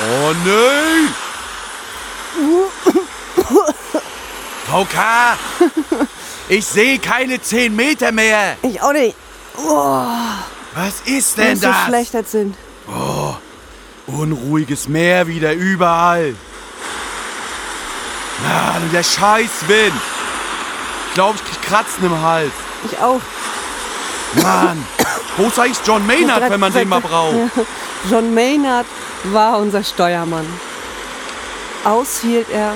Oh 0.00 0.32
nee! 0.44 1.08
VK! 4.66 4.98
Ich 6.48 6.66
sehe 6.66 6.98
keine 6.98 7.40
10 7.40 7.74
Meter 7.74 8.10
mehr! 8.12 8.56
Ich 8.62 8.80
auch 8.82 8.92
nicht. 8.92 9.16
Oh, 9.56 10.04
Was 10.74 11.00
ist 11.06 11.38
denn 11.38 11.52
es 11.52 11.60
so 11.60 11.68
das? 11.68 11.84
schlecht 11.86 12.14
als 12.14 12.32
sind. 12.32 12.56
Unruhiges 14.06 14.88
Meer 14.88 15.26
wieder 15.28 15.52
überall. 15.52 16.34
Mann, 18.42 18.82
und 18.82 18.92
der 18.92 19.02
Scheißwind. 19.04 19.92
Ich 21.08 21.14
glaube, 21.14 21.38
ich 21.38 21.50
krieg 21.50 21.62
Kratzen 21.62 22.04
im 22.04 22.20
Hals. 22.20 22.52
Ich 22.90 22.98
auch. 22.98 23.20
Mann, 24.42 24.84
wo 25.36 25.46
ist 25.46 25.58
eigentlich 25.58 25.78
John 25.86 26.04
Maynard, 26.06 26.50
wenn 26.50 26.60
man 26.60 26.72
den 26.72 26.88
mal 26.88 27.00
braucht? 27.00 27.34
John 28.10 28.34
Maynard 28.34 28.86
war 29.24 29.58
unser 29.58 29.82
Steuermann. 29.82 30.46
Aus 31.84 32.20
hielt 32.20 32.48
er, 32.50 32.72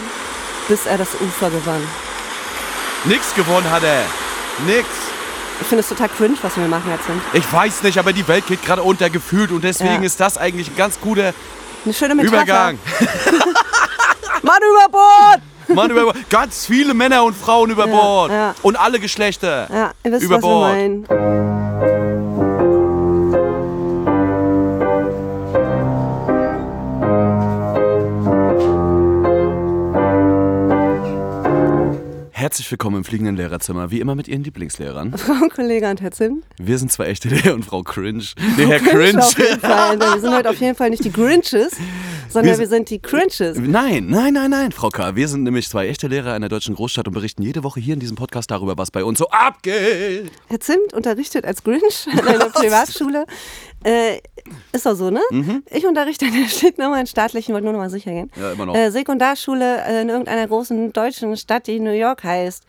bis 0.69 0.87
er 0.87 0.99
das 0.99 1.09
Ufer 1.21 1.51
gewann. 1.51 1.83
Nix 3.05 3.35
gewonnen 3.35 3.71
hat 3.71 3.83
er. 3.85 4.03
Nix. 4.67 4.87
Ich 5.61 5.67
finde 5.67 5.81
es 5.81 5.89
total 5.89 6.09
cringe, 6.09 6.37
was 6.43 6.57
wir 6.57 6.69
machen 6.69 6.91
jetzt 6.91 7.07
sind. 7.07 7.21
Ich 7.33 7.53
weiß 7.53 7.83
nicht, 7.83 7.99
aber 7.99 8.13
die 8.13 8.27
Welt 8.29 8.47
geht 8.47 8.65
gerade 8.65 8.83
unter 8.83 9.11
gefühlt 9.11 9.51
und 9.51 9.63
deswegen 9.65 9.95
Ja. 10.03 10.07
ist 10.07 10.21
das 10.21 10.37
eigentlich 10.39 10.69
ein 10.69 10.77
ganz 10.77 11.01
guter 11.01 11.33
Eine 11.85 11.95
schöne 11.95 12.15
Metapher. 12.15 12.35
Übergang. 12.43 12.79
Mann 14.43 14.59
über 14.63 14.89
Bord! 14.91 15.41
Mann, 15.77 15.91
über 15.91 16.13
ganz 16.31 16.65
viele 16.65 16.95
Männer 16.95 17.25
und 17.25 17.37
Frauen 17.37 17.71
über 17.71 17.87
Bord. 17.87 18.31
ja. 18.31 18.55
Und 18.63 18.77
alle 18.77 18.99
Geschlechter. 19.01 19.69
Ja, 19.71 19.91
ihr 20.03 20.13
wisst, 20.13 20.23
Über 20.23 20.37
was 20.37 20.41
Bord. 20.43 20.75
wir 20.75 20.79
meinen. 21.09 21.58
Herzlich 32.39 32.71
willkommen 32.71 32.99
im 32.99 33.05
fliegenden 33.05 33.35
Lehrerzimmer, 33.35 33.91
wie 33.91 33.99
immer 33.99 34.15
mit 34.15 34.29
Ihren 34.29 34.45
Lieblingslehrern. 34.45 35.13
Frau 35.19 35.49
Kollege 35.53 35.91
und 35.91 36.01
Herr 36.01 36.13
Zinn. 36.13 36.45
Wir 36.57 36.79
sind 36.79 36.93
zwar 36.93 37.09
echte 37.09 37.29
Lehrer 37.29 37.53
und 37.55 37.65
Frau 37.65 37.83
Cringe. 37.83 38.23
Nee, 38.57 38.67
Herr 38.67 38.79
Cringe. 38.79 39.21
Fall. 39.61 39.99
Wir 39.99 40.21
sind 40.21 40.33
heute 40.33 40.49
auf 40.51 40.61
jeden 40.61 40.77
Fall 40.77 40.91
nicht 40.91 41.03
die 41.05 41.11
Grinches, 41.11 41.73
sondern 42.29 42.53
Wir 42.53 42.59
wir, 42.61 42.69
sind- 42.69 42.91
die 42.91 43.01
Crinches. 43.01 43.59
Nein, 43.59 44.07
nein, 44.09 44.35
nein, 44.35 44.51
nein, 44.53 44.71
Frau 44.71 44.89
K. 44.89 45.17
Wir 45.17 45.27
sind 45.27 45.43
nämlich 45.43 45.69
zwei 45.69 45.89
echte 45.89 46.07
Lehrer 46.07 46.33
einer 46.33 46.49
deutschen 46.49 46.77
Großstadt 46.77 47.09
und 47.09 47.15
berichten 47.15 47.43
jede 47.43 47.65
Woche 47.65 47.81
hier 47.81 47.95
in 47.95 48.01
diesem 48.01 48.15
Podcast 48.17 48.53
darüber, 48.53 48.79
was 48.79 48.93
bei 48.93 49.03
uns 49.03 49.19
so 49.19 49.29
abgeht. 49.31 50.31
Herr 50.47 50.61
Zimt 50.61 50.93
unterrichtet 50.93 51.45
als 51.45 51.65
Grinch 51.65 52.07
an 52.13 52.21
einer 52.25 52.51
Privatschule. 52.51 53.27
Äh, 53.85 54.21
ist 54.73 54.87
doch 54.87 54.95
so, 54.95 55.11
ne? 55.11 55.21
Mhm. 55.31 55.63
Ich 55.71 55.87
unterrichte 55.87 56.27
an 56.27 56.33
der 56.33 56.49
stinknormalen 56.49 57.07
staatlichen, 57.07 57.55
wollte 57.55 57.65
nur 57.65 57.73
noch 57.73 57.81
mal 57.81 57.91
sicher 57.91 58.11
gehen. 58.11 58.31
Ja, 58.37 58.53
immer 58.53 58.67
noch. 58.67 58.75
Äh, 58.75 58.91
Sekundarschule 58.91 59.85
äh, 59.85 60.03
in 60.03 60.09
irgendeiner 60.09 60.47
großen 60.47 60.93
deutschen 60.93 61.37
Stadt, 61.37 61.67
die 61.67 61.79
New 61.81 61.93
York 61.93 62.25
heißt. 62.25 62.65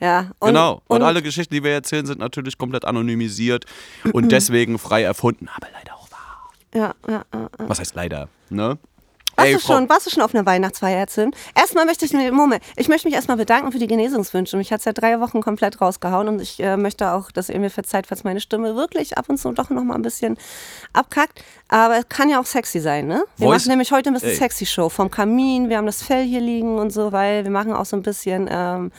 Ja. 0.00 0.30
Und, 0.38 0.48
genau. 0.48 0.82
Und, 0.86 0.98
und 0.98 1.02
alle 1.02 1.22
Geschichten, 1.22 1.54
die 1.54 1.64
wir 1.64 1.72
erzählen, 1.72 2.06
sind 2.06 2.18
natürlich 2.18 2.58
komplett 2.58 2.84
anonymisiert 2.84 3.64
und 4.12 4.30
deswegen 4.32 4.78
frei 4.78 5.02
erfunden, 5.02 5.48
aber 5.54 5.68
leider 5.72 5.94
auch 5.96 6.10
wahr. 6.10 6.52
Ja, 6.74 6.94
ja, 7.08 7.24
ja. 7.32 7.48
Was 7.58 7.80
heißt 7.80 7.94
leider, 7.94 8.28
ne? 8.50 8.78
Warst, 9.36 9.48
Ey, 9.48 9.54
du 9.54 9.60
schon, 9.60 9.88
warst 9.88 10.06
du 10.06 10.10
schon 10.10 10.22
auf 10.22 10.34
einer 10.34 10.46
Weihnachtsfeier, 10.46 11.06
Zimt? 11.06 11.36
Erstmal 11.54 11.86
möchte 11.86 12.04
ich, 12.04 12.12
mir- 12.12 12.30
Moment, 12.32 12.62
ich 12.76 12.88
möchte 12.88 13.08
mich 13.08 13.14
erstmal 13.14 13.36
bedanken 13.36 13.72
für 13.72 13.78
die 13.78 13.86
Genesungswünsche. 13.86 14.56
Mich 14.56 14.72
hat 14.72 14.78
es 14.80 14.84
ja 14.84 14.92
drei 14.92 15.20
Wochen 15.20 15.40
komplett 15.42 15.80
rausgehauen 15.80 16.28
und 16.28 16.40
ich 16.40 16.60
äh, 16.60 16.76
möchte 16.76 17.10
auch, 17.12 17.30
dass 17.30 17.48
ihr 17.48 17.58
mir 17.58 17.70
verzeiht, 17.70 18.06
falls 18.06 18.22
meine 18.24 18.40
Stimme 18.40 18.76
wirklich 18.76 19.18
ab 19.18 19.26
und 19.28 19.38
zu 19.38 19.50
doch 19.52 19.70
noch 19.70 19.82
mal 19.84 19.94
ein 19.94 20.02
bisschen 20.02 20.36
abkackt. 20.92 21.42
Aber 21.68 21.98
es 21.98 22.08
kann 22.08 22.28
ja 22.28 22.40
auch 22.40 22.46
sexy 22.46 22.80
sein, 22.80 23.06
ne? 23.06 23.24
Wir 23.36 23.48
Voice- 23.48 23.62
machen 23.64 23.68
nämlich 23.70 23.90
heute 23.92 24.10
ein 24.10 24.14
bisschen 24.14 24.30
Ey. 24.30 24.36
sexy 24.36 24.66
Show. 24.66 24.88
Vom 24.88 25.10
Kamin, 25.10 25.68
wir 25.68 25.78
haben 25.78 25.86
das 25.86 26.02
Fell 26.02 26.24
hier 26.24 26.40
liegen 26.40 26.78
und 26.78 26.90
so, 26.92 27.10
weil 27.12 27.44
wir 27.44 27.50
machen 27.50 27.72
auch 27.72 27.86
so 27.86 27.96
ein 27.96 28.02
bisschen, 28.02 28.48
ähm, 28.50 28.92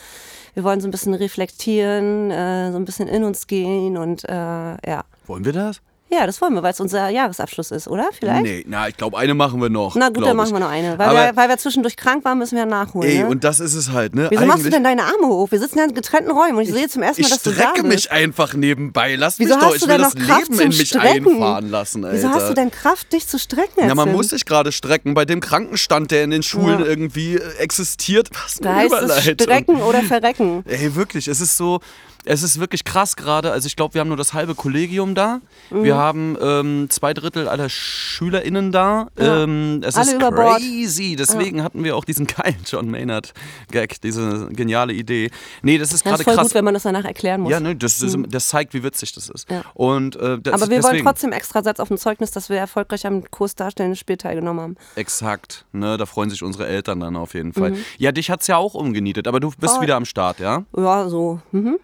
wir 0.53 0.63
wollen 0.63 0.81
so 0.81 0.87
ein 0.87 0.91
bisschen 0.91 1.13
reflektieren, 1.13 2.31
äh, 2.31 2.71
so 2.71 2.77
ein 2.77 2.85
bisschen 2.85 3.07
in 3.07 3.23
uns 3.23 3.47
gehen 3.47 3.97
und 3.97 4.23
äh, 4.27 4.31
ja. 4.33 5.03
Wollen 5.27 5.45
wir 5.45 5.53
das? 5.53 5.81
Ja, 6.17 6.25
das 6.25 6.39
wollen 6.41 6.53
wir, 6.53 6.63
weil 6.63 6.71
es 6.71 6.79
unser 6.79 7.09
Jahresabschluss 7.09 7.71
ist, 7.71 7.87
oder? 7.87 8.09
Vielleicht? 8.17 8.43
Nee, 8.43 8.63
na, 8.67 8.87
ich 8.87 8.95
glaube, 8.95 9.17
eine 9.17 9.33
machen 9.33 9.61
wir 9.61 9.69
noch. 9.69 9.95
Na 9.95 10.09
gut, 10.09 10.25
dann 10.25 10.37
machen 10.37 10.47
ich. 10.47 10.53
wir 10.53 10.59
noch 10.59 10.69
eine. 10.69 10.97
Weil, 10.97 11.13
wir, 11.13 11.35
weil 11.35 11.49
wir 11.49 11.57
zwischendurch 11.57 11.97
krank 11.97 12.23
waren, 12.23 12.37
müssen 12.37 12.55
wir 12.55 12.65
nachholen. 12.65 13.09
ey, 13.09 13.19
ne? 13.19 13.27
und 13.27 13.43
das 13.43 13.59
ist 13.59 13.73
es 13.75 13.91
halt, 13.91 14.15
ne? 14.15 14.27
Wieso 14.29 14.45
machst 14.45 14.59
du 14.59 14.61
Eigentlich- 14.67 14.73
denn 14.73 14.83
deine 14.83 15.03
Arme 15.03 15.27
hoch? 15.27 15.51
Wir 15.51 15.59
sitzen 15.59 15.79
ja 15.79 15.85
in 15.85 15.93
getrennten 15.93 16.31
Räumen 16.31 16.55
und 16.57 16.63
ich 16.63 16.71
sehe 16.71 16.87
zum 16.87 17.01
ersten 17.03 17.21
Mal, 17.21 17.25
Ich 17.27 17.33
dass 17.33 17.43
du 17.43 17.49
da 17.51 17.55
strecke 17.55 17.83
bist. 17.83 17.93
mich 17.93 18.11
einfach 18.11 18.53
nebenbei. 18.53 19.15
Lass 19.15 19.39
Wieso 19.39 19.55
mich 19.55 19.63
doch, 19.63 19.75
ich 19.75 19.87
will 19.87 19.97
das 19.97 20.15
Kraft 20.15 20.49
Leben 20.49 20.59
in 20.61 20.67
mich 20.69 20.87
Strecken? 20.89 21.27
einfahren 21.27 21.69
lassen, 21.69 22.05
Alter. 22.05 22.17
Wieso 22.17 22.29
hast 22.29 22.49
du 22.49 22.53
denn 22.53 22.71
Kraft, 22.71 23.11
dich 23.11 23.27
zu 23.27 23.37
strecken? 23.37 23.87
Ja, 23.87 23.95
man 23.95 24.11
muss 24.11 24.29
sich 24.29 24.45
gerade 24.45 24.71
strecken 24.71 25.13
bei 25.15 25.25
dem 25.25 25.39
Krankenstand, 25.41 26.11
der 26.11 26.23
in 26.23 26.29
den 26.31 26.43
Schulen 26.43 26.79
Ja. 26.79 26.85
irgendwie 26.85 27.35
äh, 27.35 27.41
existiert. 27.57 28.29
Was 28.43 28.55
Da 28.59 28.75
heißt 28.75 28.93
es 28.93 29.23
strecken 29.41 29.81
oder 29.81 30.01
verrecken. 30.01 30.63
Ey, 30.67 30.95
wirklich, 30.95 31.27
es 31.27 31.41
ist 31.41 31.57
so, 31.57 31.79
es 32.25 32.43
ist 32.43 32.59
wirklich 32.59 32.83
krass 32.83 33.15
gerade. 33.15 33.51
Also 33.51 33.67
ich 33.67 33.75
glaube, 33.75 33.93
wir 33.93 34.01
haben 34.01 34.07
nur 34.07 34.17
das 34.17 34.33
halbe 34.33 34.55
Kollegium 34.55 35.15
da. 35.15 35.41
Mhm. 35.69 35.83
Wir 35.83 35.95
haben 35.95 36.37
ähm, 36.41 36.87
zwei 36.89 37.13
Drittel 37.13 37.47
aller 37.47 37.69
SchülerInnen 37.69 38.71
da. 38.71 39.07
Ja. 39.17 39.43
Ähm, 39.43 39.81
es 39.83 39.95
Alle 39.95 40.11
ist 40.11 40.19
crazy. 40.19 41.15
Deswegen 41.15 41.63
hatten 41.63 41.83
wir 41.83 41.95
auch 41.95 42.05
diesen 42.05 42.27
geilen 42.27 42.57
John 42.65 42.89
Maynard-Gag, 42.89 44.01
diese 44.01 44.47
geniale 44.51 44.93
Idee. 44.93 45.29
Nee, 45.61 45.77
das 45.77 45.93
ist 45.93 46.05
Das 46.05 46.11
gerade 46.11 46.21
ist 46.21 46.25
voll 46.25 46.35
krass. 46.35 46.47
gut, 46.47 46.55
wenn 46.55 46.65
man 46.65 46.73
das 46.73 46.83
danach 46.83 47.05
erklären 47.05 47.41
muss. 47.41 47.51
ja, 47.51 47.59
ne, 47.59 47.75
das, 47.75 48.01
ist, 48.01 48.17
das 48.29 48.47
zeigt, 48.47 48.73
wie 48.73 48.83
witzig 48.83 49.13
das 49.13 49.29
ist. 49.29 49.49
Ja. 49.49 49.63
Und, 49.73 50.15
äh, 50.15 50.39
das, 50.39 50.53
Aber 50.53 50.69
wir 50.69 50.77
deswegen, 50.77 50.83
wollen 50.83 51.03
trotzdem 51.05 51.31
extra 51.31 51.63
Satz 51.63 51.79
auf 51.79 51.87
dem 51.89 51.97
Zeugnis, 51.97 52.31
dass 52.31 52.49
wir 52.49 52.57
erfolgreich 52.57 53.05
am 53.05 53.29
Kurs 53.31 53.55
darstellenden 53.55 53.95
Spiel 53.97 54.17
teilgenommen 54.17 54.61
haben. 54.61 54.75
Exakt, 54.95 55.65
ne, 55.71 55.97
da 55.97 56.05
freuen 56.05 56.29
sich 56.29 56.43
unsere 56.43 56.67
Eltern 56.67 56.99
dann 56.99 57.15
auf 57.15 57.33
jeden 57.33 57.53
Fall. 57.53 57.75
Ja, 57.97 58.11
dich 58.11 58.29
hat's 58.29 58.47
ja 58.47 58.57
auch 58.57 58.73
umgenietet, 58.73 59.27
aber 59.27 59.39
du 59.39 59.51
bist 59.57 59.73
Mhm. 59.75 59.79
Oh. 59.79 59.81
wieder 59.81 59.95
am 59.95 60.05
Start, 60.05 60.39
ja? 60.39 60.63
Ja, 60.77 61.09
so. 61.09 61.39
Mhm. 61.51 61.77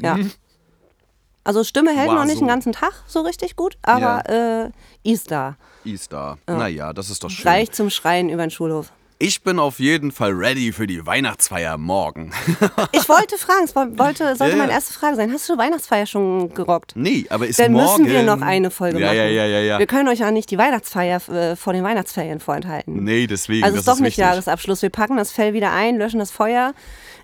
Ja. 0.00 0.16
Also 1.44 1.64
Stimme 1.64 1.96
hält 1.96 2.08
Wow, 2.08 2.16
noch 2.16 2.24
nicht 2.24 2.34
so. 2.34 2.40
den 2.40 2.48
ganzen 2.48 2.72
Tag 2.72 2.92
so 3.06 3.20
richtig 3.22 3.56
gut, 3.56 3.78
aber 3.82 4.70
äh, 5.04 5.10
ist 5.10 5.30
da. 5.30 5.56
Easter. 5.84 6.36
Naja, 6.46 6.92
das 6.92 7.08
ist 7.08 7.24
doch 7.24 7.30
schön. 7.30 7.48
Reicht 7.48 7.74
zum 7.74 7.88
Schreien 7.88 8.28
über 8.28 8.42
den 8.46 8.50
Schulhof. 8.50 8.92
Ich 9.20 9.42
bin 9.42 9.58
auf 9.58 9.80
jeden 9.80 10.12
Fall 10.12 10.30
ready 10.32 10.70
für 10.72 10.86
die 10.86 11.04
Weihnachtsfeier 11.04 11.76
morgen. 11.78 12.32
Ich 12.92 13.08
wollte 13.08 13.36
fragen, 13.38 13.64
es 13.64 13.74
woll- 13.74 13.98
wollte, 13.98 14.36
sollte 14.36 14.52
Ja. 14.54 14.58
meine 14.58 14.72
erste 14.72 14.92
Frage 14.92 15.16
sein. 15.16 15.32
Hast 15.32 15.48
du 15.48 15.56
Weihnachtsfeier 15.56 16.06
schon 16.06 16.52
gerockt? 16.54 16.92
nee, 16.94 17.24
aber 17.30 17.46
ist 17.46 17.58
Dann 17.58 17.72
morgen... 17.72 18.02
müssen 18.04 18.14
wir 18.14 18.22
noch 18.22 18.40
eine 18.42 18.70
Folge 18.70 19.00
ja, 19.00 19.06
machen. 19.06 19.16
Ja, 19.16 19.24
ja, 19.24 19.46
ja, 19.46 19.60
ja. 19.60 19.78
Wir 19.78 19.86
können 19.86 20.08
euch 20.08 20.18
ja 20.20 20.30
nicht 20.30 20.50
die 20.50 20.58
Weihnachtsfeier 20.58 21.20
äh, 21.30 21.56
vor 21.56 21.72
den 21.72 21.82
Weihnachtsferien 21.82 22.38
vorenthalten. 22.40 23.02
Nee, 23.02 23.26
deswegen, 23.26 23.64
also 23.64 23.76
das 23.76 23.82
ist 23.82 23.88
doch 23.88 23.94
nicht 23.94 24.18
wichtig. 24.18 24.18
Jahresabschluss. 24.24 24.82
Wir 24.82 24.90
packen 24.90 25.16
das 25.16 25.32
Fell 25.32 25.52
wieder 25.54 25.72
ein, 25.72 25.96
löschen 25.96 26.18
das 26.20 26.30
Feuer 26.30 26.74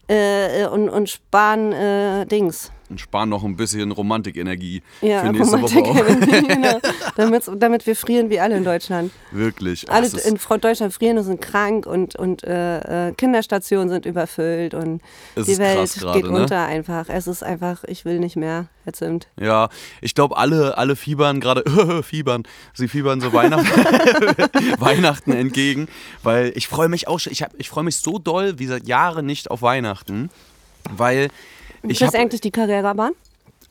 äh, 0.09 0.67
und, 0.67 0.89
und 0.89 1.09
sparen 1.09 1.73
äh, 1.73 2.27
Dings. 2.27 2.71
Und 2.95 3.01
sparen 3.01 3.29
noch 3.29 3.43
ein 3.43 3.57
bisschen 3.57 3.91
Romantikenergie 3.91 4.81
Ja, 5.01 5.23
für 5.23 5.33
nächste 5.33 5.61
Woche 5.61 5.79
auch. 5.83 5.99
Romantik, 5.99 6.47
genau. 6.49 6.79
damit, 7.17 7.43
damit 7.57 7.85
wir 7.89 7.97
frieren 7.97 8.31
wie 8.31 8.39
alle 8.39 8.57
in 8.57 8.63
Deutschland. 8.63 9.11
Wirklich. 9.33 9.91
Alle 9.91 10.07
in 10.07 10.39
Deutschland 10.61 10.95
frieren 10.95 11.19
und 11.19 11.25
sind 11.25 11.41
krank 11.41 11.87
und, 11.87 12.15
und 12.15 12.45
äh, 12.45 13.09
äh, 13.09 13.13
Kinderstationen 13.15 13.89
sind 13.89 14.07
überfüllt 14.07 14.75
und 14.75 15.03
Es 15.35 15.47
die 15.47 15.59
Welt 15.59 15.93
gerade, 15.95 16.21
geht 16.23 16.31
ne? 16.31 16.43
unter 16.43 16.65
einfach. 16.67 17.09
Es 17.09 17.27
ist 17.27 17.43
einfach, 17.43 17.83
ich 17.89 18.05
will 18.05 18.21
nicht 18.21 18.37
mehr. 18.37 18.67
Jetzt 18.87 18.99
sind. 19.01 19.27
Ja, 19.41 19.71
ich 20.01 20.15
glaube, 20.15 20.37
alle, 20.37 20.79
alle 20.79 20.95
fiebern 20.95 21.41
gerade, 21.41 21.65
fiebern, 22.05 22.45
sie 22.75 22.87
fiebern 22.87 23.21
so 23.21 23.33
Weihnachten, 23.33 23.67
Weihnachten 24.79 25.33
entgegen, 25.33 25.89
weil 26.23 26.53
ich 26.55 26.69
freue 26.69 26.89
mich 26.89 27.09
auch 27.09 27.19
schon, 27.19 27.33
ich, 27.33 27.43
hab- 27.43 27.55
ich 27.59 27.69
freue 27.71 27.83
mich 27.85 27.97
so 27.97 28.19
doll 28.19 28.59
wie 28.59 28.67
seit 28.67 28.87
Jahren 28.87 29.27
nicht 29.27 29.51
auf 29.51 29.63
Weihnachten, 29.63 30.29
weil 30.91 31.31
ich 31.91 32.01
ist 32.01 32.09
habe, 32.09 32.19
eigentlich 32.19 32.41
die 32.41 32.51
Carrera-Bahn? 32.51 33.13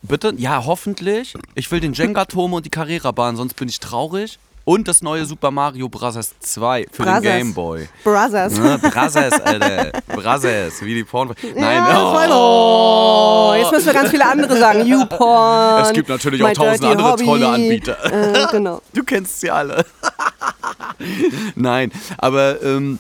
bitte, 0.01 0.33
ja, 0.37 0.65
hoffentlich, 0.65 1.33
ich 1.55 1.71
will 1.71 1.79
den 1.79 1.93
Jenga-Turm 1.93 2.53
und 2.53 2.65
die 2.65 2.69
Carrera-Bahn, 2.69 3.35
sonst 3.35 3.53
bin 3.55 3.69
ich 3.69 3.79
traurig 3.79 4.37
und 4.65 4.87
das 4.87 5.01
neue 5.01 5.25
Super 5.25 5.51
Mario 5.51 5.89
Bros. 5.89 6.17
2 6.39 6.87
für 6.91 7.03
Brothers. 7.03 7.21
den 7.21 7.23
Game 7.23 7.53
Boy. 7.53 7.87
Brothers. 8.03 8.57
Ne? 8.57 8.77
Brothers, 8.79 9.41
Alter. 9.41 9.91
Brothers, 10.07 10.81
wie 10.81 10.93
die 10.95 11.03
Porn. 11.03 11.33
Nein, 11.55 11.77
Ja, 11.77 12.29
oh. 12.29 13.51
Oh, 13.51 13.55
jetzt 13.55 13.71
müssen 13.71 13.85
wir 13.87 13.93
ganz 13.93 14.09
viele 14.09 14.25
andere 14.25 14.57
sagen. 14.57 14.85
YouPorn. 14.85 15.81
Es 15.81 15.93
gibt 15.93 16.09
natürlich 16.09 16.43
auch 16.43 16.53
tausend 16.53 16.85
andere 16.85 17.11
Hobby. 17.11 17.25
tolle 17.25 17.47
Anbieter. 17.49 17.97
Äh, 18.05 18.47
genau. 18.51 18.81
Du 18.93 19.03
kennst 19.03 19.41
sie 19.41 19.49
alle. 19.51 19.85
Nein, 21.55 21.91
aber 22.17 22.61
ähm, 22.63 22.99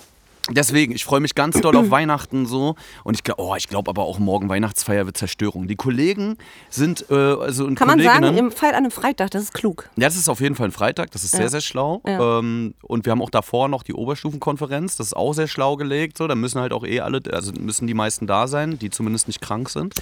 Deswegen, 0.49 0.93
ich 0.93 1.05
freue 1.05 1.21
mich 1.21 1.35
ganz 1.35 1.61
doll 1.61 1.75
auf 1.77 1.89
Weihnachten 1.89 2.45
so. 2.45 2.75
Und 3.05 3.15
ich 3.15 3.23
glaube, 3.23 3.41
oh, 3.41 3.55
ich 3.55 3.69
glaube 3.69 3.89
aber 3.89 4.03
auch 4.03 4.19
morgen 4.19 4.49
Weihnachtsfeier 4.49 5.05
wird 5.05 5.15
Zerstörung. 5.15 5.67
Die 5.67 5.77
Kollegen 5.77 6.37
sind, 6.69 7.05
äh, 7.09 7.13
also 7.13 7.73
Kann 7.73 7.87
man 7.87 8.01
sagen, 8.01 8.37
im 8.37 8.51
Fall 8.51 8.71
an 8.71 8.77
einem 8.77 8.91
Freitag, 8.91 9.31
das 9.31 9.43
ist 9.43 9.53
klug. 9.53 9.89
ja, 9.95 10.05
das 10.05 10.17
ist 10.17 10.27
auf 10.27 10.41
jeden 10.41 10.55
Fall 10.55 10.67
ein 10.67 10.71
Freitag, 10.73 11.11
das 11.11 11.23
ist 11.23 11.31
sehr, 11.31 11.49
sehr 11.49 11.61
schlau. 11.61 12.01
Ja. 12.05 12.39
Ähm, 12.39 12.73
und 12.81 13.05
wir 13.05 13.11
haben 13.11 13.21
auch 13.21 13.29
davor 13.29 13.69
noch 13.69 13.83
die 13.83 13.93
Oberstufenkonferenz, 13.93 14.97
das 14.97 15.07
ist 15.07 15.15
auch 15.15 15.33
sehr 15.33 15.47
schlau 15.47 15.77
gelegt. 15.77 16.17
So, 16.17 16.27
da 16.27 16.35
müssen 16.35 16.59
halt 16.59 16.73
auch 16.73 16.83
eh 16.83 16.99
alle, 16.99 17.21
also 17.31 17.53
müssen 17.53 17.87
die 17.87 17.93
meisten 17.93 18.27
da 18.27 18.47
sein, 18.47 18.77
die 18.77 18.89
zumindest 18.89 19.27
nicht 19.27 19.41
krank 19.41 19.69
sind. 19.69 19.93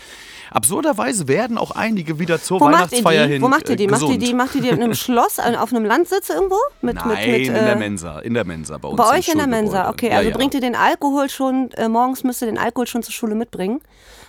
Absurderweise 0.49 1.27
werden 1.27 1.59
auch 1.59 1.71
einige 1.71 2.17
wieder 2.17 2.41
zur 2.41 2.59
Wo 2.59 2.65
Weihnachtsfeier 2.65 3.27
hin. 3.27 3.43
Wo 3.43 3.47
macht 3.47 3.69
ihr 3.69 3.75
die? 3.75 3.85
Äh, 3.85 3.91
Macht 3.91 4.09
ihr 4.09 4.17
die, 4.17 4.33
macht 4.33 4.55
ihr 4.55 4.61
die 4.61 4.69
in 4.69 4.81
einem 4.81 4.93
Schloss, 4.95 5.37
äh, 5.37 5.55
auf 5.55 5.71
einem 5.71 5.85
Landsitz 5.85 6.29
irgendwo? 6.29 6.57
Mit, 6.81 6.95
Nein, 6.95 7.07
mit, 7.07 7.17
mit, 7.27 7.47
in 7.47 7.55
äh, 7.55 7.65
der 7.65 7.75
Mensa, 7.75 8.19
in 8.19 8.33
der 8.33 8.45
Mensa 8.45 8.77
bei 8.77 8.87
uns. 8.87 8.97
Bei 8.97 9.17
euch 9.17 9.27
in 9.27 9.37
der 9.37 9.47
Mensa, 9.47 9.89
okay. 9.89 10.09
Ja, 10.09 10.30
Also 10.31 10.39
ja. 10.39 10.43
bringt 10.43 10.53
ihr 10.53 10.61
den 10.61 10.75
Alkohol 10.75 11.29
schon, 11.29 11.71
äh, 11.71 11.89
morgens 11.89 12.23
müsst 12.23 12.41
ihr 12.41 12.45
den 12.47 12.57
Alkohol 12.57 12.87
schon 12.87 13.03
zur 13.03 13.13
Schule 13.13 13.35
mitbringen 13.35 13.81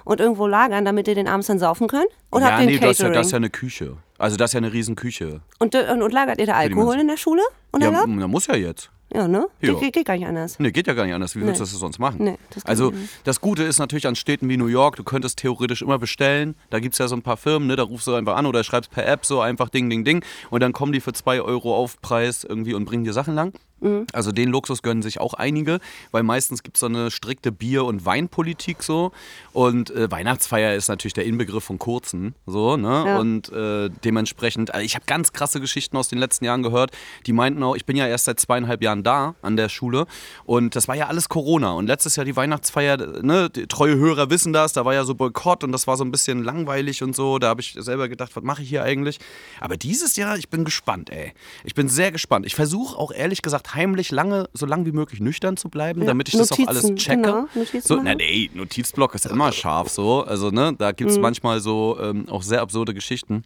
und 0.04 0.20
irgendwo 0.20 0.46
lagern, 0.46 0.84
damit 0.84 1.08
ihr 1.08 1.14
den 1.14 1.28
abends 1.28 1.46
dann 1.46 1.58
saufen 1.58 1.86
könnt? 1.88 2.08
Oder 2.30 2.46
ja, 2.46 2.52
habt 2.52 2.62
ihr 2.62 2.66
nee, 2.66 2.78
das 2.78 2.92
ist, 2.92 3.00
ja, 3.00 3.10
das 3.10 3.26
ist 3.26 3.32
ja 3.32 3.36
eine 3.36 3.50
Küche. 3.50 3.96
Also 4.18 4.36
das 4.36 4.50
ist 4.50 4.54
ja 4.54 4.58
eine 4.58 4.72
riesen 4.72 4.96
Küche. 4.96 5.40
und, 5.58 5.74
äh, 5.74 5.90
und, 5.92 6.02
und 6.02 6.12
lagert 6.12 6.38
ihr 6.38 6.46
da 6.46 6.54
Alkohol 6.54 6.98
in 6.98 7.08
der 7.08 7.16
Schule? 7.16 7.42
Ja, 7.42 7.88
Unerlaubt? 7.88 8.22
da 8.22 8.28
muss 8.28 8.46
ja 8.46 8.56
jetzt. 8.56 8.90
Ja, 9.14 9.28
ne? 9.28 9.46
Ja. 9.60 9.74
Geht, 9.74 9.92
geht, 9.92 10.06
gar 10.06 10.16
nicht 10.16 10.26
anders. 10.26 10.58
Nee, 10.58 10.70
geht 10.70 10.86
ja 10.86 10.94
gar 10.94 11.04
nicht 11.04 11.14
anders. 11.14 11.36
Wie 11.36 11.40
willst 11.42 11.60
du 11.60 11.64
Nee. 11.64 11.70
das 11.70 11.78
sonst 11.78 11.98
machen? 11.98 12.24
Nee, 12.24 12.38
das 12.54 12.64
also, 12.64 12.94
das 13.24 13.42
Gute 13.42 13.62
ist 13.62 13.78
natürlich 13.78 14.06
an 14.06 14.16
Städten 14.16 14.48
wie 14.48 14.56
New 14.56 14.68
York, 14.68 14.96
du 14.96 15.04
könntest 15.04 15.38
theoretisch 15.38 15.82
immer 15.82 15.98
bestellen. 15.98 16.54
Da 16.70 16.80
gibt 16.80 16.94
es 16.94 16.98
ja 16.98 17.08
so 17.08 17.16
ein 17.16 17.20
paar 17.22 17.36
Firmen, 17.36 17.68
ne? 17.68 17.76
da 17.76 17.82
rufst 17.82 18.06
du 18.06 18.14
einfach 18.14 18.36
an 18.36 18.46
oder 18.46 18.64
schreibst 18.64 18.90
per 18.90 19.06
App 19.06 19.26
so 19.26 19.40
einfach 19.40 19.68
Ding, 19.68 19.90
Ding, 19.90 20.04
Ding. 20.04 20.24
Und 20.48 20.60
dann 20.60 20.72
kommen 20.72 20.92
die 20.92 21.00
für 21.00 21.12
2 21.12 21.42
Euro 21.42 21.76
Aufpreis 21.76 22.44
irgendwie 22.44 22.72
und 22.72 22.86
bringen 22.86 23.04
dir 23.04 23.12
Sachen 23.12 23.34
lang. 23.34 23.52
Mhm. 23.82 24.06
Also 24.12 24.32
den 24.32 24.48
Luxus 24.48 24.82
gönnen 24.82 25.02
sich 25.02 25.20
auch 25.20 25.34
einige, 25.34 25.80
weil 26.10 26.22
meistens 26.22 26.62
gibt 26.62 26.76
es 26.76 26.80
so 26.80 26.86
eine 26.86 27.10
strikte 27.10 27.52
Bier- 27.52 27.84
und 27.84 28.06
Weinpolitik 28.06 28.82
so. 28.82 29.12
Und 29.52 29.90
äh, 29.90 30.10
Weihnachtsfeier 30.10 30.74
ist 30.74 30.88
natürlich 30.88 31.14
der 31.14 31.24
Inbegriff 31.24 31.64
von 31.64 31.78
kurzen. 31.78 32.34
So, 32.46 32.76
ne? 32.76 33.04
Ja. 33.06 33.18
Und 33.18 33.52
äh, 33.52 33.90
dementsprechend, 34.04 34.72
also 34.72 34.84
ich 34.84 34.94
habe 34.94 35.04
ganz 35.06 35.32
krasse 35.32 35.60
Geschichten 35.60 35.96
aus 35.96 36.08
den 36.08 36.18
letzten 36.18 36.44
Jahren 36.44 36.62
gehört, 36.62 36.92
die 37.26 37.32
meinten 37.32 37.62
auch, 37.62 37.76
ich 37.76 37.84
bin 37.84 37.96
ja 37.96 38.06
erst 38.06 38.24
seit 38.26 38.40
zweieinhalb 38.40 38.82
Jahren 38.82 39.02
da 39.02 39.34
an 39.42 39.56
der 39.56 39.68
Schule 39.68 40.06
und 40.44 40.76
das 40.76 40.88
war 40.88 40.94
ja 40.94 41.08
alles 41.08 41.28
Corona. 41.28 41.72
Und 41.72 41.86
letztes 41.86 42.16
Jahr 42.16 42.24
die 42.24 42.36
Weihnachtsfeier, 42.36 42.96
ne, 43.22 43.50
die 43.50 43.66
treue 43.66 43.96
Hörer 43.96 44.30
wissen 44.30 44.52
das, 44.52 44.72
da 44.72 44.84
war 44.84 44.94
ja 44.94 45.04
so 45.04 45.14
Boykott 45.14 45.64
und 45.64 45.72
das 45.72 45.86
war 45.86 45.96
so 45.96 46.04
ein 46.04 46.10
bisschen 46.10 46.44
langweilig 46.44 47.02
und 47.02 47.16
so. 47.16 47.38
Da 47.38 47.48
habe 47.48 47.60
ich 47.60 47.76
selber 47.78 48.08
gedacht, 48.08 48.34
was 48.34 48.44
mache 48.44 48.62
ich 48.62 48.68
hier 48.68 48.84
eigentlich? 48.84 49.18
Aber 49.60 49.76
dieses 49.76 50.16
Jahr, 50.16 50.38
ich 50.38 50.48
bin 50.48 50.64
gespannt, 50.64 51.10
ey. 51.10 51.32
Ich 51.64 51.74
bin 51.74 51.88
sehr 51.88 52.12
gespannt. 52.12 52.46
Ich 52.46 52.54
versuche 52.54 52.96
auch 52.96 53.12
ehrlich 53.12 53.42
gesagt 53.42 53.71
heimlich 53.74 54.10
lange, 54.10 54.48
so 54.52 54.66
lang 54.66 54.86
wie 54.86 54.92
möglich 54.92 55.20
nüchtern 55.20 55.56
zu 55.56 55.68
bleiben, 55.68 56.04
damit 56.06 56.28
ich 56.28 56.36
das 56.36 56.52
auch 56.52 56.58
alles 56.66 56.82
Notizen, 56.84 56.96
checke. 56.96 57.22
genau, 57.22 57.46
Notizen 57.54 57.80
so, 57.86 58.00
na, 58.02 58.14
nee, 58.14 58.50
Notizblock 58.54 59.14
ist 59.14 59.26
immer 59.26 59.52
scharf 59.52 59.88
so. 59.88 60.22
Also, 60.24 60.50
ne, 60.50 60.74
da 60.76 60.92
gibt 60.92 61.10
es 61.10 61.16
Mhm. 61.16 61.22
manchmal 61.22 61.60
so 61.60 61.98
ähm, 62.00 62.28
auch 62.28 62.42
sehr 62.42 62.60
absurde 62.60 62.94
Geschichten. 62.94 63.44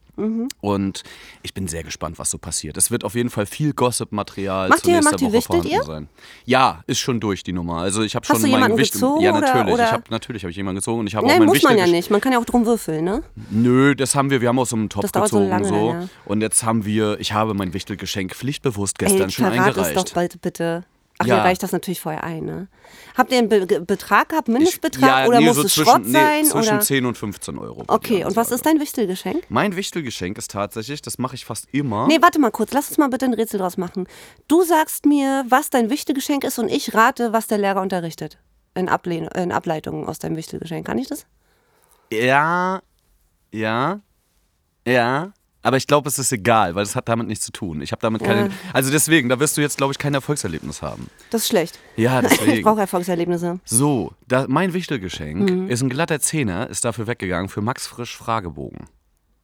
Und 0.60 1.02
ich 1.42 1.52
bin 1.54 1.68
sehr 1.68 1.82
gespannt, 1.84 2.18
was 2.18 2.30
so 2.30 2.38
passiert. 2.38 2.76
Es 2.76 2.90
wird 2.90 3.04
auf 3.04 3.14
jeden 3.14 3.28
Fall 3.30 3.44
viel 3.46 3.72
Gossip-Material 3.74 4.68
ihr- 4.68 4.74
nächsten 4.74 5.04
macht 5.04 5.20
ihr 5.20 5.26
Woche 5.28 5.32
wichtet 5.34 5.46
vorhanden 5.46 5.68
ihr? 5.72 5.82
sein. 5.82 6.08
Ja, 6.46 6.82
ist 6.86 6.98
schon 6.98 7.20
durch 7.20 7.42
die 7.42 7.52
Nummer. 7.52 7.78
Also 7.78 8.02
ich 8.02 8.14
habe 8.14 8.22
Hast 8.26 8.36
schon 8.36 8.36
du 8.42 8.46
mein 8.48 8.60
jemanden 8.60 8.76
Gewicht. 8.76 8.92
gezogen 8.94 9.20
ja, 9.22 9.32
natürlich. 9.38 9.74
oder- 9.74 9.84
Ich 9.84 9.92
hab, 9.92 10.10
natürlich 10.10 10.42
habe 10.42 10.50
ich 10.50 10.56
jemanden 10.56 10.76
gezogen 10.78 11.00
und 11.00 11.06
ich 11.06 11.14
habe 11.14 11.26
auch 11.26 11.30
Nein, 11.30 11.40
mein 11.40 11.48
muss 11.48 11.62
man 11.62 11.72
ja 11.76 11.84
Wichtel- 11.84 11.92
nicht. 11.96 12.10
Man 12.10 12.20
kann 12.20 12.32
ja 12.32 12.38
auch 12.38 12.44
drum 12.44 12.64
würfeln, 12.66 13.04
ne? 13.04 13.22
Nö, 13.50 13.94
das 13.94 14.14
haben 14.14 14.30
wir. 14.30 14.40
Wir 14.40 14.48
haben 14.48 14.58
aus 14.58 14.70
so 14.70 14.76
einem 14.76 14.88
Topf 14.88 15.12
dauert 15.12 15.28
so 15.28 15.36
gezogen. 15.38 15.50
lange, 15.50 15.68
so. 15.68 15.90
ja. 15.92 16.08
Und 16.24 16.40
jetzt 16.40 16.64
haben 16.64 16.84
wir, 16.84 17.20
ich 17.20 17.32
habe 17.32 17.54
mein 17.54 17.74
Wichtelgeschenk 17.74 18.34
pflichtbewusst 18.34 18.98
gestern 18.98 19.22
Ey, 19.24 19.30
schon 19.30 19.44
eingereicht. 19.46 20.15
Bitte. 20.40 20.84
Ach, 21.18 21.26
Ja. 21.26 21.36
ihr 21.38 21.42
reicht 21.44 21.62
das 21.62 21.72
natürlich 21.72 22.00
vorher 22.02 22.24
ein, 22.24 22.44
ne? 22.44 22.68
Habt 23.16 23.32
ihr 23.32 23.38
einen 23.38 23.48
Be 23.48 23.66
Betrag 23.80 24.28
gehabt, 24.28 24.48
Mindestbetrag? 24.48 25.08
ja, 25.22 25.26
oder 25.26 25.38
nee, 25.40 25.46
muss 25.46 25.56
so 25.56 25.62
es 25.62 25.72
zwischen, 25.72 25.88
Schrott 25.90 26.04
nee, 26.04 26.12
sein? 26.12 26.44
zwischen 26.44 26.74
oder? 26.74 26.80
10 26.80 27.06
und 27.06 27.16
15 27.16 27.58
Euro. 27.58 27.84
Okay, 27.88 28.24
und 28.24 28.36
was 28.36 28.48
also. 28.48 28.56
ist 28.56 28.66
dein 28.66 28.80
Wichtelgeschenk? 28.80 29.44
Mein 29.48 29.76
Wichtelgeschenk 29.76 30.36
ist 30.36 30.50
tatsächlich, 30.50 31.00
das 31.00 31.16
mache 31.16 31.34
ich 31.34 31.46
fast 31.46 31.68
immer. 31.72 32.06
Nee, 32.06 32.18
warte 32.20 32.38
mal 32.38 32.50
kurz, 32.50 32.72
lass 32.72 32.88
uns 32.88 32.98
mal 32.98 33.08
bitte 33.08 33.24
ein 33.24 33.32
Rätsel 33.32 33.58
draus 33.58 33.78
machen. 33.78 34.06
Du 34.46 34.62
sagst 34.64 35.06
mir, 35.06 35.46
was 35.48 35.70
dein 35.70 35.88
Wichtelgeschenk 35.88 36.44
ist 36.44 36.58
und 36.58 36.68
ich 36.68 36.92
rate, 36.94 37.32
was 37.32 37.46
der 37.46 37.58
Lehrer 37.58 37.80
unterrichtet. 37.80 38.38
In, 38.74 38.88
in 38.88 39.52
Ableitungen 39.52 40.06
aus 40.06 40.18
deinem 40.18 40.36
Wichtelgeschenk. 40.36 40.86
Kann 40.86 40.98
ich 40.98 41.08
das? 41.08 41.24
Ja, 42.12 42.82
ja, 43.52 44.00
ja. 44.86 45.32
Aber 45.66 45.76
ich 45.78 45.86
glaube, 45.88 46.08
es 46.08 46.18
ist 46.18 46.30
egal, 46.30 46.76
weil 46.76 46.84
es 46.84 46.94
hat 46.94 47.08
damit 47.08 47.26
nichts 47.26 47.44
zu 47.44 47.50
tun. 47.50 47.80
Ich 47.80 47.90
habe 47.90 48.00
damit 48.00 48.22
keine. 48.22 48.50
Also 48.72 48.92
deswegen, 48.92 49.28
da 49.28 49.40
wirst 49.40 49.56
du 49.56 49.60
jetzt, 49.62 49.76
glaube 49.78 49.92
ich, 49.92 49.98
kein 49.98 50.14
Erfolgserlebnis 50.14 50.80
haben. 50.80 51.08
Das 51.30 51.42
ist 51.42 51.48
schlecht. 51.48 51.78
Ja, 51.96 52.20
Ich 52.22 52.28
deswegen. 52.28 52.62
brauche 52.62 52.80
Erfolgserlebnisse. 52.80 53.58
So, 53.64 54.12
da, 54.28 54.46
mein 54.48 54.74
Wichtelgeschenk 54.74 55.50
Mhm. 55.50 55.68
ist 55.68 55.82
ein 55.82 55.88
glatter 55.88 56.20
Zehner, 56.20 56.70
ist 56.70 56.84
dafür 56.84 57.08
weggegangen 57.08 57.48
für 57.48 57.62
Max 57.62 57.86
Frisch 57.88 58.16
Fragebogen. 58.16 58.86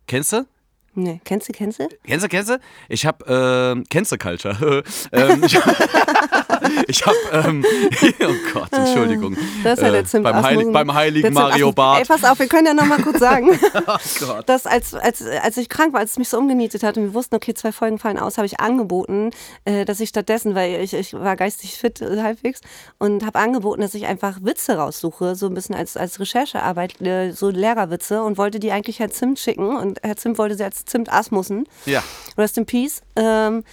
Kennst 0.06 0.32
du? 0.32 0.46
Nee, 0.94 1.20
kennst 1.24 1.48
du, 1.48 1.52
kennst 1.52 1.80
du? 1.80 1.88
Kennst 2.04 2.24
du, 2.24 2.28
kennst 2.28 2.50
du? 2.50 2.58
Ich 2.88 3.06
hab, 3.06 3.28
ähm, 3.28 3.84
kennst 3.88 4.12
du 4.12 4.18
Culture? 4.18 4.82
ähm, 5.12 5.42
ich 5.44 5.58
ich 6.86 7.06
hab, 7.06 7.14
ähm, 7.32 7.64
oh 8.20 8.52
Gott, 8.52 8.72
Entschuldigung. 8.72 9.36
Das 9.64 9.78
ist 9.78 9.84
ja 9.84 9.90
der 9.90 10.00
Äh, 10.00 10.04
Zimt 10.04 10.24
beim, 10.24 10.42
Heilig, 10.42 10.66
beim 10.72 10.92
heiligen 10.92 11.32
Mario 11.32 11.72
Bart. 11.72 12.00
Ey, 12.00 12.04
pass 12.06 12.24
auf, 12.24 12.38
wir 12.38 12.46
können 12.46 12.66
ja 12.66 12.74
noch 12.74 12.84
mal 12.86 13.00
kurz 13.00 13.18
sagen, 13.20 13.58
oh 13.74 13.96
Gott. 14.20 14.48
dass 14.48 14.66
als, 14.66 14.94
als, 14.94 15.22
als 15.22 15.56
ich 15.56 15.68
krank 15.68 15.92
war, 15.92 16.00
als 16.00 16.12
es 16.12 16.18
mich 16.18 16.28
so 16.28 16.38
umgenietet 16.38 16.82
hat 16.82 16.96
und 16.96 17.04
wir 17.04 17.14
wussten, 17.14 17.34
okay, 17.36 17.54
zwei 17.54 17.72
Folgen 17.72 17.98
fallen 17.98 18.18
aus, 18.18 18.36
habe 18.36 18.46
ich 18.46 18.60
angeboten, 18.60 19.30
äh, 19.64 19.84
dass 19.84 20.00
ich 20.00 20.10
stattdessen, 20.10 20.54
weil 20.54 20.80
ich, 20.82 20.94
ich 20.94 21.14
war 21.14 21.36
geistig 21.36 21.78
fit 21.78 22.00
äh, 22.00 22.22
halbwegs 22.22 22.60
und 22.98 23.24
habe 23.24 23.38
angeboten, 23.38 23.80
dass 23.80 23.94
ich 23.94 24.06
einfach 24.06 24.38
Witze 24.42 24.76
raussuche, 24.76 25.34
so 25.36 25.46
ein 25.46 25.54
bisschen 25.54 25.74
als, 25.74 25.96
als 25.96 26.20
Recherchearbeit, 26.20 27.00
äh, 27.00 27.32
so 27.32 27.48
Lehrerwitze 27.50 28.22
und 28.22 28.38
wollte 28.38 28.60
die 28.60 28.72
eigentlich 28.72 28.98
Herr 28.98 29.10
Zimt 29.10 29.38
schicken 29.38 29.76
und 29.76 29.98
Herr 30.02 30.16
Zimt 30.16 30.38
wollte 30.38 30.56
sie 30.56 30.64
als 30.64 30.81
Zimt 30.84 31.12
Asmussen, 31.12 31.66
Ja. 31.86 32.02
Rest 32.36 32.58
in 32.58 32.66
Peace, 32.66 33.02
ähm, 33.16 33.64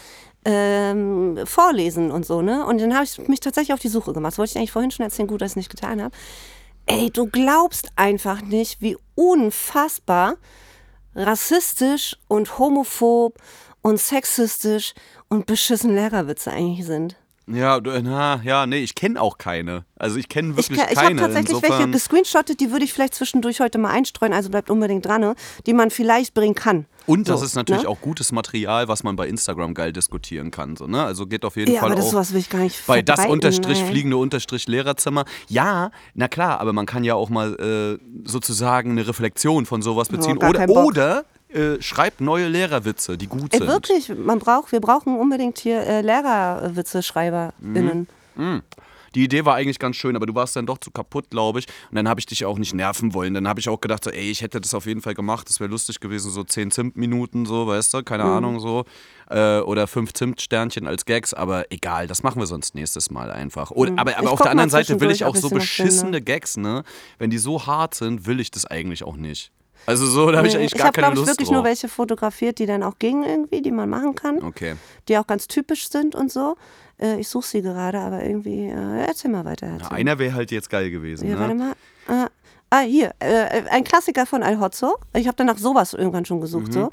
ähm, 0.46 1.40
vorlesen 1.46 2.12
und 2.12 2.26
so, 2.26 2.42
ne? 2.42 2.66
Und 2.66 2.80
dann 2.80 2.94
habe 2.94 3.04
ich 3.04 3.18
mich 3.28 3.40
tatsächlich 3.40 3.74
auf 3.74 3.80
die 3.80 3.90
Suche 3.90 4.14
gemacht. 4.14 4.34
Das 4.34 4.38
wollte 4.38 4.52
ich 4.52 4.58
eigentlich 4.58 4.72
vorhin 4.72 4.92
schon 4.92 5.04
erzählen, 5.04 5.28
gut, 5.28 5.42
dass 5.42 5.52
ich 5.52 5.54
es 5.54 5.58
nicht 5.58 5.72
getan 5.72 6.02
habe. 6.02 6.16
Ey, 6.86 7.12
du 7.12 7.28
glaubst 7.28 7.90
einfach 7.96 8.42
nicht, 8.42 8.82
wie 8.82 8.98
unfassbar 9.16 10.38
rassistisch 11.16 12.18
und 12.28 12.58
homophob 12.58 13.38
und 13.82 14.00
sexistisch 14.00 14.94
und 15.28 15.46
beschissen 15.46 15.94
Lehrerwitze 15.94 16.52
eigentlich 16.52 16.86
sind. 16.86 17.16
Ja, 17.52 17.80
na, 17.82 18.42
ja, 18.44 18.66
nee, 18.66 18.80
ich 18.80 18.96
kenne 18.96 19.20
auch 19.22 19.38
keine. 19.38 19.86
Also 19.98 20.18
ich 20.18 20.30
kenne 20.30 20.52
Ich, 20.52 20.58
wirklich 20.58 20.78
kann- 20.80 20.88
ich 20.92 20.98
habe 20.98 21.08
keine. 21.08 21.22
tatsächlich 21.22 21.50
Insofern, 21.56 21.80
welche 21.80 21.92
gescreenshottet, 21.92 22.60
die 22.60 22.72
würde 22.72 22.86
ich 22.86 22.94
vielleicht 22.94 23.16
zwischendurch 23.16 23.60
heute 23.60 23.78
mal 23.80 23.90
einstreuen, 23.90 24.34
also 24.34 24.50
bleibt 24.50 24.70
unbedingt 24.70 25.06
dran, 25.06 25.22
ne? 25.22 25.36
die 25.66 25.74
man 25.74 25.90
vielleicht 25.90 26.34
bringen 26.34 26.56
kann. 26.56 26.86
und 27.08 27.28
das 27.28 27.40
So, 27.40 27.46
ist 27.48 27.56
natürlich 27.56 27.84
ne? 27.84 27.90
auch 27.90 28.00
gutes 28.02 28.32
Material, 28.32 28.88
was 28.88 29.04
man 29.04 29.16
bei 29.16 29.28
Instagram 29.28 29.74
geil 29.74 29.92
diskutieren 29.92 30.52
kann. 30.52 30.76
So, 30.76 30.86
ne? 30.88 31.04
Also 31.04 31.26
geht 31.26 31.44
auf 31.44 31.56
jeden 31.56 31.74
Ja, 31.74 31.80
Fall 31.82 31.90
aber 31.90 31.96
das 31.96 32.06
auch 32.08 32.12
sowas 32.12 32.34
will 32.34 32.40
ich 32.40 32.50
gar 32.50 32.60
nicht 32.60 32.86
bei 32.86 33.02
das 33.02 33.26
Unterstrich 33.26 33.80
ey. 33.82 33.88
fliegende 33.88 34.18
Unterstrich 34.18 34.68
Lehrerzimmer. 34.68 35.26
Ja, 35.48 35.92
na 36.14 36.28
klar, 36.28 36.60
aber 36.62 36.72
man 36.74 36.86
kann 36.86 37.04
ja 37.04 37.16
auch 37.16 37.30
mal 37.30 37.56
äh, 37.60 37.98
sozusagen 38.28 38.92
eine 38.92 39.08
Reflexion 39.08 39.66
von 39.66 39.82
sowas 39.82 40.10
beziehen. 40.10 40.38
gar 40.40 40.52
oder 40.52 40.70
oder 40.70 41.26
äh, 41.50 41.82
schreibt 41.82 42.22
neue 42.22 42.48
Lehrerwitze, 42.48 43.18
die 43.18 43.28
gut 43.28 43.54
Ey, 43.54 43.60
sind. 43.60 43.68
wirklich, 43.68 44.10
man 44.16 44.40
braucht, 44.40 44.72
wir 44.72 44.82
brauchen 44.82 45.18
unbedingt 45.18 45.60
hier 45.60 45.82
äh, 45.82 46.02
Lehrerwitze-SchreiberInnen. 46.02 48.08
Die 49.16 49.24
Idee 49.24 49.44
war 49.44 49.56
eigentlich 49.56 49.80
ganz 49.80 49.96
schön, 49.96 50.16
aber 50.16 50.28
du 50.28 50.36
warst 50.36 50.56
dann 50.56 50.68
doch 50.68 50.78
zu 50.78 50.92
kaputt, 50.92 51.32
glaube 51.32 51.58
ich. 51.60 51.66
Und 51.90 51.96
dann 51.96 52.08
habe 52.08 52.20
ich 52.20 52.28
dich 52.28 52.46
auch 52.46 52.60
nicht 52.60 52.76
nerven 52.76 53.16
wollen. 53.16 53.34
Dann 53.34 53.48
habe 53.48 53.60
ich 53.60 53.68
auch 53.68 53.82
gedacht, 53.82 54.04
so, 54.04 54.12
ey, 54.12 54.30
ich 54.30 54.44
hätte 54.44 54.62
das 54.62 54.76
auf 54.76 54.86
jeden 54.86 55.02
Fall 55.02 55.16
gemacht. 55.16 55.50
Das 55.50 55.60
wäre 55.60 55.68
lustig 55.70 56.00
gewesen, 56.00 56.30
so 56.30 56.44
10 56.44 56.70
Zimt-Minuten, 56.70 57.48
so, 57.48 57.66
weißt 57.66 57.92
du, 57.96 58.04
keine 58.04 58.26
Mhm. 58.26 58.30
Ahnung, 58.30 58.60
so. 58.60 58.86
Äh, 59.32 59.62
oder 59.62 59.88
5 59.88 60.14
Zimt-Sternchen 60.14 60.86
als 60.86 61.06
Gags, 61.06 61.34
aber 61.34 61.72
egal, 61.72 62.06
das 62.06 62.22
machen 62.22 62.40
wir 62.40 62.46
sonst 62.46 62.76
nächstes 62.76 63.10
Mal 63.10 63.32
einfach. 63.32 63.72
Oder, 63.72 63.94
aber 63.94 64.02
aber 64.02 64.12
Mhm. 64.20 64.24
Ich 64.26 64.30
auf 64.30 64.42
der 64.42 64.52
anderen 64.52 64.70
Seite 64.70 65.02
will 65.02 65.10
ich 65.10 65.26
auch 65.26 65.36
so 65.36 65.50
beschissene. 65.50 66.22
Gags, 66.22 66.58
ne? 66.58 66.84
Wenn 67.18 67.32
die 67.32 67.40
so 67.40 67.66
hart 67.66 67.96
sind, 67.96 68.28
will 68.28 68.40
ich 68.40 68.52
das 68.52 68.66
eigentlich 68.68 69.04
auch 69.04 69.18
nicht. 69.18 69.52
Also 69.86 70.06
so, 70.06 70.30
da 70.32 70.38
habe 70.38 70.48
ich 70.48 70.56
eigentlich 70.56 70.74
ich 70.74 70.78
gar 70.78 70.88
habe, 70.88 70.94
keine 71.02 71.08
glaube 71.08 71.14
ich, 71.16 71.20
Lust 71.22 71.30
wirklich 71.32 71.48
drauf. 71.50 71.56
nur 71.56 71.64
welche 71.64 71.88
fotografiert, 71.88 72.60
die 72.60 72.66
dann 72.66 72.84
auch 72.84 73.00
gingen 73.00 73.24
irgendwie, 73.24 73.62
die 73.62 73.72
man 73.72 73.90
machen 73.90 74.14
kann, 74.16 74.42
Okay. 74.44 74.76
die 75.08 75.18
auch 75.18 75.26
ganz 75.28 75.48
typisch 75.48 75.90
sind 75.90 76.14
und 76.16 76.32
so. 76.32 76.56
Äh, 77.02 77.20
ich 77.20 77.28
suche 77.28 77.48
sie 77.48 77.62
gerade, 77.62 78.00
aber 78.00 78.24
irgendwie, 78.24 78.68
äh, 78.68 79.06
erzähl 79.08 79.32
mal 79.32 79.46
weiter. 79.46 79.68
Erzähl. 79.68 79.98
einer 79.98 80.20
wäre 80.20 80.34
halt 80.36 80.52
jetzt 80.52 80.70
geil 80.70 80.92
gewesen. 80.92 81.28
Ja, 81.30 81.40
warte 81.40 81.56
ne? 81.56 81.76
mal. 82.08 82.26
Äh, 82.26 82.30
ah, 82.70 82.80
hier, 82.82 83.14
äh, 83.20 83.64
ein 83.72 83.84
Klassiker 83.84 84.26
von 84.28 84.44
Al 84.44 84.60
Hotzo. 84.60 84.96
Ich 85.16 85.26
habe 85.28 85.36
danach 85.38 85.58
sowas 85.58 85.94
irgendwann 85.94 86.26
schon 86.26 86.40
gesucht, 86.42 86.68
Mhm. 86.68 86.72
so, 86.74 86.90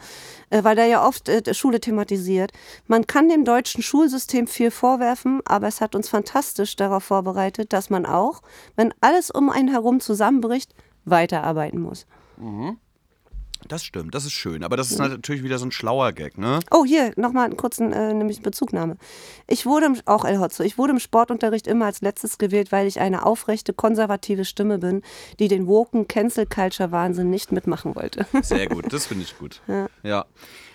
äh, 0.51 0.65
weil 0.65 0.77
der 0.77 0.87
ja 0.87 1.07
oft 1.07 1.29
äh, 1.29 1.53
Schule 1.53 1.81
thematisiert. 1.81 2.53
Man 2.87 3.07
kann 3.07 3.29
dem 3.29 3.45
deutschen 3.45 3.83
Schulsystem 3.83 4.47
viel 4.47 4.71
vorwerfen, 4.71 5.41
aber 5.45 5.67
es 5.67 5.83
hat 5.83 5.95
uns 5.95 6.09
fantastisch 6.09 6.77
darauf 6.77 7.05
vorbereitet, 7.05 7.75
dass 7.75 7.91
man 7.91 8.07
auch, 8.07 8.41
wenn 8.77 8.95
alles 9.03 9.31
um 9.31 9.51
einen 9.51 9.69
herum 9.69 10.01
zusammenbricht, 10.01 10.73
weiterarbeiten 11.05 11.81
muss. 11.81 12.07
Das 13.69 13.85
stimmt, 13.85 14.15
das 14.15 14.25
ist 14.25 14.33
schön. 14.33 14.63
Aber 14.65 14.77
das 14.77 14.91
ist 14.91 14.99
natürlich 14.99 15.43
wieder 15.43 15.59
so 15.59 15.67
ein 15.67 15.73
schlauer 15.73 16.13
Gag, 16.13 16.39
ne? 16.39 16.61
Oh, 16.71 16.85
hier, 16.85 17.13
nochmal 17.17 17.47
einen 17.47 17.57
kurzen, 17.57 17.93
äh, 17.93 18.13
nämlich 18.13 18.43
Bezugnahme. 18.43 18.97
Ich 19.47 19.67
wurde, 19.67 19.87
im, 19.87 19.97
auch 20.05 20.25
El 20.25 20.39
Hotzo, 20.39 20.63
ich 20.63 20.79
wurde 20.79 20.93
im 20.93 20.99
Sportunterricht 20.99 21.67
immer 21.67 21.87
als 21.87 22.01
letztes 22.01 22.39
gewählt, 22.39 22.71
weil 22.71 22.87
ich 22.87 23.01
eine 23.01 23.25
aufrechte, 23.25 23.73
konservative 23.73 24.45
Stimme 24.45 24.79
bin, 24.79 25.03
die 25.39 25.49
den 25.49 25.67
woken 25.67 26.07
Cancel-Culture-Wahnsinn 26.07 27.31
nicht 27.31 27.51
mitmachen 27.51 27.97
wollte. 27.97 28.27
Sehr 28.43 28.67
gut, 28.67 28.93
das 28.93 29.07
finde 29.07 29.25
ich 29.25 29.39
gut. 29.39 29.63
Ja. 29.67 29.89
ja. 30.03 30.25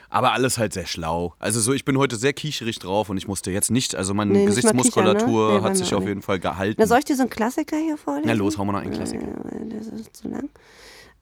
Aber 0.10 0.34
alles 0.34 0.58
halt 0.58 0.74
sehr 0.74 0.88
schlau. 0.88 1.36
Also 1.40 1.62
so, 1.62 1.72
ich 1.72 1.86
bin 1.86 1.98
heute 1.98 2.18
sehr 2.18 2.34
kicherig 2.34 2.80
drauf 2.80 3.10
und 3.10 3.16
ich 3.16 3.30
musste 3.30 3.50
jetzt 3.50 3.72
nicht, 3.72 3.96
also 3.96 4.14
meine 4.14 4.34
nee, 4.34 4.46
Gesichtsmuskulatur 4.46 5.22
kichern, 5.22 5.54
ne? 5.54 5.60
nee, 5.62 5.66
hat 5.70 5.78
sich 5.78 5.94
auf 5.94 6.06
jeden 6.06 6.22
Fall 6.22 6.38
gehalten. 6.38 6.76
Na, 6.78 6.86
soll 6.86 7.00
ich 7.00 7.06
dir 7.06 7.16
so 7.16 7.22
einen 7.22 7.30
Klassiker 7.30 7.78
hier 7.78 7.96
vorlesen? 7.96 8.28
Na 8.28 8.34
los, 8.34 8.58
hauen 8.58 8.68
wir 8.68 8.74
noch 8.74 8.82
einen 8.82 8.92
Klassiker. 8.92 9.26
Das 9.70 9.88
ist 9.88 10.18
zu 10.18 10.28
lang. 10.28 10.50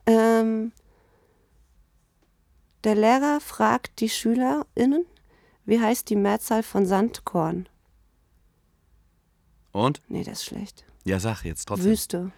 Ähm, 0.05 0.71
der 2.83 2.95
Lehrer 2.95 3.39
fragt 3.41 3.99
die 3.99 4.09
SchülerInnen, 4.09 5.05
wie 5.65 5.79
heißt 5.79 6.09
die 6.09 6.15
Mehrzahl 6.15 6.63
von 6.63 6.85
Sandkorn? 6.85 7.67
Und? 9.71 10.01
Nee, 10.07 10.23
das 10.23 10.39
ist 10.39 10.45
schlecht. 10.45 10.85
Ja, 11.03 11.19
sag 11.19 11.43
jetzt 11.43 11.67
trotzdem. 11.67 11.91
Wüste. 11.91 12.31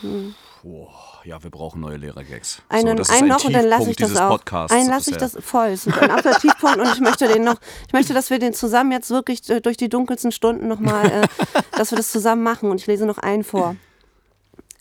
Hm. 0.00 0.34
Oh, 0.62 0.88
ja, 1.24 1.42
wir 1.42 1.50
brauchen 1.50 1.80
neue 1.80 1.96
Lehrergags. 1.96 2.62
Einen, 2.68 3.02
so, 3.02 3.12
einen 3.12 3.22
ein 3.22 3.28
noch 3.28 3.44
und 3.44 3.52
dann 3.54 3.66
lasse 3.66 3.90
ich 3.90 3.96
das 3.96 4.16
auch. 4.16 4.28
Podcasts 4.28 4.76
einen 4.76 4.90
lasse 4.90 5.10
ich 5.10 5.16
das 5.16 5.36
voll. 5.40 5.68
Es 5.68 5.86
ist 5.86 5.96
ein 5.96 6.10
absoluter 6.10 6.38
Tiefpunkt 6.38 6.78
und 6.78 6.92
ich 6.92 7.00
möchte 7.00 7.28
den 7.28 7.44
noch, 7.44 7.56
ich 7.86 7.92
möchte, 7.92 8.12
dass 8.12 8.28
wir 8.28 8.38
den 8.38 8.52
zusammen 8.52 8.92
jetzt 8.92 9.10
wirklich 9.10 9.48
äh, 9.48 9.60
durch 9.60 9.78
die 9.78 9.88
dunkelsten 9.88 10.32
Stunden 10.32 10.68
nochmal, 10.68 11.06
äh, 11.06 11.28
dass 11.72 11.92
wir 11.92 11.96
das 11.96 12.10
zusammen 12.10 12.42
machen 12.42 12.70
und 12.70 12.80
ich 12.80 12.86
lese 12.86 13.06
noch 13.06 13.18
einen 13.18 13.42
vor. 13.42 13.76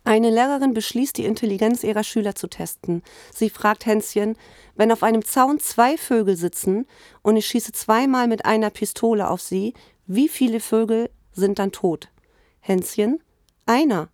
Eine 0.09 0.31
Lehrerin 0.31 0.73
beschließt, 0.73 1.17
die 1.17 1.25
Intelligenz 1.25 1.83
ihrer 1.83 2.03
Schüler 2.03 2.33
zu 2.33 2.47
testen. 2.47 3.03
Sie 3.31 3.51
fragt 3.51 3.85
Hänschen, 3.85 4.37
wenn 4.75 4.91
auf 4.91 5.03
einem 5.03 5.23
Zaun 5.23 5.59
zwei 5.59 5.97
Vögel 5.97 6.35
sitzen 6.35 6.87
und 7.21 7.37
ich 7.37 7.45
schieße 7.45 7.73
zweimal 7.73 8.27
mit 8.27 8.43
einer 8.43 8.71
Pistole 8.71 9.29
auf 9.29 9.39
sie, 9.39 9.75
wie 10.07 10.27
viele 10.27 10.61
Vögel 10.61 11.11
sind 11.31 11.59
dann 11.59 11.71
tot? 11.71 12.09
Hänschen, 12.59 13.21
einer. 13.67 14.09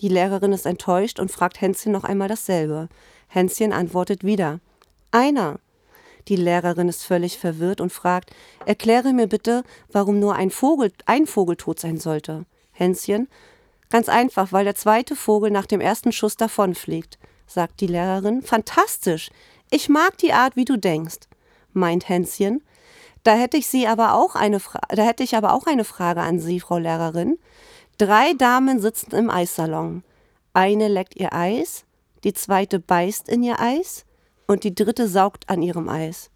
Die 0.00 0.08
Lehrerin 0.08 0.54
ist 0.54 0.64
enttäuscht 0.64 1.20
und 1.20 1.30
fragt 1.30 1.60
Hänschen 1.60 1.92
noch 1.92 2.04
einmal 2.04 2.28
dasselbe. 2.28 2.88
Hänschen 3.26 3.74
antwortet 3.74 4.24
wieder, 4.24 4.60
einer. 5.10 5.60
Die 6.28 6.36
Lehrerin 6.36 6.88
ist 6.88 7.04
völlig 7.04 7.36
verwirrt 7.36 7.82
und 7.82 7.92
fragt, 7.92 8.30
erkläre 8.64 9.12
mir 9.12 9.26
bitte, 9.26 9.62
warum 9.92 10.20
nur 10.20 10.36
ein 10.36 10.50
Vogel, 10.50 10.90
ein 11.04 11.26
Vogel 11.26 11.56
tot 11.56 11.80
sein 11.80 11.98
sollte. 11.98 12.46
Hänschen, 12.72 13.28
Ganz 13.90 14.08
einfach, 14.08 14.52
weil 14.52 14.64
der 14.64 14.74
zweite 14.74 15.16
Vogel 15.16 15.50
nach 15.50 15.66
dem 15.66 15.80
ersten 15.80 16.12
Schuss 16.12 16.36
davonfliegt, 16.36 17.18
sagt 17.46 17.80
die 17.80 17.86
Lehrerin. 17.86 18.42
Fantastisch. 18.42 19.30
Ich 19.70 19.88
mag 19.88 20.18
die 20.18 20.32
Art, 20.32 20.56
wie 20.56 20.64
du 20.64 20.76
denkst, 20.76 21.28
meint 21.72 22.08
Hänschen. 22.08 22.62
Da 23.22 23.34
hätte 23.34 23.56
ich 23.56 23.66
Sie 23.66 23.86
aber 23.86 24.14
auch 24.14 24.34
eine 24.34 24.60
Fra 24.60 24.80
da 24.88 25.02
hätte 25.02 25.22
ich 25.22 25.36
aber 25.36 25.52
auch 25.52 25.66
eine 25.66 25.84
Frage 25.84 26.20
an 26.20 26.38
Sie, 26.38 26.60
Frau 26.60 26.78
Lehrerin. 26.78 27.38
Drei 27.98 28.32
Damen 28.34 28.80
sitzen 28.80 29.14
im 29.14 29.28
Eissalon. 29.28 30.04
Eine 30.52 30.88
leckt 30.88 31.16
ihr 31.16 31.32
Eis, 31.32 31.84
die 32.24 32.32
zweite 32.32 32.78
beißt 32.78 33.28
in 33.28 33.42
ihr 33.42 33.60
Eis 33.60 34.04
und 34.46 34.64
die 34.64 34.74
dritte 34.74 35.08
saugt 35.08 35.48
an 35.48 35.62
ihrem 35.62 35.88
Eis. 35.88 36.30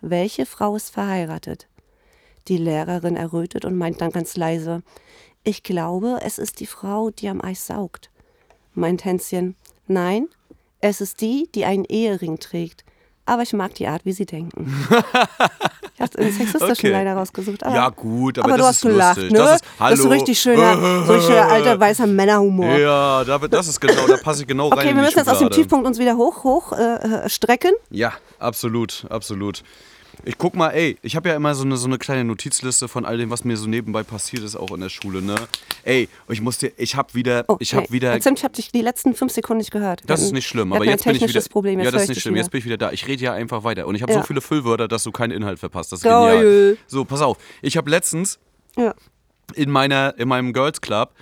Welche 0.00 0.46
Frau 0.46 0.76
ist 0.76 0.90
verheiratet? 0.90 1.68
Die 2.48 2.58
Lehrerin 2.58 3.16
errötet 3.16 3.64
und 3.64 3.76
meint 3.76 4.00
dann 4.00 4.10
ganz 4.10 4.36
leise, 4.36 4.82
ich 5.44 5.62
glaube, 5.62 6.18
es 6.22 6.38
ist 6.38 6.60
die 6.60 6.66
Frau, 6.66 7.10
die 7.10 7.28
am 7.28 7.40
Eis 7.42 7.66
saugt. 7.66 8.10
Meint 8.72 9.04
Hänschen, 9.04 9.54
nein, 9.86 10.28
es 10.80 11.00
ist 11.00 11.20
die, 11.20 11.48
die 11.54 11.64
einen 11.64 11.84
Ehering 11.84 12.38
trägt. 12.40 12.84
Aber 13.26 13.42
ich 13.42 13.54
mag 13.54 13.74
die 13.74 13.86
Art, 13.86 14.04
wie 14.04 14.12
sie 14.12 14.26
denken. 14.26 14.86
ich 15.94 16.00
habe 16.00 16.18
einen 16.18 16.32
sexistischen 16.32 16.70
okay. 16.70 16.90
leider 16.90 17.14
rausgesucht. 17.14 17.64
Aber, 17.64 17.74
ja, 17.74 17.88
gut, 17.88 18.38
aber, 18.38 18.48
aber 18.48 18.58
du 18.58 18.64
hast 18.64 18.82
gelacht, 18.82 19.16
lustig. 19.16 19.32
ne? 19.32 19.38
Das 19.38 19.54
ist, 19.56 19.64
hallo. 19.80 19.90
das 19.90 20.00
ist 20.00 20.10
richtig 20.10 20.38
schöner, 20.38 21.04
so 21.06 21.32
alter 21.32 21.80
weißer 21.80 22.06
Männerhumor. 22.06 22.76
Ja, 22.76 23.24
das 23.24 23.68
ist 23.68 23.80
genau, 23.80 24.06
da 24.06 24.18
passe 24.18 24.42
ich 24.42 24.46
genau 24.46 24.66
okay, 24.66 24.74
rein. 24.74 24.86
Okay, 24.88 24.96
wir 24.96 25.02
müssen 25.02 25.18
jetzt 25.18 25.28
aus 25.30 25.38
dem 25.38 25.50
Tiefpunkt 25.50 25.86
uns 25.86 25.98
wieder 25.98 26.18
hoch, 26.18 26.44
hoch 26.44 26.72
äh, 26.72 27.26
strecken. 27.30 27.72
Ja, 27.88 28.12
absolut, 28.38 29.06
absolut. 29.08 29.62
Ich 30.24 30.38
guck 30.38 30.54
mal, 30.54 30.70
ey, 30.70 30.96
ich 31.02 31.16
habe 31.16 31.28
ja 31.28 31.36
immer 31.36 31.54
so 31.54 31.64
eine, 31.64 31.76
so 31.76 31.86
eine 31.86 31.98
kleine 31.98 32.24
Notizliste 32.24 32.88
von 32.88 33.04
all 33.04 33.18
dem, 33.18 33.30
was 33.30 33.44
mir 33.44 33.56
so 33.56 33.68
nebenbei 33.68 34.02
passiert 34.02 34.42
ist, 34.42 34.56
auch 34.56 34.70
in 34.72 34.80
der 34.80 34.88
Schule, 34.88 35.22
ne? 35.22 35.34
Ey, 35.82 36.08
ich 36.28 36.40
muss 36.40 36.58
dir, 36.58 36.72
ich 36.76 36.96
habe 36.96 37.14
wieder, 37.14 37.44
oh, 37.48 37.56
ich 37.60 37.74
habe 37.74 37.90
wieder. 37.90 38.12
Erzähl, 38.12 38.34
ich 38.34 38.44
habe 38.44 38.54
dich 38.54 38.70
die 38.72 38.82
letzten 38.82 39.14
fünf 39.14 39.32
Sekunden 39.32 39.58
nicht 39.58 39.70
gehört. 39.70 40.02
Das 40.06 40.22
ist 40.22 40.32
nicht 40.32 40.46
schlimm, 40.46 40.72
aber 40.72 40.84
jetzt 40.84 41.04
bin 41.04 41.16
ich 41.16 41.22
wieder. 41.22 41.40
Problem, 41.50 41.78
jetzt 41.78 41.86
ja, 41.86 41.90
das 41.90 42.02
ist 42.04 42.08
nicht 42.08 42.20
schlimm. 42.22 42.36
Jetzt 42.36 42.50
bin 42.50 42.58
ich 42.58 42.64
wieder 42.64 42.76
da. 42.76 42.92
Ich 42.92 43.06
rede 43.06 43.22
ja 43.22 43.32
einfach 43.32 43.64
weiter 43.64 43.86
und 43.86 43.94
ich 43.94 44.02
habe 44.02 44.12
ja. 44.12 44.20
so 44.20 44.26
viele 44.26 44.40
Füllwörter, 44.40 44.88
dass 44.88 45.02
du 45.02 45.12
keinen 45.12 45.32
Inhalt 45.32 45.58
verpasst. 45.58 45.92
Das 45.92 46.00
ist 46.00 46.04
Geil. 46.04 46.38
genial. 46.38 46.76
So, 46.86 47.04
pass 47.04 47.20
auf. 47.20 47.38
Ich 47.62 47.76
habe 47.76 47.90
letztens 47.90 48.38
ja. 48.76 48.94
in 49.54 49.70
meiner, 49.70 50.14
in 50.18 50.28
meinem 50.28 50.52
Girls 50.52 50.80
Club 50.80 51.12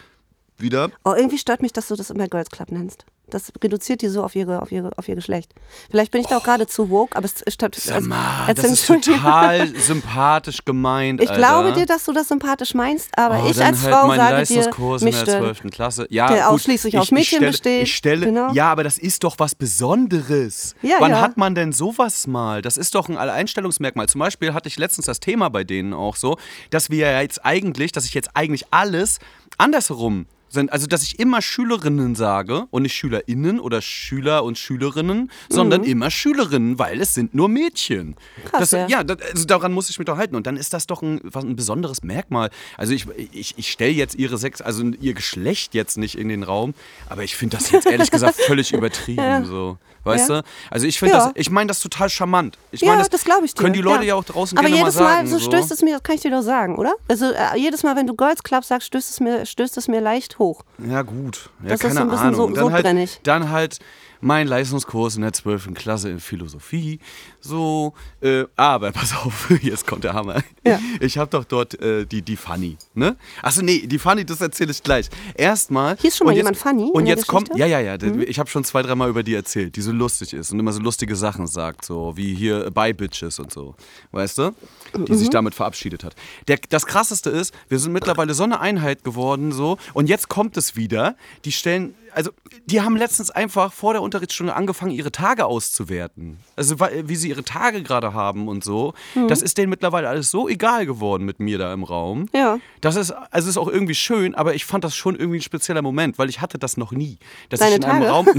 wieder. 0.58 0.90
Oh, 1.04 1.14
irgendwie 1.16 1.38
stört 1.38 1.62
mich, 1.62 1.72
dass 1.72 1.88
du 1.88 1.96
das 1.96 2.10
immer 2.10 2.28
Girls 2.28 2.50
Club 2.50 2.70
nennst. 2.70 3.04
Das 3.34 3.52
reduziert 3.62 4.02
die 4.02 4.08
so 4.08 4.22
auf, 4.22 4.34
ihre, 4.34 4.62
auf, 4.62 4.70
ihre, 4.72 4.90
auf 4.96 5.08
ihr 5.08 5.14
Geschlecht. 5.14 5.52
Vielleicht 5.90 6.12
bin 6.12 6.20
ich 6.20 6.26
da 6.26 6.38
auch 6.38 6.44
gerade 6.44 6.66
zu 6.66 6.90
woke, 6.90 7.16
aber 7.16 7.26
es 7.26 7.42
statt. 7.52 7.74
Sag 7.74 8.02
mal, 8.02 8.52
das 8.54 8.64
ist 8.64 8.86
total 8.86 9.68
sympathisch 9.76 10.64
gemeint. 10.64 11.20
Ich 11.22 11.30
Alter. 11.30 11.40
glaube 11.40 11.72
dir, 11.72 11.86
dass 11.86 12.04
du 12.04 12.12
das 12.12 12.28
sympathisch 12.28 12.74
meinst, 12.74 13.16
aber 13.16 13.42
oh, 13.44 13.50
ich 13.50 13.62
als 13.62 13.82
halt 13.82 13.94
Frau 13.94 14.14
sage 14.14 14.46
dir, 14.46 14.70
in 15.06 15.10
der 15.10 15.24
12. 15.24 15.62
Klasse. 15.70 16.06
Ja, 16.10 16.28
der 16.28 16.44
gut, 16.44 16.46
ausschließlich 16.54 16.94
ich, 16.94 17.00
aus 17.00 17.10
Mädchen 17.10 17.38
stelle, 17.38 17.50
besteht. 17.50 17.82
Ich 17.82 17.96
stelle, 17.96 18.26
genau. 18.26 18.52
Ja, 18.52 18.70
aber 18.70 18.84
das 18.84 18.98
ist 18.98 19.24
doch 19.24 19.36
was 19.38 19.54
Besonderes. 19.54 20.74
Ja, 20.82 20.96
Wann 20.98 21.12
ja. 21.12 21.20
hat 21.20 21.36
man 21.36 21.54
denn 21.54 21.72
sowas 21.72 22.26
mal? 22.26 22.62
Das 22.62 22.76
ist 22.76 22.94
doch 22.94 23.08
ein 23.08 23.16
Alleinstellungsmerkmal. 23.16 24.08
Zum 24.08 24.18
Beispiel 24.18 24.54
hatte 24.54 24.68
ich 24.68 24.78
letztens 24.78 25.06
das 25.06 25.20
Thema 25.20 25.48
bei 25.48 25.64
denen 25.64 25.94
auch 25.94 26.16
so, 26.16 26.36
dass 26.70 26.90
wir 26.90 27.10
ja 27.10 27.20
jetzt 27.20 27.44
eigentlich, 27.44 27.92
dass 27.92 28.04
ich 28.04 28.14
jetzt 28.14 28.30
eigentlich 28.34 28.66
alles 28.70 29.18
andersherum 29.58 30.26
sind, 30.52 30.72
also 30.72 30.86
dass 30.86 31.02
ich 31.02 31.18
immer 31.18 31.42
Schülerinnen 31.42 32.14
sage 32.14 32.66
und 32.70 32.82
nicht 32.82 32.94
Schülerinnen 32.94 33.60
oder 33.60 33.80
Schüler 33.82 34.44
und 34.44 34.58
Schülerinnen, 34.58 35.30
sondern 35.48 35.82
mhm. 35.82 35.86
immer 35.86 36.10
Schülerinnen, 36.10 36.78
weil 36.78 37.00
es 37.00 37.14
sind 37.14 37.34
nur 37.34 37.48
Mädchen. 37.48 38.16
Krass, 38.44 38.70
das, 38.70 38.72
ja, 38.72 38.86
ja 38.88 39.04
das, 39.04 39.18
also 39.32 39.44
daran 39.46 39.72
muss 39.72 39.90
ich 39.90 39.98
mich 39.98 40.06
doch 40.06 40.16
halten. 40.16 40.36
Und 40.36 40.46
dann 40.46 40.56
ist 40.56 40.72
das 40.72 40.86
doch 40.86 41.02
ein, 41.02 41.20
was, 41.24 41.44
ein 41.44 41.56
besonderes 41.56 42.02
Merkmal. 42.02 42.50
Also 42.76 42.92
ich, 42.92 43.06
ich, 43.32 43.54
ich 43.56 43.70
stelle 43.70 43.92
jetzt 43.92 44.14
ihre 44.14 44.38
Sex, 44.38 44.60
also 44.60 44.84
ihr 45.00 45.14
Geschlecht 45.14 45.74
jetzt 45.74 45.96
nicht 45.98 46.16
in 46.16 46.28
den 46.28 46.42
Raum, 46.42 46.74
aber 47.08 47.24
ich 47.24 47.36
finde 47.36 47.56
das 47.56 47.70
jetzt 47.70 47.86
ehrlich 47.86 48.10
gesagt 48.10 48.34
völlig 48.46 48.72
übertrieben. 48.72 49.22
Ja. 49.22 49.44
So. 49.44 49.78
Weißt 50.04 50.30
ja. 50.30 50.42
du? 50.42 50.48
Also 50.70 50.86
ich 50.86 50.98
finde 50.98 51.14
das, 51.14 51.30
ich 51.34 51.50
meine 51.50 51.68
das 51.68 51.78
total 51.78 52.08
charmant. 52.08 52.58
Ich 52.72 52.80
ja, 52.80 52.88
mein, 52.88 52.98
das, 52.98 53.08
das 53.08 53.24
glaube 53.24 53.44
ich 53.44 53.54
dir. 53.54 53.62
Können 53.62 53.74
die 53.74 53.80
Leute 53.80 54.04
ja, 54.04 54.16
auch 54.16 54.24
draußen 54.24 54.58
Aber 54.58 54.66
gerne 54.66 54.80
jedes 54.80 54.96
mal 54.96 55.04
sagen. 55.04 55.30
Mal 55.30 55.38
so 55.38 55.44
stößt 55.44 55.70
es 55.70 55.82
mir, 55.82 55.94
das 55.94 56.02
kann 56.02 56.16
ich 56.16 56.22
dir 56.22 56.30
doch 56.30 56.42
sagen, 56.42 56.76
oder? 56.76 56.94
Also 57.08 57.26
äh, 57.26 57.56
jedes 57.56 57.82
Mal, 57.82 57.94
wenn 57.94 58.06
du 58.06 58.14
Girls 58.14 58.42
Club 58.42 58.64
sagst, 58.64 58.88
stößt 58.88 59.10
es 59.10 59.20
mir, 59.20 59.46
stößt 59.46 59.76
es 59.76 59.88
mir 59.88 60.00
leicht 60.00 60.38
hoch. 60.38 60.41
Ja 60.86 61.02
gut, 61.02 61.50
ja, 61.62 61.70
das 61.70 61.80
keine 61.80 61.92
ist 61.92 61.96
so 61.98 62.02
ein 62.02 62.10
bisschen 62.10 62.26
Ahnung. 62.26 62.36
So, 62.36 62.48
so 62.48 62.54
dann, 62.54 62.72
halt, 62.72 62.84
brennig. 62.84 63.20
dann 63.22 63.50
halt 63.50 63.78
mein 64.22 64.46
Leistungskurs 64.46 65.16
in 65.16 65.22
der 65.22 65.32
12. 65.32 65.74
Klasse 65.74 66.08
in 66.08 66.20
Philosophie. 66.20 67.00
So, 67.40 67.92
äh, 68.20 68.44
aber 68.56 68.92
pass 68.92 69.14
auf, 69.14 69.50
jetzt 69.62 69.86
kommt 69.86 70.04
der 70.04 70.14
Hammer. 70.14 70.42
Ja. 70.64 70.78
Ich 71.00 71.18
habe 71.18 71.30
doch 71.30 71.44
dort 71.44 71.78
äh, 71.80 72.06
die, 72.06 72.22
die 72.22 72.36
Fanny, 72.36 72.76
ne? 72.94 73.16
Achso, 73.42 73.62
nee, 73.62 73.86
die 73.86 73.98
Fanny, 73.98 74.24
das 74.24 74.40
erzähle 74.40 74.70
ich 74.70 74.82
gleich. 74.82 75.08
Erstmal. 75.34 75.96
Hier 75.98 76.08
ist 76.08 76.16
schon 76.16 76.26
mal 76.26 76.34
jemand 76.34 76.56
Fanny. 76.56 76.90
Und 76.92 77.06
jetzt 77.06 77.26
kommt, 77.26 77.50
ja, 77.56 77.66
ja, 77.66 77.80
ja, 77.80 77.96
mhm. 78.00 78.22
ich 78.22 78.38
habe 78.38 78.48
schon 78.48 78.64
zwei, 78.64 78.82
dreimal 78.82 79.10
über 79.10 79.22
die 79.22 79.34
erzählt, 79.34 79.76
die 79.76 79.80
so 79.80 79.92
lustig 79.92 80.32
ist 80.32 80.52
und 80.52 80.60
immer 80.60 80.72
so 80.72 80.80
lustige 80.80 81.16
Sachen 81.16 81.46
sagt, 81.46 81.84
so 81.84 82.16
wie 82.16 82.34
hier 82.34 82.70
Bye 82.70 82.94
Bitches 82.94 83.40
und 83.40 83.52
so, 83.52 83.74
weißt 84.12 84.38
du? 84.38 84.54
Die 84.94 85.12
mhm. 85.12 85.16
sich 85.16 85.30
damit 85.30 85.54
verabschiedet 85.54 86.04
hat. 86.04 86.14
Der, 86.46 86.58
das 86.68 86.86
krasseste 86.86 87.30
ist, 87.30 87.52
wir 87.68 87.78
sind 87.78 87.92
mittlerweile 87.92 88.34
so 88.34 88.44
eine 88.44 88.60
Einheit 88.60 89.02
geworden, 89.02 89.50
so, 89.50 89.78
und 89.94 90.08
jetzt 90.08 90.28
kommt 90.28 90.56
es 90.56 90.76
wieder, 90.76 91.16
die 91.44 91.52
stellen 91.52 91.94
also 92.14 92.30
die 92.66 92.80
haben 92.80 92.96
letztens 92.96 93.30
einfach 93.30 93.72
vor 93.72 93.92
der 93.92 94.02
Unterrichtsstunde 94.12 94.54
angefangen, 94.54 94.92
ihre 94.92 95.10
Tage 95.10 95.46
auszuwerten. 95.46 96.36
Also 96.54 96.78
wie 96.78 97.16
sie 97.16 97.30
ihre 97.30 97.44
Tage 97.44 97.82
gerade 97.82 98.12
haben 98.12 98.46
und 98.46 98.62
so. 98.62 98.92
Mhm. 99.14 99.28
Das 99.28 99.40
ist 99.40 99.56
denen 99.56 99.70
mittlerweile 99.70 100.08
alles 100.08 100.30
so 100.30 100.48
egal 100.48 100.84
geworden 100.84 101.24
mit 101.24 101.40
mir 101.40 101.56
da 101.56 101.72
im 101.72 101.82
Raum. 101.82 102.26
Ja. 102.34 102.58
Das 102.82 102.96
ist, 102.96 103.12
also 103.30 103.48
ist 103.48 103.56
auch 103.56 103.68
irgendwie 103.68 103.94
schön, 103.94 104.34
aber 104.34 104.54
ich 104.54 104.66
fand 104.66 104.84
das 104.84 104.94
schon 104.94 105.16
irgendwie 105.16 105.38
ein 105.38 105.42
spezieller 105.42 105.80
Moment, 105.80 106.18
weil 106.18 106.28
ich 106.28 106.42
hatte 106.42 106.58
das 106.58 106.76
noch 106.76 106.92
nie. 106.92 107.18
Dass 107.48 107.60
Deine 107.60 107.70
ich 107.70 107.76
in 107.76 107.82
Tage? 107.82 107.96
einem 107.96 108.06
Raum. 108.06 108.26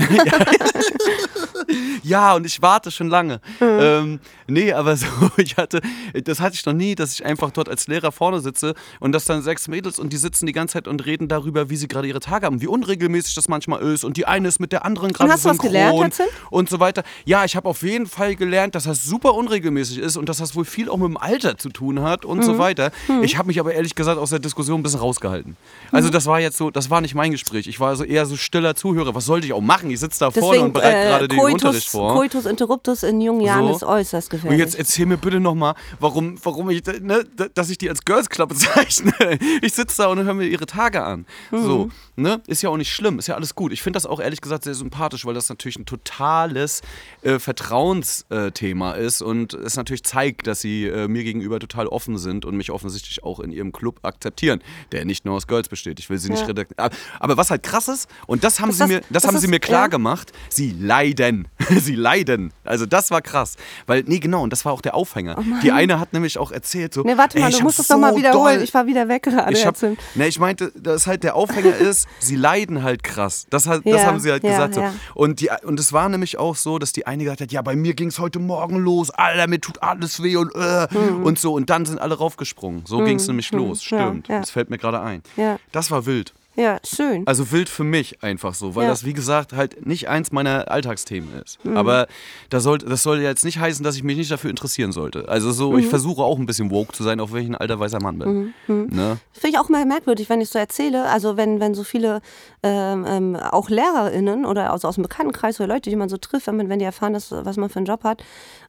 ja, 2.03 2.36
und 2.36 2.46
ich 2.46 2.62
warte 2.62 2.92
schon 2.92 3.08
lange. 3.08 3.42
Mhm. 3.60 3.80
Ähm, 3.80 4.20
nee, 4.48 4.74
aber 4.74 4.96
so, 4.98 5.08
ich 5.38 5.58
hatte, 5.58 5.82
das 6.24 6.39
hatte 6.39 6.56
ich 6.56 6.65
noch 6.65 6.74
nie, 6.74 6.96
dass 6.96 7.13
ich 7.13 7.25
einfach 7.25 7.51
dort 7.51 7.70
als 7.70 7.88
Lehrer 7.88 8.12
vorne 8.12 8.42
sitze 8.42 8.74
und 9.00 9.12
das 9.12 9.25
dann 9.25 9.42
sechs 9.42 9.68
Mädels 9.68 10.00
und 10.00 10.13
die 10.13 10.18
sitzen 10.18 10.46
die 10.46 10.51
ganze 10.51 10.74
Zeit 10.74 10.88
und 10.88 11.06
reden 11.06 11.27
darüber, 11.27 11.70
wie 11.70 11.75
sie 11.75 11.88
gerade 11.88 12.08
ihre 12.08 12.20
Tage 12.20 12.46
haben, 12.46 12.62
wie 12.62 12.68
unregelmäßig 12.68 13.36
das 13.36 13.48
manchmal 13.48 13.82
ist 13.82 14.03
und 14.03 14.18
die 14.18 14.25
eine 14.25 14.48
ist 14.48 14.60
mit 14.60 14.72
der 14.72 14.86
anderen 14.86 15.13
gerade 15.13 15.32
was 15.32 15.44
synchron 15.44 15.62
gelernt, 15.67 15.98
Hudson? 16.00 16.25
und 16.50 16.70
so 16.70 16.79
weiter. 16.79 17.03
Ja, 17.25 17.46
ich 17.46 17.55
habe 17.55 17.67
auf 17.67 17.82
jeden 17.84 18.05
Fall 18.08 18.36
gelernt, 18.36 18.75
dass 18.75 18.84
das 18.86 19.03
super 19.03 19.34
unregelmäßig 19.34 19.98
ist 20.00 20.17
und 20.17 20.29
dass 20.29 20.38
das 20.38 20.55
wohl 20.55 20.65
viel 20.65 20.89
auch 20.89 20.98
mit 20.98 21.08
dem 21.08 21.17
Alter 21.17 21.58
zu 21.58 21.70
tun 21.70 22.01
hat 22.01 22.25
und 22.25 22.38
Mhm. 22.39 22.43
so 22.43 22.58
weiter. 22.58 22.91
Ich 23.22 23.38
habe 23.38 23.48
mich 23.48 23.60
aber 23.60 23.74
ehrlich 23.74 23.96
gesagt 23.96 24.17
aus 24.17 24.29
der 24.29 24.39
Diskussion 24.39 24.79
ein 24.79 24.84
bisschen 24.84 25.00
rausgehalten. 25.00 25.58
Also 25.91 26.10
Mhm. 26.10 26.13
das 26.13 26.25
war 26.25 26.39
jetzt 26.39 26.58
so, 26.58 26.70
das 26.72 26.89
war 26.89 27.01
nicht 27.01 27.15
mein 27.15 27.32
Gespräch. 27.32 27.67
Ich 27.67 27.79
war 27.79 27.89
also 27.89 28.03
eher 28.03 28.25
so 28.25 28.36
stiller 28.38 28.75
Zuhörer. 28.75 29.15
Was 29.15 29.25
sollte 29.25 29.48
ich 29.48 29.53
auch 29.53 29.62
machen? 29.62 29.89
Ich 29.89 30.00
sitze 30.00 30.20
da 30.20 30.32
vorne 30.32 30.62
und 30.62 30.74
bereite 30.74 30.98
äh, 30.98 31.03
gerade 31.10 31.27
den 31.27 31.39
Unterricht 31.39 31.89
vor. 31.89 32.13
Coitus 32.13 32.46
interruptus 32.46 33.03
in 33.03 33.22
jungen 33.22 33.41
Jahren 33.41 33.67
So. 33.67 33.75
ist 33.75 33.84
äußerst 33.84 34.27
Und 34.34 34.39
gefährlich. 34.39 34.60
jetzt 34.60 34.75
erzähl 34.75 35.05
mir 35.05 35.17
bitte 35.17 35.39
nochmal, 35.39 35.75
warum, 36.00 36.38
warum 36.43 36.70
ich, 36.70 36.84
ne, 37.01 37.25
dass 37.53 37.70
ich 37.70 37.77
die 37.77 37.89
als 37.89 38.03
Girls 38.05 38.29
Club 38.29 38.50
bezeichne. 38.53 39.13
Ich 39.62 39.74
sitze 39.74 40.01
da 40.03 40.08
und 40.08 40.24
höre 40.24 40.34
mir 40.34 40.46
ihre 40.48 40.65
Tage 40.65 41.03
an. 41.03 41.25
Mhm. 41.51 41.63
So, 41.63 41.89
ne? 42.15 42.41
Ist 42.48 42.62
ja 42.62 42.70
auch 42.70 42.77
nicht 42.77 42.91
schlimm, 42.93 43.20
ist 43.20 43.27
ja 43.27 43.36
alles 43.36 43.55
gut. 43.55 43.72
Ich 43.72 43.82
finde 43.82 43.98
das 43.98 44.05
auch 44.05 44.20
ehrlich 44.20 44.41
gesagt 44.41 44.63
sehr 44.63 44.74
sympathisch, 44.74 45.25
weil 45.25 45.34
das 45.34 45.48
natürlich 45.53 45.77
ein 45.79 45.86
totales 45.86 46.81
äh, 47.22 47.39
Vertrauensthema 47.39 48.93
ist 48.93 49.22
und 49.22 49.53
es 49.53 49.75
natürlich 49.75 50.03
zeigt, 50.03 50.48
dass 50.48 50.62
sie 50.62 50.86
äh, 50.88 51.07
mir 51.07 51.24
gegenüber 51.24 51.60
total 51.60 51.88
offen 51.88 52.17
sind 52.17 52.45
und 52.45 52.55
mich 52.57 52.72
offensichtlich 52.72 53.24
auch 53.24 53.39
in 53.39 53.51
ihrem 53.51 53.72
Club 53.72 54.00
akzeptieren, 54.03 54.62
der 54.91 55.05
nicht 55.05 55.25
nur 55.25 55.36
aus 55.36 55.48
Girls 55.48 55.69
besteht. 55.69 56.00
Ich 56.00 56.10
will 56.10 56.17
sie 56.17 56.29
nicht 56.29 56.41
Ja. 56.41 56.48
redakt- 56.48 56.74
aber, 56.77 56.95
aber 57.19 57.38
was 57.38 57.50
halt 57.51 57.63
krass 57.63 57.88
ist, 57.88 58.10
und 58.27 58.43
das 58.43 58.60
haben 58.60 58.69
Das 58.69 58.77
sie 58.77 58.88
mir, 58.88 59.00
das, 59.01 59.07
das 59.12 59.27
haben 59.27 59.36
ist- 59.36 59.41
sie 59.41 59.48
mir 59.48 59.60
klar 59.60 59.83
ja. 59.83 59.88
gemacht, 59.88 60.31
sie 60.50 60.72
leiden. 60.72 61.48
sie 61.69 61.95
leiden. 61.95 62.51
Also 62.63 62.86
das 62.86 63.12
war 63.12 63.22
krass. 63.22 63.55
Weil, 63.86 64.03
nee, 64.07 64.19
genau, 64.19 64.43
und 64.43 64.51
das 64.51 64.65
war 64.65 64.74
auch 64.74 64.81
der 64.81 64.95
Aufhänger. 64.95 65.41
die 65.63 65.72
eine 65.72 66.00
hat 66.00 66.13
nämlich 66.13 66.38
auch 66.38 66.51
erzählt, 66.51 66.93
so. 66.93 67.01
Oh 67.01 67.05
nee, 67.05 67.17
warte 67.17 67.39
mal, 67.39 67.45
ey, 67.48 67.51
ich 67.51 67.57
du 67.57 67.63
musst 67.63 67.79
es 67.79 67.88
so 67.88 67.93
doch 67.95 68.01
mal 68.01 68.15
wiederholen. 68.15 68.55
doll- 68.55 68.63
Ich 68.63 68.74
war 68.74 68.86
wieder 68.88 69.07
weg 69.07 69.24
gerade. 69.24 69.53
ich 69.53 69.65
hab, 69.65 69.75
Hudson. 69.75 69.98
ne, 70.15 70.27
ich 70.27 70.39
meinte, 70.39 70.72
dass 70.75 71.07
halt 71.07 71.24
der 71.24 71.36
Aufhänger 71.36 71.75
ist, 71.75 72.07
sie 72.19 72.36
leiden 72.36 72.83
halt 72.83 73.03
krass. 73.03 73.45
Das, 73.50 73.63
das 73.63 73.81
Ja, 73.83 74.05
haben 74.05 74.19
sie 74.19 74.31
halt 74.31 74.41
gesagt. 74.43 74.75
So. 74.75 74.83
Und, 75.13 75.42
die, 75.43 75.50
und 75.65 75.79
es 75.79 75.93
war 75.93 76.09
nämlich 76.09 76.38
auch 76.38 76.55
so, 76.55 76.79
dass 76.79 76.91
die 76.93 77.05
eine 77.05 77.23
gesagt 77.23 77.41
hat, 77.41 77.51
ja, 77.51 77.62
bei 77.62 77.75
mir 77.75 77.93
ging 77.93 78.07
es 78.07 78.17
heute 78.19 78.39
Morgen 78.39 78.77
los, 78.77 79.09
Alter, 79.12 79.47
mir 79.47 79.59
tut 79.62 79.83
alles 79.83 80.23
weh 80.23 80.35
und 80.38 80.53
äh, 80.55 80.88
Mhm. 80.93 81.23
und 81.23 81.38
so. 81.39 81.53
Und 81.53 81.69
dann 81.69 81.85
sind 81.85 82.00
alle 82.00 82.15
raufgesprungen. 82.17 82.83
So 82.85 83.00
ging 83.03 83.17
es 83.17 83.27
nämlich 83.27 83.51
los. 83.51 83.88
Ja, 83.89 84.00
Stimmt. 84.09 84.27
ja. 84.27 84.39
Das 84.39 84.50
fällt 84.51 84.69
mir 84.69 84.77
gerade 84.77 85.01
ein. 85.01 85.21
Ja. 85.38 85.59
Das 85.71 85.91
war 85.91 86.05
wild. 86.05 86.33
Ja, 86.55 86.77
schön. 86.86 87.25
Also 87.25 87.51
wild 87.51 87.67
für 87.67 87.83
mich 87.83 88.22
einfach 88.24 88.53
so, 88.53 88.75
weil 88.75 88.83
Ja. 88.83 88.89
das, 88.91 89.05
wie 89.05 89.13
gesagt, 89.13 89.53
halt 89.53 89.88
nicht 89.88 90.07
eins 90.07 90.31
meiner 90.31 90.69
Alltagsthemen 90.69 91.41
ist. 91.41 91.63
Mhm. 91.65 91.75
Aber 91.77 92.05
das 92.51 92.62
soll, 92.63 92.77
das 92.77 93.01
soll 93.01 93.19
jetzt 93.22 93.43
nicht 93.43 93.57
heißen, 93.60 93.83
dass 93.83 93.95
ich 93.95 94.03
mich 94.03 94.17
nicht 94.17 94.29
dafür 94.29 94.51
interessieren 94.51 94.91
sollte. 94.91 95.27
Also 95.29 95.51
so, 95.51 95.72
Mhm. 95.72 95.79
ich 95.79 95.88
versuche 95.88 96.22
auch 96.22 96.38
ein 96.38 96.45
bisschen 96.45 96.69
woke 96.69 96.93
zu 96.93 97.01
sein, 97.03 97.19
auf 97.19 97.33
welchen 97.33 97.55
alter 97.55 97.79
weißer 97.79 98.00
Mann 98.00 98.19
bin. 98.19 98.53
Ne? 98.67 99.17
Finde 99.31 99.48
ich 99.50 99.57
auch 99.57 99.69
mal 99.69 99.83
merkwürdig, 99.86 100.29
wenn 100.29 100.41
ich 100.41 100.50
so 100.50 100.60
erzähle. 100.60 101.05
Also 101.10 101.38
wenn, 101.38 101.60
wenn 101.60 101.74
so 101.74 101.83
viele 101.83 102.22
ähm, 102.62 103.03
ähm, 103.07 103.36
auch 103.36 103.69
LehrerInnen 103.69 104.45
oder 104.45 104.74
aus, 104.74 104.86
aus 104.86 104.95
dem 104.95 105.01
Bekanntenkreis 105.01 105.60
oder 105.60 105.74
Leute, 105.74 105.89
die 105.89 105.95
man 105.95 106.07
so 106.10 106.17
trifft, 106.17 106.45
wenn, 106.48 106.69
wenn 106.69 106.77
die 106.79 106.86
erfahren, 106.86 107.13
dass, 107.13 107.31
was 107.31 107.57
man 107.57 107.69
für 107.69 107.77
einen 107.77 107.88
Job 107.88 108.03
hat 108.03 108.24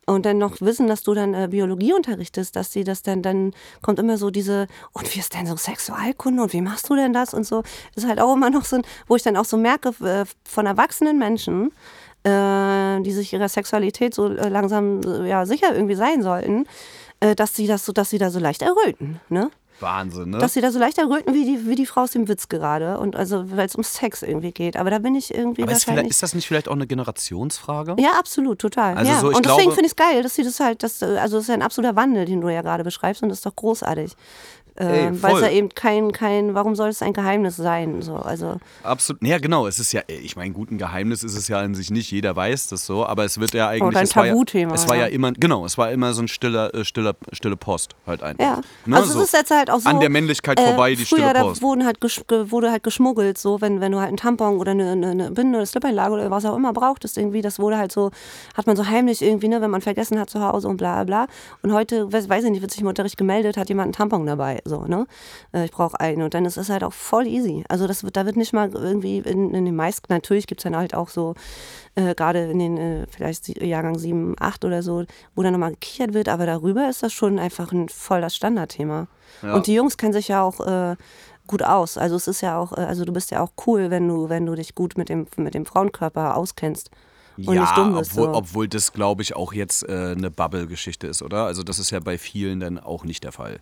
und 0.06 0.26
dann 0.26 0.38
noch 0.38 0.61
wissen, 0.61 0.87
dass 0.87 1.02
du 1.02 1.14
dann 1.14 1.34
äh, 1.34 1.49
Biologie 1.50 1.92
unterrichtest, 1.92 2.56
dass 2.56 2.70
die 2.70 2.84
das 2.84 3.02
dann, 3.02 3.23
dann 3.23 3.52
kommt 3.82 3.99
immer 3.99 4.18
so 4.18 4.30
diese, 4.30 4.66
und 4.92 5.14
wie 5.14 5.20
ist 5.20 5.34
denn 5.34 5.46
so 5.46 5.56
Sexualkunde 5.56 6.42
und 6.42 6.52
wie 6.52 6.61
machst 6.61 6.88
du 6.88 6.96
denn 6.96 7.12
das 7.12 7.34
und 7.34 7.44
so. 7.46 7.62
Das 7.94 8.04
ist 8.04 8.08
halt 8.08 8.20
auch 8.20 8.34
immer 8.34 8.50
noch 8.50 8.64
so 8.64 8.75
wo 9.06 9.16
ich 9.16 9.23
dann 9.23 9.37
auch 9.37 9.44
so 9.44 9.56
merke 9.56 9.90
äh, 10.04 10.25
von 10.44 10.66
erwachsenen 10.66 11.18
Menschen, 11.18 11.73
äh, 12.25 13.00
die 13.02 13.12
sich 13.12 13.32
ihrer 13.32 13.49
Sexualität 13.49 14.14
so 14.14 14.28
äh, 14.28 14.49
langsam 14.49 15.00
äh, 15.02 15.28
ja, 15.28 15.46
sicher 15.46 15.75
irgendwie 15.75 15.94
sein 15.94 16.23
sollten, 16.23 16.66
äh, 17.20 17.34
dass 17.34 17.54
sie 17.54 17.66
das 17.66 17.84
so, 17.84 17.92
dass 17.92 18.11
sie 18.11 18.18
da 18.18 18.30
so 18.30 18.38
leicht 18.38 18.62
erröten, 18.62 19.20
ne? 19.28 19.50
Wahnsinn, 19.80 20.30
ne? 20.30 20.38
dass 20.38 20.54
sie 20.54 20.60
da 20.60 20.70
so 20.70 20.78
leicht 20.78 20.98
erröten 20.98 21.34
wie 21.34 21.44
die, 21.44 21.68
wie 21.68 21.74
die 21.74 21.86
Frau 21.86 22.02
aus 22.02 22.12
dem 22.12 22.28
Witz 22.28 22.48
gerade. 22.48 22.98
Und 22.98 23.16
also, 23.16 23.50
weil 23.50 23.66
es 23.66 23.74
um 23.74 23.82
Sex 23.82 24.22
irgendwie 24.22 24.52
geht. 24.52 24.76
Aber 24.76 24.90
da 24.90 24.98
bin 24.98 25.14
ich 25.14 25.34
irgendwie 25.34 25.62
Aber 25.62 25.72
ist, 25.72 25.88
ist 25.88 26.22
das 26.22 26.34
nicht 26.34 26.46
vielleicht 26.46 26.68
auch 26.68 26.74
eine 26.74 26.86
Generationsfrage? 26.86 27.96
ja, 27.98 28.12
absolut, 28.18 28.58
total. 28.58 28.96
Also 28.96 29.10
ja. 29.10 29.20
so, 29.20 29.28
und 29.28 29.44
deswegen 29.44 29.72
finde 29.72 29.86
ich 29.86 29.92
es 29.92 29.96
geil, 29.96 30.22
dass 30.22 30.34
sie 30.34 30.44
das 30.44 30.60
halt, 30.60 30.82
das, 30.82 31.02
also 31.02 31.36
das 31.36 31.44
ist 31.44 31.48
ja 31.48 31.54
ein 31.54 31.62
absoluter 31.62 31.96
Wandel, 31.96 32.24
den 32.24 32.40
du 32.40 32.48
ja 32.48 32.62
gerade 32.62 32.84
beschreibst 32.84 33.22
und 33.22 33.28
das 33.28 33.38
ist 33.38 33.46
doch 33.46 33.56
großartig. 33.56 34.12
Ähm, 34.76 35.22
Weil 35.22 35.36
es 35.36 35.40
ja 35.42 35.50
eben 35.50 35.68
kein, 35.68 36.12
kein, 36.12 36.54
warum 36.54 36.74
soll 36.74 36.88
es 36.88 37.00
ein 37.02 37.12
Geheimnis 37.12 37.56
sein? 37.56 38.02
So, 38.02 38.16
also, 38.16 38.58
Absolut. 38.82 39.22
Ja, 39.22 39.38
genau. 39.38 39.66
Es 39.66 39.78
ist 39.78 39.92
ja, 39.92 40.02
ich 40.08 40.34
meine, 40.36 40.52
gut, 40.52 40.70
ein 40.70 40.78
Geheimnis 40.78 41.22
ist 41.22 41.36
es 41.36 41.48
ja 41.48 41.60
an 41.60 41.74
sich 41.74 41.90
nicht. 41.90 42.10
Jeder 42.10 42.34
weiß 42.34 42.68
das 42.68 42.84
so. 42.84 43.06
Aber 43.06 43.24
es 43.24 43.38
wird 43.38 43.54
ja 43.54 43.68
eigentlich. 43.68 43.82
Oder 43.82 43.98
ein 44.00 44.04
es 44.04 44.16
war 44.16 44.26
ja, 44.26 44.32
Tabuthema, 44.32 44.74
Es 44.74 44.88
war 44.88 44.96
ja 44.96 45.06
immer, 45.06 45.32
genau, 45.32 45.64
es 45.64 45.78
war 45.78 45.92
immer 45.92 46.12
so 46.12 46.22
ein 46.22 46.28
stiller, 46.28 46.74
äh, 46.74 46.84
stiller, 46.84 47.14
stille 47.32 47.56
Post 47.56 47.94
halt 48.06 48.22
einfach. 48.22 48.44
ja. 48.44 48.60
Ne, 48.86 48.96
also 48.96 49.12
so. 49.12 49.20
es 49.20 49.26
ist 49.26 49.32
jetzt 49.32 49.50
halt 49.50 49.70
auch 49.70 49.78
so. 49.78 49.88
An 49.88 50.00
der 50.00 50.10
Männlichkeit 50.10 50.58
vorbei, 50.58 50.94
die 50.94 51.04
früher, 51.04 51.18
stille 51.18 51.34
da 51.34 51.42
Post. 51.42 51.62
wurden 51.62 51.84
halt 51.84 51.98
wurde 52.50 52.70
halt 52.70 52.82
geschmuggelt, 52.82 53.38
so, 53.38 53.60
wenn, 53.60 53.80
wenn 53.80 53.92
du 53.92 53.98
halt 53.98 54.08
einen 54.08 54.16
Tampon 54.16 54.58
oder 54.58 54.72
eine, 54.72 54.92
eine, 54.92 55.10
eine 55.10 55.30
Binde 55.30 55.58
oder 55.58 55.66
Slip-Einlage 55.66 56.14
oder 56.14 56.30
was 56.30 56.44
auch 56.44 56.56
immer 56.56 56.72
brauchtest, 56.72 57.16
irgendwie, 57.16 57.42
das 57.42 57.58
wurde 57.58 57.78
halt 57.78 57.92
so, 57.92 58.10
hat 58.54 58.66
man 58.66 58.76
so 58.76 58.86
heimlich 58.86 59.22
irgendwie, 59.22 59.48
ne, 59.48 59.60
wenn 59.60 59.70
man 59.70 59.80
vergessen 59.80 60.18
hat 60.18 60.30
zu 60.30 60.40
Hause 60.40 60.68
und 60.68 60.76
bla 60.76 61.04
bla. 61.04 61.26
Und 61.62 61.72
heute, 61.72 62.12
weiß, 62.12 62.28
weiß 62.28 62.44
ich 62.44 62.50
nicht, 62.50 62.60
wird 62.60 62.70
sich 62.70 62.80
im 62.80 62.86
Unterricht 62.86 63.16
gemeldet, 63.16 63.56
hat 63.56 63.68
jemand 63.68 63.86
einen 63.86 63.92
Tampon 63.92 64.26
dabei, 64.26 64.60
so, 64.64 64.85
ne? 64.87 65.06
Äh, 65.52 65.66
Ich 65.66 65.71
brauche 65.73 65.99
einen. 66.00 66.23
Und 66.23 66.35
dann 66.35 66.44
ist 66.44 66.56
es 66.56 66.68
halt 66.68 66.85
auch 66.85 66.92
voll 66.92 67.26
easy. 67.26 67.64
Also 67.68 67.87
das 67.87 68.04
wird, 68.04 68.16
da 68.16 68.26
wird 68.26 68.37
nicht 68.37 68.52
mal 68.52 68.71
irgendwie 68.73 69.18
in, 69.18 69.54
in 69.54 69.64
den 69.64 69.76
meisten, 69.76 70.06
natürlich 70.09 70.47
gibt 70.47 70.61
es 70.61 70.64
dann 70.64 70.76
halt 70.76 70.94
auch 70.94 71.09
so, 71.09 71.35
äh, 71.94 72.14
gerade 72.14 72.50
in 72.50 72.59
den 72.59 72.78
äh, 72.78 73.06
vielleicht 73.09 73.49
Jahrgang 73.62 73.99
7, 73.99 74.37
8 74.38 74.64
oder 74.64 74.83
so, 74.83 75.04
wo 75.35 75.42
dann 75.42 75.52
nochmal 75.52 75.73
gekichert 75.73 76.14
wird, 76.14 76.28
aber 76.28 76.47
darüber 76.47 76.88
ist 76.88 77.02
das 77.02 77.12
schon 77.12 77.38
einfach 77.38 77.73
ein 77.73 77.88
voll 77.88 78.21
das 78.21 78.35
Standardthema. 78.37 79.06
Ja. 79.42 79.54
Und 79.54 79.66
die 79.66 79.75
Jungs 79.75 79.97
kennen 79.97 80.12
sich 80.12 80.28
ja 80.28 80.42
auch 80.42 80.61
äh, 80.61 80.96
gut 81.46 81.62
aus. 81.62 81.98
Also 81.98 82.16
es 82.16 82.27
ist 82.27 82.40
ja 82.40 82.59
auch, 82.59 82.72
äh, 82.72 82.81
also 82.81 83.05
du 83.05 83.12
bist 83.12 83.31
ja 83.31 83.40
auch 83.40 83.53
cool, 83.66 83.90
wenn 83.90 84.09
du, 84.09 84.29
wenn 84.29 84.46
du 84.46 84.55
dich 84.55 84.74
gut 84.74 84.96
mit 84.96 85.09
dem, 85.09 85.27
mit 85.37 85.55
dem 85.55 85.66
Frauenkörper 85.66 86.37
auskennst. 86.37 86.90
Und 87.37 87.55
ja, 87.55 87.88
bist. 87.88 88.12
obwohl, 88.12 88.27
so. 88.27 88.35
obwohl 88.35 88.68
das, 88.68 88.92
glaube 88.92 89.22
ich, 89.22 89.35
auch 89.35 89.53
jetzt 89.53 89.88
äh, 89.88 90.12
eine 90.16 90.31
Bubble-Geschichte 90.31 91.09
ist, 91.09 91.20
oder? 91.20 91.46
Also 91.46 91.62
das 91.64 91.79
ist 91.79 91.90
ja 91.90 91.98
bei 91.98 92.16
vielen 92.16 92.61
dann 92.61 92.79
auch 92.79 93.05
nicht 93.05 93.24
der 93.24 93.33
Fall. 93.33 93.59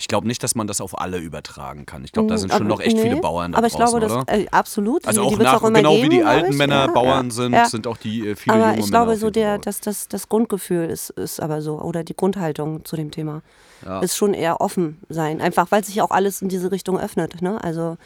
Ich 0.00 0.08
glaube 0.08 0.26
nicht, 0.26 0.42
dass 0.42 0.54
man 0.54 0.66
das 0.66 0.80
auf 0.80 0.98
alle 0.98 1.18
übertragen 1.18 1.84
kann. 1.84 2.04
Ich 2.04 2.12
glaube, 2.12 2.30
da 2.30 2.38
sind 2.38 2.50
schon 2.50 2.66
noch 2.66 2.80
echt 2.80 2.98
viele 2.98 3.16
nee, 3.16 3.20
Bauern 3.20 3.52
da 3.52 3.58
Aber 3.58 3.66
ich 3.66 3.74
draußen, 3.74 4.00
glaube, 4.00 4.14
oder? 4.14 4.24
das 4.24 4.38
äh, 4.38 4.46
absolut. 4.50 5.06
also 5.06 5.20
die, 5.20 5.26
auch 5.26 5.38
die 5.38 5.44
nach, 5.44 5.62
immer 5.62 5.72
genau 5.72 5.92
wie 5.92 5.96
geben, 5.96 6.10
die 6.10 6.16
glaub 6.20 6.30
alten. 6.30 6.56
Männer 6.56 6.86
ja, 6.86 6.86
Bauern 6.86 7.26
ja, 7.26 7.34
sind, 7.34 7.52
ja. 7.52 7.64
sind 7.66 7.86
auch 7.86 7.98
die 7.98 8.28
äh, 8.28 8.34
viele 8.34 8.56
Aber 8.56 8.68
junge 8.70 8.80
ich 8.80 8.90
glaube, 8.90 9.16
so 9.16 9.28
der, 9.28 9.60
Fall. 9.62 9.74
das, 9.82 10.08
das, 10.08 10.28
Grundgefühl 10.30 10.88
ist, 10.88 11.10
ist 11.10 11.38
aber 11.38 11.60
so, 11.60 11.78
oder 11.82 12.02
die 12.02 12.16
Grundhaltung 12.16 12.82
zu 12.86 12.96
dem 12.96 13.10
Thema, 13.10 13.42
ist 14.00 14.16
schon 14.16 14.32
eher 14.32 14.62
offen 14.62 14.98
sein. 15.10 15.42
Einfach, 15.42 15.70
weil 15.70 15.84
sich 15.84 16.00
auch 16.00 16.10
alles 16.10 16.40
in 16.40 16.48
diese 16.48 16.72
Richtung 16.72 16.98
öffnet. 16.98 17.42
Ne? 17.42 17.62
Also, 17.62 17.98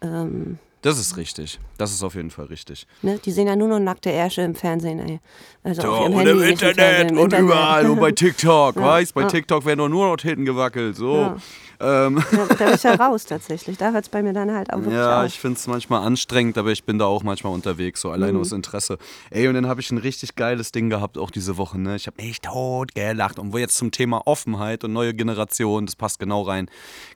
ähm, 0.00 0.58
Das 0.82 0.98
ist 0.98 1.16
richtig. 1.16 1.58
Das 1.78 1.92
ist 1.92 2.02
auf 2.02 2.14
jeden 2.14 2.30
Fall 2.30 2.46
richtig. 2.46 2.86
ne? 3.02 3.18
die 3.24 3.30
sehen 3.32 3.46
ja 3.46 3.56
nur 3.56 3.68
noch 3.68 3.78
nackte 3.80 4.10
Ärsche 4.10 4.42
im 4.42 4.54
Fernsehen. 4.54 4.98
Ey. 4.98 5.20
Also 5.64 5.82
Ja, 5.82 5.88
auf 5.88 6.00
ihrem 6.02 6.12
und 6.14 6.18
Handy, 6.26 6.30
im 6.32 6.42
Internet 6.50 6.76
Fernsehen, 6.76 7.08
im 7.10 7.18
und 7.18 7.24
Internet. 7.24 7.44
überall 7.44 7.90
und 7.90 8.00
bei 8.00 8.12
TikTok, 8.12 8.76
Ja, 8.76 8.82
weißt? 8.82 9.14
Bei 9.14 9.20
ja. 9.22 9.26
TikTok 9.28 9.64
werden 9.64 9.78
doch 9.78 9.88
nur 9.88 10.06
noch 10.08 10.16
Titten 10.16 10.44
gewackelt, 10.44 10.96
so. 10.96 11.16
Ja. 11.16 11.36
Ähm, 11.80 12.22
Ja, 12.32 12.46
da 12.46 12.54
bin 12.64 12.74
ich 12.74 12.82
ja 12.84 12.94
raus 12.94 13.24
tatsächlich. 13.24 13.76
Da 13.76 13.90
hört 13.92 14.04
es 14.04 14.08
bei 14.08 14.22
mir 14.22 14.32
dann 14.32 14.52
halt 14.52 14.72
auch 14.72 14.78
wirklich 14.78 14.94
ja, 14.94 15.20
auf. 15.22 15.26
ich 15.26 15.38
finde 15.40 15.58
es 15.58 15.66
manchmal 15.66 16.04
anstrengend, 16.06 16.56
aber 16.58 16.70
ich 16.70 16.84
bin 16.84 16.98
da 16.98 17.06
auch 17.06 17.22
manchmal 17.24 17.52
unterwegs, 17.52 18.00
so 18.00 18.10
alleine 18.10 18.38
aus 18.38 18.52
Interesse. 18.52 18.98
Ey, 19.30 19.48
und 19.48 19.54
dann 19.54 19.66
habe 19.66 19.80
ich 19.80 19.90
ein 19.90 19.98
richtig 19.98 20.36
geiles 20.36 20.70
Ding 20.72 20.90
gehabt, 20.90 21.18
auch 21.18 21.30
diese 21.30 21.56
Woche, 21.56 21.80
ne? 21.80 21.96
Ich 21.96 22.06
habe 22.08 22.22
mich 22.22 22.40
tot 22.40 22.94
gelacht. 22.94 23.38
Und 23.40 23.52
wo 23.52 23.58
jetzt 23.58 23.76
zum 23.76 23.90
Thema 23.90 24.26
Offenheit 24.26 24.84
und 24.84 24.92
neue 24.92 25.14
Generation, 25.14 25.86
das 25.86 25.96
passt 25.96 26.18
genau 26.20 26.42
rein. 26.42 26.68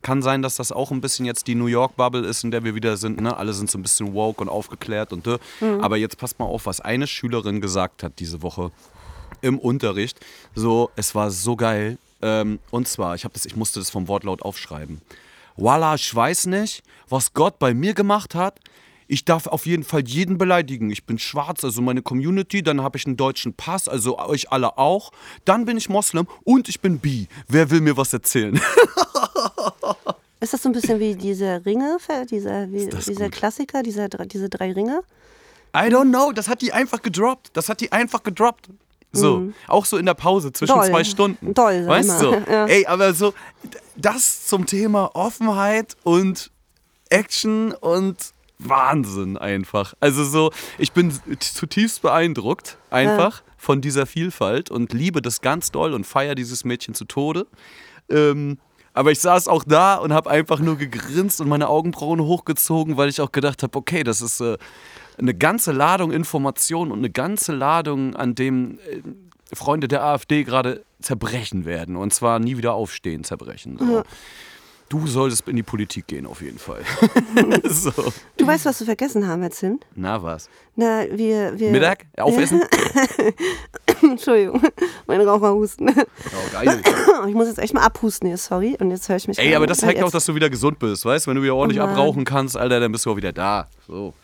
Kann 0.02 0.20
sein, 0.22 0.42
dass 0.42 0.56
das 0.56 0.72
auch 0.72 0.90
ein 0.90 1.00
bisschen 1.00 1.26
jetzt 1.26 1.46
die 1.46 1.54
New 1.54 1.66
York-Bubble 1.66 2.26
ist, 2.26 2.42
in 2.44 2.50
der 2.50 2.64
wir 2.64 2.74
wieder 2.74 2.96
sind, 2.96 3.20
ne? 3.20 3.36
Alle 3.36 3.52
sind 3.56 3.70
so 3.70 3.78
ein 3.78 3.82
bisschen 3.82 4.14
woke 4.14 4.40
und 4.40 4.48
aufgeklärt 4.48 5.12
und 5.12 5.26
äh. 5.26 5.38
Aber 5.80 5.96
jetzt 5.96 6.18
passt 6.18 6.38
mal 6.38 6.46
auf, 6.46 6.66
was 6.66 6.80
eine 6.80 7.06
Schülerin 7.06 7.60
gesagt 7.60 8.02
hat 8.02 8.18
diese 8.18 8.42
Woche 8.42 8.70
im 9.40 9.58
Unterricht. 9.58 10.18
So, 10.54 10.90
es 10.96 11.14
war 11.14 11.30
so 11.30 11.56
geil. 11.56 11.98
Ähm, 12.22 12.58
und 12.70 12.88
zwar, 12.88 13.14
ich, 13.14 13.26
das, 13.32 13.46
ich 13.46 13.56
musste 13.56 13.80
das 13.80 13.90
vom 13.90 14.08
Wortlaut 14.08 14.42
aufschreiben. 14.42 15.00
Voila, 15.56 15.94
ich 15.94 16.14
weiß 16.14 16.46
nicht, 16.46 16.82
was 17.08 17.32
Gott 17.34 17.58
bei 17.58 17.74
mir 17.74 17.94
gemacht 17.94 18.34
hat. 18.34 18.60
Ich 19.08 19.24
darf 19.24 19.46
auf 19.46 19.66
jeden 19.66 19.84
Fall 19.84 20.02
jeden 20.06 20.36
beleidigen. 20.36 20.90
Ich 20.90 21.04
bin 21.04 21.18
schwarz, 21.18 21.62
also 21.62 21.80
meine 21.80 22.02
Community. 22.02 22.62
Dann 22.62 22.82
habe 22.82 22.98
ich 22.98 23.06
einen 23.06 23.16
deutschen 23.16 23.54
Pass, 23.54 23.88
also 23.88 24.18
euch 24.18 24.50
alle 24.50 24.78
auch. 24.78 25.12
Dann 25.44 25.64
bin 25.64 25.76
ich 25.76 25.88
Moslem 25.88 26.26
und 26.42 26.68
ich 26.68 26.80
bin 26.80 26.98
bi. 26.98 27.28
Wer 27.46 27.70
will 27.70 27.80
mir 27.80 27.96
was 27.96 28.12
erzählen? 28.12 28.60
Ist 30.40 30.52
das 30.52 30.62
so 30.62 30.68
ein 30.68 30.72
bisschen 30.72 31.00
wie 31.00 31.14
diese 31.16 31.64
Ringe, 31.64 31.96
dieser, 32.30 32.70
wie, 32.70 32.86
dieser 32.88 33.24
gut. 33.24 33.32
Klassiker, 33.32 33.82
dieser, 33.82 34.08
diese 34.08 34.48
drei 34.48 34.72
Ringe? 34.72 35.02
I 35.74 35.88
don't 35.90 36.10
know. 36.10 36.32
Das 36.32 36.48
hat 36.48 36.62
die 36.62 36.72
einfach 36.72 37.02
gedroppt. 37.02 37.50
Das 37.54 37.68
hat 37.68 37.80
die 37.80 37.92
einfach 37.92 38.22
gedroppt. 38.22 38.68
So, 39.12 39.50
auch 39.66 39.86
so 39.86 39.96
in 39.96 40.04
der 40.04 40.14
Pause 40.14 40.52
zwischen 40.52 40.74
Mhm. 40.74 40.80
Doll. 40.80 40.90
zwei 40.90 41.04
Stunden. 41.04 41.54
Doll, 41.54 41.86
weißt 41.86 42.20
du? 42.22 42.30
mal. 42.32 42.44
Ja. 42.50 42.66
Ey, 42.66 42.86
aber 42.86 43.14
so, 43.14 43.32
das 43.96 44.46
zum 44.46 44.66
Thema 44.66 45.14
Offenheit 45.14 45.96
und 46.02 46.50
Action 47.08 47.72
und 47.72 48.16
Wahnsinn 48.58 49.38
einfach. 49.38 49.94
Also 50.00 50.24
so, 50.24 50.50
ich 50.76 50.92
bin 50.92 51.18
zutiefst 51.40 52.02
beeindruckt 52.02 52.78
einfach 52.90 53.42
von 53.56 53.80
dieser 53.80 54.06
Vielfalt 54.06 54.70
und 54.70 54.92
liebe 54.92 55.22
das 55.22 55.40
ganz 55.40 55.70
doll 55.72 55.94
und 55.94 56.06
feiere 56.06 56.34
dieses 56.34 56.64
Mädchen 56.64 56.94
zu 56.94 57.04
Tode. 57.06 57.46
Ähm, 58.10 58.58
Aber 58.96 59.12
ich 59.12 59.20
saß 59.20 59.46
auch 59.48 59.62
da 59.62 59.96
und 59.96 60.14
habe 60.14 60.30
einfach 60.30 60.58
nur 60.58 60.76
gegrinst 60.76 61.42
und 61.42 61.50
meine 61.50 61.68
Augenbrauen 61.68 62.18
hochgezogen, 62.22 62.96
weil 62.96 63.10
ich 63.10 63.20
auch 63.20 63.30
gedacht 63.30 63.62
habe, 63.62 63.76
okay, 63.78 64.02
das 64.04 64.22
ist 64.22 64.40
äh, 64.40 64.56
eine 65.18 65.34
ganze 65.34 65.72
Ladung 65.72 66.12
Information 66.12 66.90
und 66.90 67.00
eine 67.00 67.10
ganze 67.10 67.52
Ladung, 67.52 68.16
an 68.16 68.34
dem 68.34 68.78
äh, 68.78 69.02
Freunde 69.54 69.86
der 69.86 70.02
AfD 70.02 70.44
gerade 70.44 70.82
zerbrechen 71.02 71.66
werden. 71.66 71.94
Und 71.94 72.14
zwar 72.14 72.38
nie 72.38 72.56
wieder 72.56 72.72
aufstehen, 72.72 73.22
zerbrechen. 73.22 73.76
So. 73.78 74.02
Du 74.88 75.04
solltest 75.06 75.48
in 75.48 75.56
die 75.56 75.64
Politik 75.64 76.06
gehen, 76.06 76.26
auf 76.26 76.40
jeden 76.42 76.58
Fall. 76.58 76.82
so. 77.64 77.90
Du 78.36 78.46
weißt, 78.46 78.64
was 78.66 78.78
wir 78.78 78.86
vergessen 78.86 79.26
haben, 79.26 79.42
Herr 79.42 79.50
Zimt? 79.50 79.84
Na 79.96 80.22
was? 80.22 80.48
Na, 80.76 81.04
wir, 81.10 81.58
wir 81.58 81.70
Mittag? 81.72 82.06
Aufessen? 82.16 82.62
Entschuldigung, 84.02 84.62
mein 85.08 85.20
Raucherhusten. 85.22 85.90
Oh, 85.90 86.52
geil. 86.52 86.82
Ich 87.26 87.34
muss 87.34 87.48
jetzt 87.48 87.58
echt 87.58 87.74
mal 87.74 87.82
abhusten 87.82 88.28
hier, 88.28 88.36
sorry. 88.36 88.76
Und 88.78 88.90
jetzt 88.90 89.08
höre 89.08 89.16
ich 89.16 89.26
mich 89.26 89.38
Ey, 89.38 89.56
aber 89.56 89.66
das 89.66 89.78
zeigt 89.78 90.00
auch, 90.02 90.10
dass 90.10 90.26
du 90.26 90.34
wieder 90.36 90.50
gesund 90.50 90.78
bist, 90.78 91.04
weißt? 91.04 91.26
Wenn 91.26 91.34
du 91.34 91.42
wieder 91.42 91.56
ordentlich 91.56 91.80
Oh 91.80 91.84
abrauchen 91.84 92.24
kannst, 92.24 92.56
Alter, 92.56 92.78
dann 92.78 92.92
bist 92.92 93.06
du 93.06 93.10
auch 93.10 93.16
wieder 93.16 93.32
da. 93.32 93.68
So. 93.88 94.14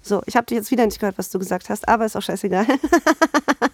So, 0.00 0.22
ich 0.26 0.36
habe 0.36 0.46
dir 0.46 0.54
jetzt 0.54 0.70
wieder 0.70 0.86
nicht 0.86 1.00
gehört, 1.00 1.18
was 1.18 1.28
du 1.30 1.38
gesagt 1.38 1.68
hast, 1.68 1.88
aber 1.88 2.06
ist 2.06 2.16
auch 2.16 2.22
scheißegal. 2.22 2.64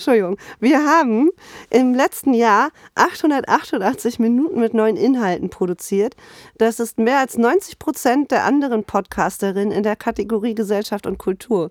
Entschuldigung. 0.00 0.38
Wir 0.60 0.82
haben 0.82 1.28
im 1.68 1.92
letzten 1.92 2.32
Jahr 2.32 2.70
888 2.94 4.18
Minuten 4.18 4.58
mit 4.58 4.72
neuen 4.72 4.96
Inhalten 4.96 5.50
produziert. 5.50 6.16
Das 6.56 6.80
ist 6.80 6.96
mehr 6.98 7.18
als 7.18 7.36
90 7.36 7.78
Prozent 7.78 8.30
der 8.30 8.44
anderen 8.44 8.84
Podcasterinnen 8.84 9.72
in 9.72 9.82
der 9.82 9.96
Kategorie 9.96 10.54
Gesellschaft 10.54 11.06
und 11.06 11.18
Kultur. 11.18 11.70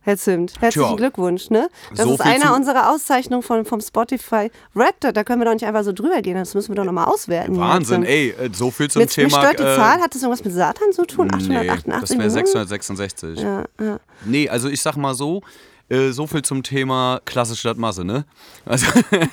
Herr 0.00 0.16
Zimt, 0.16 0.60
herzlichen 0.60 0.88
Tja. 0.88 0.96
Glückwunsch, 0.96 1.50
ne? 1.50 1.68
Das 1.94 2.06
So 2.06 2.14
ist 2.14 2.20
einer 2.22 2.54
unserer 2.54 2.90
Auszeichnungen 2.90 3.42
von, 3.42 3.64
vom 3.66 3.80
Spotify 3.80 4.50
Rap. 4.74 4.96
Da 5.00 5.24
können 5.24 5.40
wir 5.40 5.46
doch 5.46 5.52
nicht 5.54 5.66
einfach 5.66 5.82
so 5.84 5.92
drüber 5.92 6.22
gehen. 6.22 6.36
Das 6.36 6.54
müssen 6.54 6.68
wir 6.70 6.76
doch 6.76 6.84
nochmal 6.84 7.06
auswerten. 7.06 7.58
Wahnsinn, 7.58 8.02
Zimt. 8.02 8.08
ey, 8.08 8.30
äh, 8.30 8.50
so 8.52 8.70
viel 8.70 8.90
zum 8.90 9.00
Mit, 9.00 9.10
Thema. 9.10 9.26
mich 9.26 9.36
stört 9.36 9.58
die 9.58 9.64
äh, 9.64 9.76
Zahl. 9.76 10.00
Hat 10.00 10.14
das 10.14 10.22
irgendwas 10.22 10.44
mit 10.44 10.54
Satan 10.54 10.92
zu 10.92 11.04
tun? 11.06 11.26
Nee, 11.26 11.68
888 11.68 12.00
das 12.00 12.10
wäre 12.10 12.18
Minuten? 12.18 12.46
666. 12.46 13.40
Ja, 13.40 13.64
ja. 13.80 14.00
Nee, 14.24 14.48
also 14.48 14.68
ich 14.68 14.80
sag 14.82 14.96
mal 14.96 15.14
so, 15.14 15.42
äh, 15.88 16.10
so 16.10 16.26
viel 16.26 16.42
zum 16.42 16.62
Thema 16.62 17.20
Klasse 17.24 17.56
statt 17.56 17.76
Masse, 17.76 18.04
ne? 18.04 18.24
Also 18.64 18.86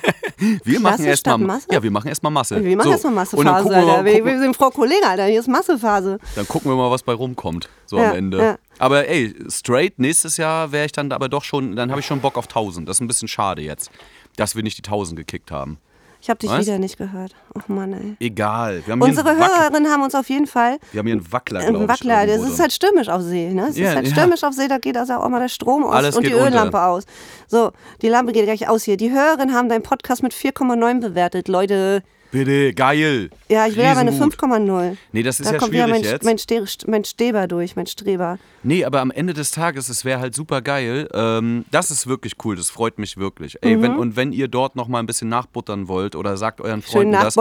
wir 0.64 0.80
machen 0.80 1.04
erstmal 1.04 1.38
Masse? 1.38 1.66
Ja, 1.70 1.82
wir 1.82 1.90
machen 1.90 2.08
erstmal 2.08 2.32
Masse. 2.32 2.62
Wir 2.62 2.76
machen 2.76 2.86
so. 2.86 2.92
erstmal 2.92 3.14
Massephase, 3.14 3.70
wir 3.70 3.76
Alter. 3.76 4.04
Wir, 4.04 4.24
wir 4.24 4.38
sind 4.38 4.56
Frau 4.56 4.70
Kollege, 4.70 5.06
Alter. 5.06 5.26
Hier 5.26 5.40
ist 5.40 5.48
Massephase. 5.48 6.18
dann 6.34 6.46
gucken 6.48 6.70
wir 6.70 6.76
mal, 6.76 6.90
was 6.90 7.02
bei 7.02 7.14
rumkommt, 7.14 7.68
so 7.86 7.98
Ja, 7.98 8.10
am 8.10 8.16
Ende. 8.16 8.38
ja. 8.38 8.58
Aber 8.78 9.08
ey, 9.08 9.34
straight 9.48 9.98
nächstes 9.98 10.36
Jahr 10.36 10.72
wäre 10.72 10.86
ich 10.86 10.92
dann 10.92 11.12
aber 11.12 11.28
doch 11.28 11.44
schon, 11.44 11.76
dann 11.76 11.90
habe 11.90 12.00
ich 12.00 12.06
schon 12.06 12.20
Bock 12.20 12.36
auf 12.36 12.46
1000. 12.46 12.88
Das 12.88 12.96
ist 12.96 13.00
ein 13.00 13.06
bisschen 13.08 13.28
schade 13.28 13.62
jetzt, 13.62 13.90
dass 14.36 14.56
wir 14.56 14.62
nicht 14.62 14.78
die 14.78 14.84
1000 14.84 15.16
gekickt 15.16 15.50
haben. 15.50 15.78
Ich 16.22 16.30
habe 16.30 16.38
dich 16.38 16.50
Was? 16.50 16.60
wieder 16.64 16.78
nicht 16.78 16.98
gehört. 16.98 17.34
Ach 17.58 17.66
Mann, 17.66 17.92
ey. 17.92 18.16
Egal. 18.20 18.84
Unsere 19.00 19.34
Hörerinnen 19.36 19.90
haben 19.90 20.02
uns 20.04 20.14
auf 20.14 20.28
jeden 20.28 20.46
Fall 20.46 20.78
wir 20.92 21.00
haben 21.00 21.06
hier 21.08 21.16
einen 21.16 21.32
Wackler, 21.32 21.58
einen 21.58 21.70
glaube 21.70 21.84
ich. 21.84 21.90
Wackler. 21.90 22.26
Das 22.28 22.42
ist 22.48 22.60
halt 22.60 22.72
stürmisch 22.72 23.08
auf 23.08 23.22
See. 23.22 23.52
Ne? 23.52 23.66
Es 23.70 23.76
Ja, 23.76 23.88
ist 23.90 23.96
halt 23.96 24.06
ja. 24.06 24.12
stürmisch 24.12 24.44
auf 24.44 24.54
See, 24.54 24.68
da 24.68 24.78
geht 24.78 24.96
also 24.96 25.14
auch 25.14 25.28
mal 25.28 25.40
der 25.40 25.48
Strom 25.48 25.82
aus 25.82 25.92
Alles 25.96 26.16
und 26.16 26.22
die 26.24 26.28
geht 26.30 26.38
unter. 26.38 26.50
Öllampe 26.52 26.80
aus. 26.80 27.04
So, 27.48 27.72
die 28.02 28.08
Lampe 28.08 28.30
geht 28.30 28.44
gleich 28.44 28.68
aus 28.68 28.84
hier. 28.84 28.96
Die 28.96 29.10
Hörerinnen 29.10 29.52
haben 29.52 29.68
deinen 29.68 29.82
Podcast 29.82 30.22
mit 30.22 30.32
4,9 30.32 31.00
bewertet. 31.00 31.48
Leute, 31.48 32.04
Bitte, 32.32 32.72
geil. 32.74 33.30
ja, 33.48 33.66
ich 33.68 33.76
will 33.76 33.84
aber 33.84 34.00
eine 34.00 34.10
Riesengut. 34.10 34.34
5,0 34.40 34.96
Nee, 35.12 35.22
das 35.22 35.38
ist 35.38 35.46
Da 35.46 35.52
ja 35.52 35.58
kommt 35.58 35.70
schwierig 35.72 35.90
mein, 35.90 36.02
jetzt. 36.02 36.24
mein, 36.24 36.38
Ste 36.38 36.64
mein 36.88 37.04
Steber 37.04 37.46
durch, 37.46 37.76
mein 37.76 37.86
Streber. 37.86 38.38
Nee, 38.64 38.84
aber 38.84 39.00
am 39.00 39.10
Ende 39.10 39.34
des 39.34 39.50
Tages, 39.50 39.88
es 39.88 40.04
wäre 40.04 40.18
halt 40.20 40.34
super 40.34 40.62
geil. 40.62 41.08
Ähm, 41.14 41.64
das 41.70 41.90
ist 41.90 42.06
wirklich 42.06 42.34
cool, 42.44 42.56
das 42.56 42.70
freut 42.70 42.98
mich 42.98 43.16
wirklich. 43.18 43.58
Ey, 43.60 43.76
Mhm. 43.76 43.82
wenn, 43.82 43.96
und 43.96 44.16
wenn 44.16 44.32
ihr 44.32 44.48
dort 44.48 44.76
noch 44.76 44.88
mal 44.88 44.98
ein 44.98 45.06
bisschen 45.06 45.28
nachbuttern 45.28 45.88
wollt 45.88 46.16
oder 46.16 46.36
sagt 46.36 46.60
euren 46.60 46.82
Schön 46.82 47.12
Freunden 47.12 47.12
das. 47.12 47.34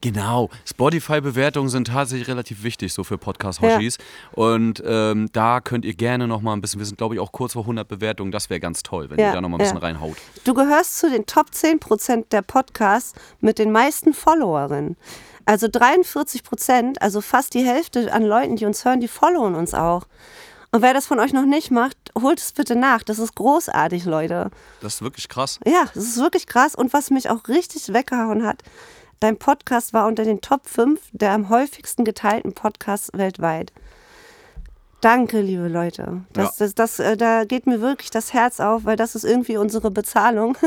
Genau, 0.00 0.50
Spotify-Bewertungen 0.64 1.68
sind 1.68 1.88
tatsächlich 1.88 2.28
relativ 2.28 2.62
wichtig, 2.62 2.92
so 2.92 3.04
für 3.04 3.18
Podcast-Hoshis. 3.18 3.98
Und 4.32 4.82
ähm, 4.86 5.28
da 5.32 5.60
könnt 5.60 5.84
ihr 5.84 5.94
gerne 5.94 6.26
noch 6.26 6.40
mal 6.42 6.52
ein 6.54 6.60
bisschen, 6.60 6.78
wir 6.80 6.86
sind 6.86 6.96
glaube 6.98 7.14
ich 7.14 7.20
auch 7.20 7.32
kurz 7.32 7.52
vor 7.54 7.62
100 7.62 7.86
Bewertungen, 7.86 8.32
das 8.32 8.48
wäre 8.50 8.60
ganz 8.60 8.82
toll, 8.82 9.10
wenn 9.10 9.18
Ja, 9.18 9.28
ihr 9.28 9.32
da 9.34 9.40
noch 9.40 9.48
mal 9.48 9.56
ein 9.56 9.60
bisschen 9.60 9.76
ja. 9.78 9.82
reinhaut. 9.82 10.16
Du 10.44 10.54
gehörst 10.54 10.98
zu 10.98 11.10
den 11.10 11.26
Top 11.26 11.48
10% 11.52 12.24
der 12.30 12.42
Podcasts 12.42 13.14
mit 13.40 13.58
den 13.58 13.72
meisten 13.72 14.14
Followerinnen. 14.22 14.96
Also 15.44 15.66
43 15.68 16.44
Prozent, 16.44 17.02
also 17.02 17.20
fast 17.20 17.54
die 17.54 17.64
Hälfte 17.64 18.12
an 18.12 18.22
Leuten, 18.22 18.56
die 18.56 18.64
uns 18.64 18.84
hören, 18.84 19.00
die 19.00 19.08
followen 19.08 19.54
uns 19.54 19.74
auch. 19.74 20.06
Und 20.70 20.80
wer 20.80 20.94
das 20.94 21.06
von 21.06 21.20
euch 21.20 21.32
noch 21.32 21.44
nicht 21.44 21.70
macht, 21.70 21.96
holt 22.18 22.38
es 22.38 22.52
bitte 22.52 22.76
nach. 22.76 23.02
Das 23.02 23.18
ist 23.18 23.34
großartig, 23.34 24.04
Leute. 24.06 24.50
Das 24.80 24.94
ist 24.94 25.02
wirklich 25.02 25.28
krass. 25.28 25.58
Ja, 25.66 25.84
das 25.94 26.04
ist 26.04 26.16
wirklich 26.16 26.46
krass. 26.46 26.74
Und 26.74 26.92
was 26.92 27.10
mich 27.10 27.28
auch 27.28 27.48
richtig 27.48 27.92
weggehauen 27.92 28.46
hat, 28.46 28.62
dein 29.20 29.36
Podcast 29.36 29.92
war 29.92 30.06
unter 30.06 30.24
den 30.24 30.40
Top 30.40 30.66
5 30.66 31.00
der 31.12 31.32
am 31.32 31.50
häufigsten 31.50 32.04
geteilten 32.04 32.54
Podcasts 32.54 33.10
weltweit. 33.12 33.72
Danke, 35.02 35.40
liebe 35.40 35.66
Leute. 35.66 36.22
Das, 36.32 36.56
das, 36.56 36.74
das, 36.74 37.00
äh, 37.00 37.16
da 37.16 37.44
geht 37.44 37.66
mir 37.66 37.80
wirklich 37.80 38.10
das 38.10 38.32
Herz 38.32 38.60
auf, 38.60 38.84
weil 38.84 38.96
das 38.96 39.16
ist 39.16 39.24
irgendwie 39.24 39.56
unsere 39.56 39.90
Bezahlung. 39.90 40.56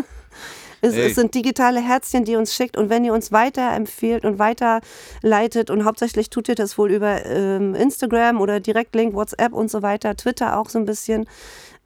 Es, 0.85 0.95
es 0.95 1.15
sind 1.15 1.33
digitale 1.33 1.81
Herzchen, 1.81 2.25
die 2.25 2.35
uns 2.35 2.53
schickt. 2.53 2.77
Und 2.77 2.89
wenn 2.89 3.03
ihr 3.05 3.13
uns 3.13 3.31
weiterempfehlt 3.31 4.25
und 4.25 4.39
weiterleitet, 4.39 5.69
und 5.69 5.85
hauptsächlich 5.85 6.29
tut 6.29 6.47
ihr 6.49 6.55
das 6.55 6.77
wohl 6.77 6.91
über 6.91 7.25
ähm, 7.25 7.75
Instagram 7.75 8.39
oder 8.41 8.59
Direktlink, 8.59 9.13
WhatsApp 9.13 9.53
und 9.53 9.71
so 9.71 9.81
weiter, 9.81 10.15
Twitter 10.15 10.57
auch 10.57 10.69
so 10.69 10.79
ein 10.79 10.85
bisschen. 10.85 11.27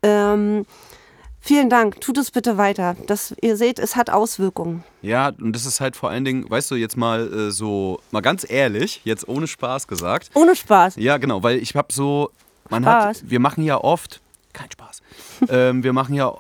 Ähm, 0.04 0.66
vielen 1.40 1.70
Dank. 1.70 2.02
Tut 2.02 2.18
es 2.18 2.32
bitte 2.32 2.58
weiter. 2.58 2.96
Das, 3.08 3.34
ihr 3.42 3.58
seht, 3.58 3.80
es 3.80 3.96
hat 3.96 4.10
Auswirkungen. 4.10 4.84
Ja, 5.02 5.32
und 5.40 5.54
das 5.56 5.66
ist 5.66 5.80
halt 5.80 5.96
vor 5.96 6.10
allen 6.10 6.26
Dingen, 6.26 6.50
weißt 6.50 6.72
du, 6.72 6.76
jetzt 6.76 6.98
mal 6.98 7.32
äh, 7.32 7.52
so, 7.52 8.00
mal 8.12 8.22
ganz 8.22 8.46
ehrlich, 8.50 9.02
jetzt 9.04 9.28
ohne 9.28 9.48
Spaß 9.48 9.88
gesagt. 9.88 10.32
Ohne 10.34 10.56
Spaß. 10.56 10.96
Ja, 10.98 11.18
genau, 11.18 11.44
weil 11.44 11.58
ich 11.58 11.76
habe 11.76 11.94
so, 11.94 12.32
man 12.70 12.84
Spaß. 12.84 13.22
hat, 13.22 13.30
wir 13.30 13.40
machen 13.40 13.64
ja 13.64 13.78
oft, 13.78 14.22
kein 14.54 14.70
Spaß, 14.72 15.02
ähm, 15.50 15.84
wir 15.84 15.94
machen 15.94 16.14
ja, 16.14 16.34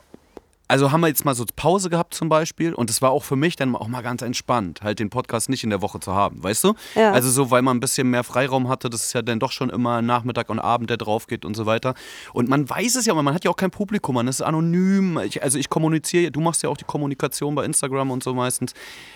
also 0.69 0.91
haben 0.91 1.01
wir 1.01 1.07
jetzt 1.07 1.25
mal 1.25 1.33
so 1.33 1.43
Pause 1.55 1.89
gehabt 1.89 2.13
zum 2.13 2.29
Beispiel 2.29 2.73
und 2.75 2.91
es 2.91 3.01
war 3.01 3.09
auch 3.09 3.23
für 3.23 3.35
mich 3.35 3.55
dann 3.55 3.75
auch 3.75 3.87
mal 3.87 4.01
ganz 4.01 4.21
entspannt, 4.21 4.81
halt 4.83 4.99
den 4.99 5.09
Podcast 5.09 5.49
nicht 5.49 5.63
in 5.63 5.71
der 5.71 5.81
Woche 5.81 5.99
zu 5.99 6.13
haben, 6.13 6.43
weißt 6.43 6.63
du? 6.63 6.75
Ja. 6.93 7.11
Also 7.11 7.31
so, 7.31 7.49
weil 7.49 7.63
man 7.63 7.77
ein 7.77 7.79
bisschen 7.79 8.07
mehr 8.09 8.23
Freiraum 8.23 8.69
hatte, 8.69 8.87
das 8.89 9.03
ist 9.05 9.13
ja 9.13 9.23
dann 9.23 9.39
doch 9.39 9.51
schon 9.51 9.71
immer 9.71 10.03
Nachmittag 10.03 10.47
und 10.49 10.59
Abend, 10.59 10.91
der 10.91 10.97
drauf 10.97 11.25
geht 11.25 11.43
und 11.43 11.55
so 11.55 11.65
weiter. 11.65 11.95
Und 12.33 12.49
man 12.49 12.69
weiß 12.69 12.95
es 12.95 13.07
ja, 13.07 13.13
aber 13.13 13.23
man 13.23 13.33
hat 13.33 13.43
ja 13.45 13.51
auch 13.51 13.55
kein 13.55 13.71
Publikum, 13.71 14.13
man 14.13 14.27
ist 14.27 14.41
anonym. 14.41 15.17
Ich, 15.25 15.41
also 15.41 15.57
ich 15.57 15.69
kommuniziere, 15.69 16.31
du 16.31 16.39
machst 16.39 16.61
ja 16.61 16.69
auch 16.69 16.77
die 16.77 16.85
Kommunikation 16.85 17.55
bei 17.55 17.65
Instagram 17.65 18.11
und 18.11 18.23
so 18.23 18.35
meistens. 18.35 18.73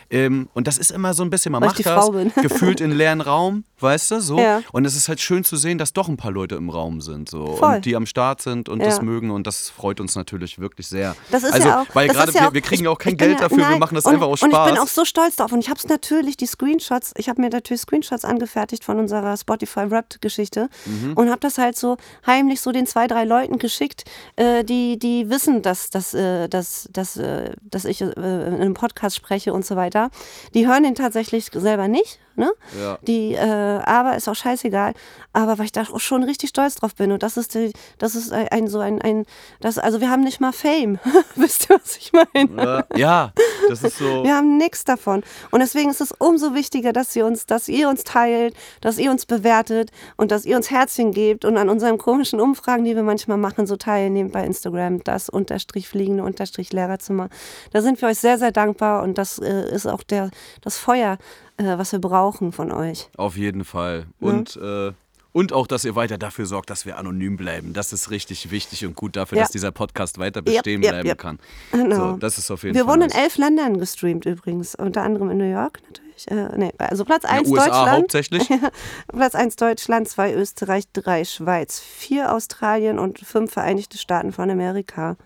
Ähm, 0.09 0.49
und 0.55 0.65
das 0.67 0.79
ist 0.79 0.89
immer 0.91 1.13
so 1.13 1.23
ein 1.23 1.29
bisschen, 1.29 1.51
man 1.51 1.61
Weil 1.61 1.69
macht 1.69 1.85
das 1.85 2.33
gefühlt 2.41 2.81
in 2.81 2.91
leeren 2.91 3.21
Raum, 3.21 3.63
weißt 3.79 4.09
du, 4.11 4.21
so. 4.21 4.39
Ja. 4.39 4.61
Und 4.71 4.85
es 4.85 4.95
ist 4.95 5.07
halt 5.07 5.21
schön 5.21 5.43
zu 5.43 5.55
sehen, 5.55 5.77
dass 5.77 5.93
doch 5.93 6.07
ein 6.07 6.17
paar 6.17 6.31
Leute 6.31 6.55
im 6.55 6.71
Raum 6.71 6.99
sind, 7.01 7.29
so. 7.29 7.57
Voll. 7.57 7.75
Und 7.75 7.85
die 7.85 7.95
am 7.95 8.07
Start 8.07 8.41
sind 8.41 8.69
und 8.69 8.79
Ja. 8.79 8.87
das 8.87 9.03
mögen 9.03 9.29
und 9.29 9.45
das 9.45 9.69
freut 9.69 9.99
uns 9.99 10.15
natürlich 10.15 10.57
wirklich 10.57 10.87
sehr. 10.87 11.15
Das 11.29 11.42
ist 11.49 11.53
also, 11.53 11.67
ja 11.67 11.81
auch, 11.81 11.85
weil 11.93 12.07
das 12.07 12.17
gerade 12.17 12.31
ja 12.33 12.41
wir, 12.45 12.53
wir 12.53 12.61
kriegen 12.61 12.83
ja 12.85 12.89
auch 12.91 12.97
kein 12.97 13.17
Geld 13.17 13.33
ja- 13.33 13.39
dafür, 13.39 13.57
wir 13.57 13.69
nein, 13.69 13.79
machen 13.79 13.95
das 13.95 14.05
und, 14.05 14.13
einfach 14.15 14.27
aus 14.27 14.41
Und 14.41 14.51
Spaß. 14.51 14.67
ich 14.69 14.73
bin 14.75 14.83
auch 14.83 14.87
so 14.87 15.05
stolz 15.05 15.35
drauf. 15.35 15.51
Und 15.51 15.59
ich 15.59 15.69
habe 15.69 15.79
es 15.79 15.87
natürlich, 15.87 16.37
die 16.37 16.45
Screenshots, 16.45 17.13
ich 17.17 17.29
habe 17.29 17.41
mir 17.41 17.49
natürlich 17.49 17.81
Screenshots 17.81 18.25
angefertigt 18.25 18.83
von 18.83 18.99
unserer 18.99 19.35
Spotify-Rap-Geschichte 19.37 20.69
Mhm. 20.85 21.13
und 21.13 21.29
habe 21.29 21.39
das 21.39 21.57
halt 21.57 21.77
so 21.77 21.97
heimlich 22.25 22.61
so 22.61 22.71
den 22.71 22.85
zwei, 22.87 23.07
drei 23.07 23.23
Leuten 23.25 23.57
geschickt, 23.59 24.03
äh, 24.35 24.63
die, 24.63 24.97
die 24.99 25.29
wissen, 25.29 25.61
dass, 25.61 25.89
dass, 25.89 26.13
äh, 26.13 26.47
dass, 26.49 26.87
dass, 26.91 27.17
äh, 27.17 27.51
dass 27.61 27.85
ich 27.85 28.01
äh, 28.01 28.05
in 28.15 28.55
einem 28.55 28.73
Podcast 28.73 29.15
spreche 29.15 29.53
und 29.53 29.65
so 29.65 29.75
weiter. 29.75 30.09
Die 30.53 30.67
hören 30.67 30.83
den 30.83 30.95
tatsächlich 30.95 31.49
selber 31.53 31.87
nicht. 31.87 32.19
Ne? 32.35 32.51
Ja. 32.79 32.97
Die, 33.05 33.33
äh, 33.33 33.39
aber 33.39 34.15
ist 34.15 34.27
auch 34.27 34.35
scheißegal. 34.35 34.93
Aber 35.33 35.57
weil 35.57 35.65
ich 35.65 35.71
da 35.71 35.81
auch 35.81 35.99
schon 35.99 36.23
richtig 36.23 36.49
stolz 36.49 36.75
drauf 36.75 36.95
bin. 36.95 37.11
Und 37.11 37.23
das 37.23 37.37
ist, 37.37 37.53
die, 37.53 37.73
das 37.97 38.15
ist 38.15 38.31
ein, 38.31 38.47
ein 38.49 38.67
so 38.67 38.79
ein, 38.79 39.01
ein 39.01 39.25
das, 39.59 39.77
also 39.77 40.01
wir 40.01 40.09
haben 40.09 40.23
nicht 40.23 40.41
mal 40.41 40.51
Fame. 40.51 40.99
Wisst 41.35 41.69
ihr, 41.69 41.79
was 41.81 41.97
ich 41.97 42.11
meine? 42.11 42.63
Ja, 42.63 42.85
ja, 42.95 43.33
das 43.69 43.83
ist 43.83 43.97
so. 43.97 44.23
Wir 44.23 44.35
haben 44.35 44.57
nichts 44.57 44.83
davon. 44.83 45.23
Und 45.51 45.59
deswegen 45.59 45.89
ist 45.89 46.01
es 46.01 46.11
umso 46.11 46.55
wichtiger, 46.55 46.93
dass 46.93 47.15
ihr 47.15 47.25
uns, 47.25 47.45
dass 47.45 47.67
ihr 47.67 47.87
uns 47.87 48.03
teilt, 48.03 48.55
dass 48.81 48.97
ihr 48.97 49.11
uns 49.11 49.25
bewertet 49.25 49.91
und 50.17 50.31
dass 50.31 50.45
ihr 50.45 50.55
uns 50.55 50.71
Herzchen 50.71 51.11
gebt 51.11 51.45
und 51.45 51.57
an 51.57 51.69
unseren 51.69 51.97
komischen 51.97 52.39
Umfragen, 52.39 52.83
die 52.83 52.95
wir 52.95 53.03
manchmal 53.03 53.37
machen, 53.37 53.67
so 53.67 53.75
teilnehmt 53.75 54.31
bei 54.31 54.43
Instagram, 54.43 55.03
das 55.03 55.29
unterstrich 55.29 55.87
fliegende 55.87 56.23
unterstrich 56.23 56.73
Lehrerzimmer. 56.73 57.29
Da 57.71 57.81
sind 57.81 58.01
wir 58.01 58.09
euch 58.09 58.19
sehr, 58.19 58.37
sehr 58.37 58.51
dankbar 58.51 59.03
und 59.03 59.17
das 59.17 59.39
äh, 59.39 59.73
ist 59.73 59.87
auch 59.87 60.03
der, 60.03 60.31
das 60.61 60.77
Feuer, 60.77 61.17
äh, 61.57 61.77
was 61.77 61.91
wir 61.91 61.99
brauchen 61.99 62.51
von 62.51 62.71
euch. 62.71 63.09
Auf 63.17 63.37
jeden 63.37 63.63
Fall. 63.65 64.05
Und, 64.19 64.55
äh, 64.57 64.91
und 65.31 65.51
auch, 65.51 65.65
dass 65.67 65.83
ihr 65.83 65.95
weiter 65.95 66.17
dafür 66.17 66.45
sorgt, 66.45 66.69
dass 66.69 66.85
wir 66.85 66.97
anonym 66.97 67.37
bleiben. 67.37 67.73
Das 67.73 67.91
ist 67.91 68.11
richtig 68.11 68.51
wichtig 68.51 68.85
und 68.85 68.95
gut 68.95 69.15
dafür, 69.15 69.37
Ja. 69.39 69.43
dass 69.45 69.51
dieser 69.51 69.71
Podcast 69.71 70.19
weiter 70.19 70.41
bestehen 70.43 70.83
yep, 70.83 70.91
bleiben 70.91 71.07
yep. 71.09 71.17
kann. 71.17 71.39
Genau. 71.71 72.11
So, 72.11 72.17
das 72.17 72.37
ist 72.37 72.51
auf 72.51 72.63
jeden 72.63 72.75
Wir 72.75 72.85
Fall. 72.85 72.93
wurden 72.93 73.09
in 73.09 73.11
elf 73.11 73.37
Ländern 73.37 73.79
gestreamt 73.79 74.25
übrigens, 74.25 74.75
unter 74.75 75.01
anderem 75.01 75.31
in 75.31 75.37
New 75.37 75.51
York 75.51 75.79
natürlich. 75.89 76.03
Äh, 76.29 76.49
nee, 76.57 76.71
also 76.77 77.03
Platz 77.03 77.23
In 77.23 77.29
1 77.31 77.43
den 77.47 77.53
USA 77.53 77.65
Deutschland. 77.65 77.91
hauptsächlich. 77.97 78.49
Platz 79.11 79.33
1 79.35 79.55
Deutschland, 79.55 80.07
2 80.07 80.33
Österreich, 80.35 80.83
3 80.93 81.25
Schweiz, 81.25 81.79
4 81.79 82.31
Australien 82.31 82.99
und 82.99 83.19
5 83.19 83.51
Vereinigte 83.51 83.97
Staaten 83.97 84.31
von 84.31 84.49
Amerika. 84.51 85.17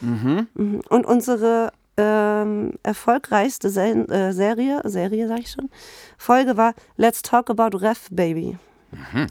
Mhm. 0.00 0.46
Und 0.88 1.04
unsere 1.04 1.72
ähm, 2.00 2.72
erfolgreichste 2.82 3.70
Sen 3.70 4.08
äh, 4.08 4.32
Serie, 4.32 4.80
Serie 4.84 5.28
sag 5.28 5.40
ich 5.40 5.50
schon, 5.50 5.70
Folge 6.18 6.56
war 6.56 6.74
Let's 6.96 7.22
Talk 7.22 7.50
About 7.50 7.76
Ref 7.78 8.08
Baby. 8.10 8.58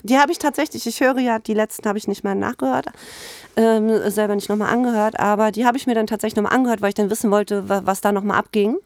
Die 0.03 0.17
habe 0.17 0.31
ich 0.31 0.39
tatsächlich, 0.39 0.85
ich 0.87 0.99
höre 1.01 1.17
ja, 1.19 1.39
die 1.39 1.53
letzten 1.53 1.87
habe 1.87 1.97
ich 1.97 2.07
nicht 2.07 2.23
mehr 2.23 2.35
nachgehört, 2.35 2.87
ähm, 3.57 3.89
selber 4.09 4.35
nicht 4.35 4.47
nochmal 4.49 4.71
angehört, 4.73 5.19
aber 5.19 5.51
die 5.51 5.65
habe 5.65 5.77
ich 5.77 5.85
mir 5.85 5.95
dann 5.95 6.07
tatsächlich 6.07 6.35
nochmal 6.37 6.53
angehört, 6.53 6.81
weil 6.81 6.89
ich 6.89 6.95
dann 6.95 7.09
wissen 7.09 7.29
wollte, 7.31 7.67
wa- 7.67 7.81
was 7.83 7.99
da 8.01 8.11
nochmal 8.11 8.37
abging. 8.37 8.77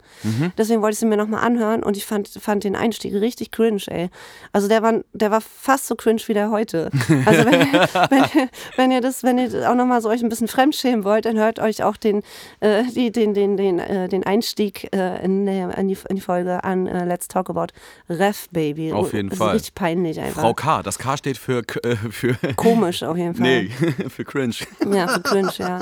Deswegen 0.58 0.82
wollte 0.82 0.94
ich 0.94 1.00
sie 1.00 1.06
mir 1.06 1.18
nochmal 1.18 1.44
anhören 1.44 1.84
und 1.84 1.98
ich 1.98 2.06
fand, 2.06 2.28
fand 2.30 2.64
den 2.64 2.76
Einstieg 2.76 3.14
richtig 3.14 3.52
cringe, 3.52 3.82
ey. 3.88 4.10
Also 4.52 4.68
der 4.68 4.82
war, 4.82 5.02
der 5.14 5.32
war 5.32 5.42
fast 5.42 5.88
so 5.88 5.96
cringe 5.96 6.22
wie 6.28 6.34
der 6.34 6.50
heute. 6.50 6.90
Also 7.26 7.46
wenn, 7.46 7.62
ihr- 7.62 7.88
wenn, 8.10 8.24
ihr- 8.24 8.50
wenn 8.78 8.92
ihr 8.92 9.02
das, 9.02 9.24
wenn 9.24 9.38
ihr 9.38 9.70
auch 9.70 9.76
nochmal 9.76 10.02
so 10.02 10.10
euch 10.10 10.24
ein 10.24 10.30
bisschen 10.30 10.48
fremdschämen 10.48 11.04
wollt, 11.04 11.26
dann 11.26 11.38
hört 11.38 11.60
euch 11.60 11.84
auch 11.84 11.98
den, 11.98 12.24
äh, 12.62 12.84
die, 12.96 13.12
den, 13.12 13.34
den, 13.34 13.58
den, 13.58 13.80
äh, 13.80 14.08
den 14.08 14.24
Einstieg 14.26 14.90
äh, 14.96 15.24
in, 15.24 15.46
der, 15.46 15.78
in, 15.78 15.88
die, 15.88 15.98
in 16.10 16.16
die 16.16 16.22
Folge 16.22 16.64
an 16.64 16.88
äh, 16.88 17.06
Let's 17.06 17.28
Talk 17.28 17.50
About 17.50 17.68
Ref 18.10 18.48
Baby. 18.52 18.94
Auf 18.94 19.14
jeden 19.14 19.30
das 19.30 19.38
Fall. 19.38 19.50
Ist 19.50 19.54
richtig 19.56 19.76
peinlich 19.76 20.20
einfach. 20.20 20.42
Frau 20.42 20.54
K. 20.64 20.82
Das 20.84 20.98
K 20.98 21.18
steht 21.18 21.38
für. 21.38 21.62
Äh, 21.84 21.96
für 21.96 22.36
Komisch 22.56 23.04
auf 23.04 23.18
jeden 23.18 23.36
Fall. 23.36 23.44
nee, 23.44 23.70
für 24.10 24.24
cringe. 24.24 24.56
Ja, 24.92 25.08
für 25.08 25.22
cringe, 25.22 25.52
ja. 25.58 25.80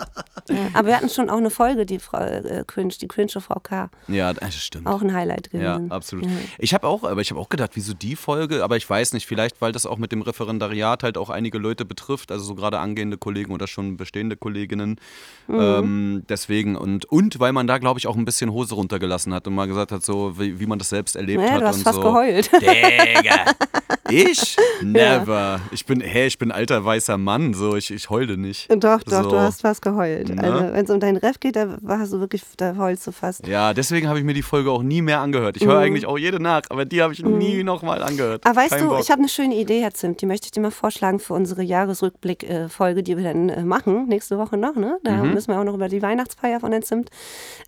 ja. 0.49 0.55
Aber 0.73 0.87
wir 0.87 0.97
hatten 0.97 1.09
schon 1.09 1.29
auch 1.29 1.37
eine 1.37 1.49
Folge, 1.49 1.85
die 1.85 1.99
Frau 1.99 2.17
äh, 2.19 2.63
cringe, 2.65 2.93
die 2.99 3.07
cringe 3.07 3.29
Frau 3.39 3.59
K. 3.61 3.89
Ja, 4.07 4.33
das 4.33 4.55
stimmt. 4.55 4.87
Auch 4.87 5.01
ein 5.01 5.13
Highlight 5.13 5.49
Ja, 5.53 5.75
gewesen. 5.77 5.91
absolut. 5.91 6.25
Ja. 6.25 6.31
Ich 6.57 6.73
habe 6.73 6.87
auch, 6.87 7.03
aber 7.03 7.21
ich 7.21 7.29
habe 7.31 7.39
auch 7.39 7.49
gedacht, 7.49 7.71
wieso 7.75 7.93
die 7.93 8.15
Folge? 8.15 8.63
Aber 8.63 8.77
ich 8.77 8.89
weiß 8.89 9.13
nicht, 9.13 9.27
vielleicht, 9.27 9.61
weil 9.61 9.71
das 9.71 9.85
auch 9.85 9.97
mit 9.97 10.11
dem 10.11 10.21
Referendariat 10.21 11.03
halt 11.03 11.17
auch 11.17 11.29
einige 11.29 11.57
Leute 11.57 11.85
betrifft, 11.85 12.31
also 12.31 12.43
so 12.43 12.55
gerade 12.55 12.79
angehende 12.79 13.17
Kollegen 13.17 13.53
oder 13.53 13.67
schon 13.67 13.97
bestehende 13.97 14.35
Kolleginnen. 14.35 14.99
Mhm. 15.47 15.59
Ähm, 15.59 16.23
deswegen 16.29 16.75
und 16.75 17.05
und 17.05 17.39
weil 17.39 17.53
man 17.53 17.67
da 17.67 17.77
glaube 17.77 17.99
ich 17.99 18.07
auch 18.07 18.15
ein 18.15 18.25
bisschen 18.25 18.51
Hose 18.51 18.75
runtergelassen 18.75 19.33
hat 19.33 19.47
und 19.47 19.55
mal 19.55 19.67
gesagt 19.67 19.91
hat, 19.91 20.03
so 20.03 20.39
wie, 20.39 20.59
wie 20.59 20.65
man 20.65 20.79
das 20.79 20.89
selbst 20.89 21.15
erlebt 21.15 21.43
Ja, 21.43 21.51
hat 21.51 21.61
du 21.61 21.67
hast 21.67 21.77
und 21.77 21.83
fast 21.83 21.95
so. 21.95 22.01
geheult. 22.01 22.49
Digga. 22.53 23.45
Ich? 24.09 24.57
Never. 24.81 25.59
Ich 25.71 25.85
bin, 25.85 26.01
hä, 26.01 26.25
ich 26.25 26.37
bin 26.37 26.51
alter 26.51 26.83
weißer 26.83 27.17
Mann, 27.17 27.53
so 27.53 27.75
ich, 27.75 27.91
ich 27.91 28.09
heule 28.09 28.37
nicht. 28.37 28.67
Doch, 28.83 29.03
doch, 29.03 29.23
so. 29.23 29.29
du 29.29 29.39
hast 29.39 29.61
fast 29.61 29.81
geheult. 29.81 30.29
Ne? 30.29 30.43
Also, 30.43 30.73
wenn 30.73 30.85
es 30.85 30.89
um 30.91 30.99
deinen 30.99 31.17
Ref 31.17 31.39
geht, 31.39 31.55
da 31.55 31.77
warst 31.81 32.11
du 32.13 32.19
wirklich, 32.19 32.41
da 32.57 32.75
heulst 32.77 33.05
du 33.07 33.11
fast. 33.11 33.45
Ja, 33.47 33.73
deswegen 33.73 34.07
habe 34.07 34.17
ich 34.19 34.25
mir 34.25 34.33
die 34.33 34.41
Folge 34.41 34.71
auch 34.71 34.83
nie 34.83 35.01
mehr 35.01 35.19
angehört. 35.19 35.57
Ich 35.57 35.65
höre 35.65 35.79
eigentlich 35.79 36.05
auch 36.07 36.17
jede 36.17 36.39
nach, 36.41 36.63
aber 36.69 36.85
die 36.85 37.01
habe 37.01 37.13
ich 37.13 37.23
nie 37.23 37.63
nochmal 37.63 38.01
angehört. 38.01 38.43
Mhm. 38.43 38.49
Aber 38.51 38.59
weißt 38.59 38.71
Kein 38.71 38.83
du, 38.83 38.89
Bock. 38.89 38.99
ich 39.01 39.11
habe 39.11 39.19
eine 39.19 39.29
schöne 39.29 39.55
Idee, 39.55 39.81
Herr 39.81 39.93
Zimt, 39.93 40.21
die 40.21 40.25
möchte 40.25 40.45
ich 40.45 40.51
dir 40.51 40.61
mal 40.61 40.71
vorschlagen 40.71 41.19
für 41.19 41.33
unsere 41.33 41.61
Jahresrückblick-Folge, 41.61 43.03
die 43.03 43.17
wir 43.17 43.23
dann 43.23 43.49
äh, 43.49 43.63
machen, 43.63 44.07
nächste 44.07 44.37
Woche 44.37 44.57
noch. 44.57 44.75
Ne? 44.75 44.97
Da 45.03 45.11
Mhm. 45.23 45.33
müssen 45.33 45.51
wir 45.51 45.59
auch 45.59 45.63
noch 45.63 45.75
über 45.75 45.89
die 45.89 46.01
Weihnachtsfeier 46.01 46.59
von 46.59 46.71
Herrn 46.71 46.83
Zimt 46.83 47.09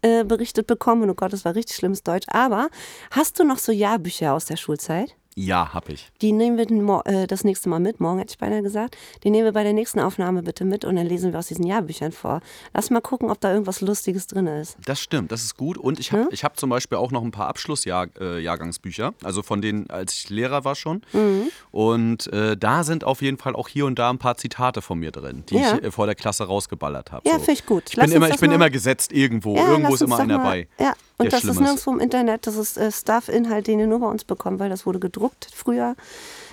äh, 0.01 0.23
berichtet 0.23 0.67
bekommen. 0.67 1.03
Und 1.03 1.09
oh 1.11 1.13
Gott, 1.15 1.33
das 1.33 1.45
war 1.45 1.55
richtig 1.55 1.75
schlimmes 1.77 2.03
Deutsch. 2.03 2.25
Aber 2.29 2.69
hast 3.11 3.39
du 3.39 3.43
noch 3.43 3.57
so 3.59 3.71
Jahrbücher 3.71 4.33
aus 4.33 4.45
der 4.45 4.57
Schulzeit? 4.57 5.15
Ja, 5.35 5.73
hab 5.73 5.89
ich. 5.89 6.09
Die 6.21 6.31
nehmen 6.31 6.57
wir 6.57 7.01
äh, 7.05 7.27
das 7.27 7.43
nächste 7.43 7.69
Mal 7.69 7.79
mit. 7.79 7.99
Morgen 7.99 8.19
hätte 8.19 8.31
ich 8.33 8.37
beinahe 8.37 8.61
gesagt. 8.61 8.95
Die 9.23 9.29
nehmen 9.29 9.45
wir 9.45 9.51
bei 9.53 9.63
der 9.63 9.73
nächsten 9.73 9.99
Aufnahme 9.99 10.43
bitte 10.43 10.63
mit 10.65 10.85
und 10.85 10.95
dann 10.95 11.07
lesen 11.07 11.31
wir 11.33 11.39
aus 11.39 11.47
diesen 11.47 11.65
Jahrbüchern 11.65 12.11
vor. 12.11 12.41
Lass 12.73 12.89
mal 12.89 13.01
gucken, 13.01 13.31
ob 13.31 13.39
da 13.41 13.51
irgendwas 13.51 13.81
Lustiges 13.81 14.27
drin 14.27 14.47
ist. 14.47 14.77
Das 14.85 14.99
stimmt, 14.99 15.31
das 15.31 15.43
ist 15.43 15.57
gut. 15.57 15.77
Und 15.77 15.99
ich 15.99 16.11
habe 16.11 16.23
Ne? 16.23 16.29
ich 16.31 16.43
hab 16.43 16.59
zum 16.59 16.69
Beispiel 16.69 16.97
auch 16.97 17.11
noch 17.11 17.23
ein 17.23 17.31
paar 17.31 17.47
Abschlussjahrgangsbücher, 17.47 19.13
also 19.23 19.41
von 19.43 19.61
denen, 19.61 19.89
als 19.89 20.13
ich 20.13 20.29
Lehrer 20.29 20.63
war 20.65 20.75
schon. 20.75 21.01
Mhm. 21.13 21.49
Und 21.71 22.31
äh, 22.31 22.55
da 22.57 22.83
sind 22.83 23.03
auf 23.03 23.21
jeden 23.21 23.37
Fall 23.37 23.55
auch 23.55 23.67
hier 23.67 23.85
und 23.85 23.97
da 23.99 24.09
ein 24.09 24.19
paar 24.19 24.37
Zitate 24.37 24.81
von 24.81 24.99
mir 24.99 25.11
drin, 25.11 25.43
die 25.49 25.55
Ja. 25.55 25.75
ich 25.77 25.83
äh, 25.83 25.91
vor 25.91 26.05
der 26.05 26.15
Klasse 26.15 26.45
rausgeballert 26.45 27.11
habe. 27.11 27.27
Ja, 27.27 27.33
so. 27.35 27.39
finde 27.39 27.53
ich 27.53 27.65
gut. 27.65 27.83
Ich 27.89 27.95
Lass 27.95 28.07
bin, 28.07 28.17
immer, 28.17 28.29
ich 28.29 28.39
bin 28.39 28.51
immer 28.51 28.69
gesetzt 28.69 29.11
irgendwo. 29.11 29.55
Ja, 29.55 29.71
Irgendwo 29.71 29.93
ist 29.95 30.01
immer 30.01 30.19
einer 30.19 30.37
mal- 30.37 30.43
bei. 30.43 30.67
Ja, 30.79 30.93
und 31.25 31.33
das 31.33 31.43
ist 31.43 31.59
nirgendwo 31.59 31.91
im 31.91 31.99
Internet. 31.99 32.47
Das 32.47 32.55
ist 32.55 32.77
äh, 32.77 32.91
Stuff-Inhalt, 32.91 33.67
den 33.67 33.79
ihr 33.79 33.87
nur 33.87 33.99
bei 33.99 34.07
uns 34.07 34.23
bekommt, 34.23 34.59
weil 34.59 34.69
das 34.69 34.85
wurde 34.85 34.99
gedruckt 34.99 35.47
früher. 35.53 35.95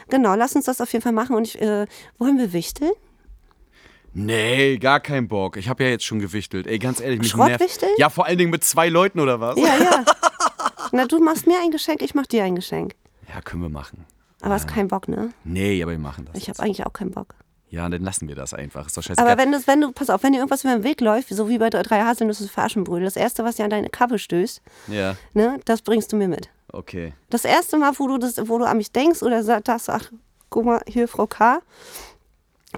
Genau, 0.09 0.35
lass 0.35 0.56
uns 0.56 0.64
das 0.64 0.80
auf 0.80 0.92
jeden 0.92 1.02
Fall 1.02 1.12
machen. 1.12 1.37
Und 1.37 1.46
ich, 1.46 1.61
äh, 1.61 1.87
wollen 2.18 2.38
wir 2.38 2.52
wichteln? 2.52 2.92
Nee, 4.12 4.78
gar 4.78 4.98
kein 5.00 5.28
Bock. 5.28 5.56
Ich 5.56 5.68
habe 5.68 5.85
ja 5.85 5.90
jetzt 5.90 6.04
schon 6.04 6.18
gewichtelt. 6.18 6.66
Ey, 6.66 6.78
ganz 6.78 7.00
ehrlich, 7.00 7.20
mich 7.20 7.37
nervt. 7.37 7.87
Ja, 7.96 8.11
vor 8.11 8.26
allen 8.26 8.38
Dingen 8.38 8.50
mit 8.50 8.64
zwei 8.64 8.88
Leuten 8.88 9.20
oder 9.20 9.40
was? 9.40 9.56
Ja, 9.56 9.78
ja. 9.78 10.04
Na, 10.92 11.06
du 11.06 11.20
machst 11.20 11.46
mir 11.46 11.61
ein 11.61 11.70
Geschenk, 11.70 12.02
ich 12.02 12.14
mach 12.14 12.26
dir 12.26 12.42
ein 12.42 12.56
Geschenk. 12.56 12.94
Ja, 13.33 13.40
können 13.40 13.62
wir 13.62 13.68
machen. 13.68 14.04
Aber 14.40 14.54
hast 14.54 14.66
keinen 14.66 14.88
Bock, 14.88 15.06
ne? 15.06 15.33
Nee, 15.44 15.83
aber 15.83 15.92
wir 15.92 15.98
machen 15.98 16.24
das. 16.24 16.42
Ich 16.42 16.48
habe 16.48 16.61
eigentlich 16.61 16.85
auch 16.87 16.92
keinen 16.92 17.12
Bock. 17.12 17.35
Ja, 17.70 17.88
dann 17.88 18.02
lassen 18.02 18.28
wir 18.28 18.35
das 18.35 18.52
einfach. 18.52 18.87
Ist 18.87 18.96
doch 18.96 19.02
scheißegal. 19.02 19.30
Aber 19.30 19.40
wenn, 19.40 19.52
das, 19.52 19.66
wenn 19.66 19.80
du, 19.80 19.92
pass 19.92 20.11
auf, 20.11 20.22
wenn 20.22 20.33
dir 20.33 20.38
irgendwas 20.38 20.64
über 20.64 20.74
den 20.74 20.83
Weg 20.83 21.00
läuft, 21.00 21.28
so 21.28 21.48
wie 21.48 21.59
bei 21.59 21.70
drei 21.70 22.02
Haselnüsse 22.02 22.48
für 22.48 22.62
Aschenbrödel, 22.62 23.04
das 23.04 23.16
erste, 23.16 23.44
was 23.44 23.56
dir 23.56 23.64
an 23.64 23.70
deine 23.70 23.88
Kappe 23.88 24.18
stößt, 24.18 24.61
ja, 24.88 25.16
ne, 25.35 25.61
das 25.64 25.83
bringst 25.83 26.12
du 26.12 26.16
mir 26.16 26.28
mit. 26.28 26.48
okay. 26.72 27.12
Das 27.30 27.44
erste 27.44 27.78
Mal, 27.78 27.92
wo 27.96 28.09
du, 28.09 28.18
das, 28.18 28.37
wo 28.48 28.59
du 28.59 28.64
an 28.64 28.76
mich 28.76 28.90
denkst 28.90 29.22
oder 29.22 29.42
sagst, 29.44 29.88
ach, 29.88 30.11
guck 30.50 30.64
mal, 30.64 30.83
hier 30.87 31.06
Frau 31.06 31.26
K., 31.28 31.61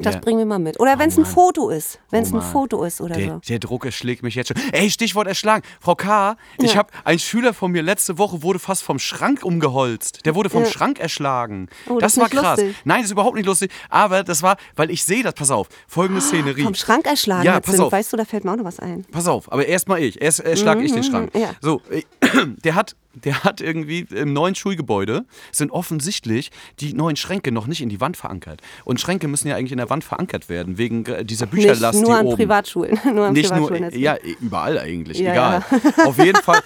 das 0.00 0.14
Ja. 0.14 0.20
bringen 0.20 0.38
wir 0.38 0.46
mal 0.46 0.58
mit. 0.58 0.80
Oder 0.80 0.94
Oh 0.96 0.98
wenn 0.98 1.08
es 1.10 1.18
ein. 1.18 1.26
Foto 1.26 1.68
ist. 1.68 1.98
Wenn 2.10 2.22
es 2.22 2.32
Oh 2.32 2.36
ein. 2.36 2.42
Foto 2.42 2.82
ist 2.84 3.00
oder 3.00 3.14
Der, 3.14 3.26
so. 3.28 3.40
der 3.46 3.58
Druck 3.58 3.84
erschlägt 3.84 4.22
mich 4.22 4.34
jetzt 4.34 4.48
schon. 4.48 4.56
Ey, 4.72 4.90
Stichwort 4.90 5.26
erschlagen. 5.26 5.62
Frau 5.80 5.94
K., 5.94 6.36
ich 6.58 6.72
Ja. 6.72 6.78
habe 6.78 6.90
ein 7.04 7.18
Schüler 7.18 7.52
von 7.52 7.70
mir 7.72 7.82
letzte 7.82 8.16
Woche 8.18 8.42
wurde 8.42 8.58
fast 8.58 8.82
vom 8.82 8.98
Schrank 8.98 9.44
umgeholzt. 9.44 10.24
Der 10.24 10.34
wurde 10.34 10.48
vom 10.50 10.64
Ja. 10.64 10.70
Schrank 10.70 10.98
erschlagen. 10.98 11.68
Oh, 11.88 11.98
das 11.98 12.14
das 12.14 12.22
war 12.22 12.28
krass. 12.30 12.58
lustig. 12.60 12.76
Nein, 12.84 12.98
das 12.98 13.06
ist 13.06 13.12
überhaupt 13.12 13.36
nicht 13.36 13.46
lustig. 13.46 13.70
Aber 13.90 14.22
das 14.24 14.42
war, 14.42 14.56
weil 14.76 14.90
ich 14.90 15.04
sehe 15.04 15.22
das, 15.22 15.34
pass 15.34 15.50
auf, 15.50 15.68
folgende 15.86 16.20
Szenerie. 16.22 16.62
Ah, 16.62 16.64
Vom 16.64 16.74
Schrank 16.74 17.06
erschlagen, 17.06 17.44
Ja, 17.44 17.60
pass 17.60 17.78
auf. 17.78 17.92
Weißt 17.92 18.12
du, 18.12 18.16
da 18.16 18.24
fällt 18.24 18.44
mir 18.44 18.52
auch 18.52 18.56
noch 18.56 18.64
was 18.64 18.78
ein. 18.80 19.04
Pass 19.10 19.26
auf, 19.28 19.52
aber 19.52 19.66
erstmal 19.66 20.00
ich. 20.02 20.20
Erst 20.22 20.40
äh, 20.44 20.56
schlag 20.56 20.80
ich 20.80 20.92
den 20.92 21.04
Schrank. 21.04 21.34
Mhm, 21.34 21.40
ja. 21.40 21.50
So, 21.60 21.82
äh, 21.90 22.02
der 22.64 22.74
hat, 22.74 22.96
der 23.14 23.44
hat 23.44 23.60
irgendwie 23.60 24.06
im 24.14 24.32
neuen 24.32 24.54
Schulgebäude 24.54 25.24
sind 25.50 25.70
offensichtlich 25.70 26.50
die 26.80 26.94
neuen 26.94 27.16
Schränke 27.16 27.52
noch 27.52 27.66
nicht 27.66 27.82
in 27.82 27.88
die 27.88 28.00
Wand 28.00 28.16
verankert. 28.16 28.60
Und 28.84 29.00
Schränke 29.00 29.28
müssen 29.28 29.48
ja 29.48 29.56
eigentlich 29.56 29.72
in 29.72 29.78
der 29.78 29.90
Wand 29.90 30.04
verankert 30.04 30.48
werden, 30.48 30.78
wegen 30.78 31.04
äh, 31.06 31.24
dieser 31.24 31.46
Bücherlast, 31.46 31.98
Nicht 31.98 32.08
nur 32.08 32.16
an 32.18 32.26
oben. 32.26 32.36
Privatschulen. 32.36 32.98
nur 33.14 33.26
an 33.26 33.32
Nicht 33.32 33.54
nur, 33.54 33.68
Privatschulen. 33.68 33.84
jetzt. 33.84 33.96
ja, 33.96 34.16
überall 34.40 34.78
eigentlich, 34.78 35.18
Ja, 35.18 35.32
egal. 35.32 35.64
Auf 36.06 36.18
jeden 36.18 36.40
Fall. 36.42 36.60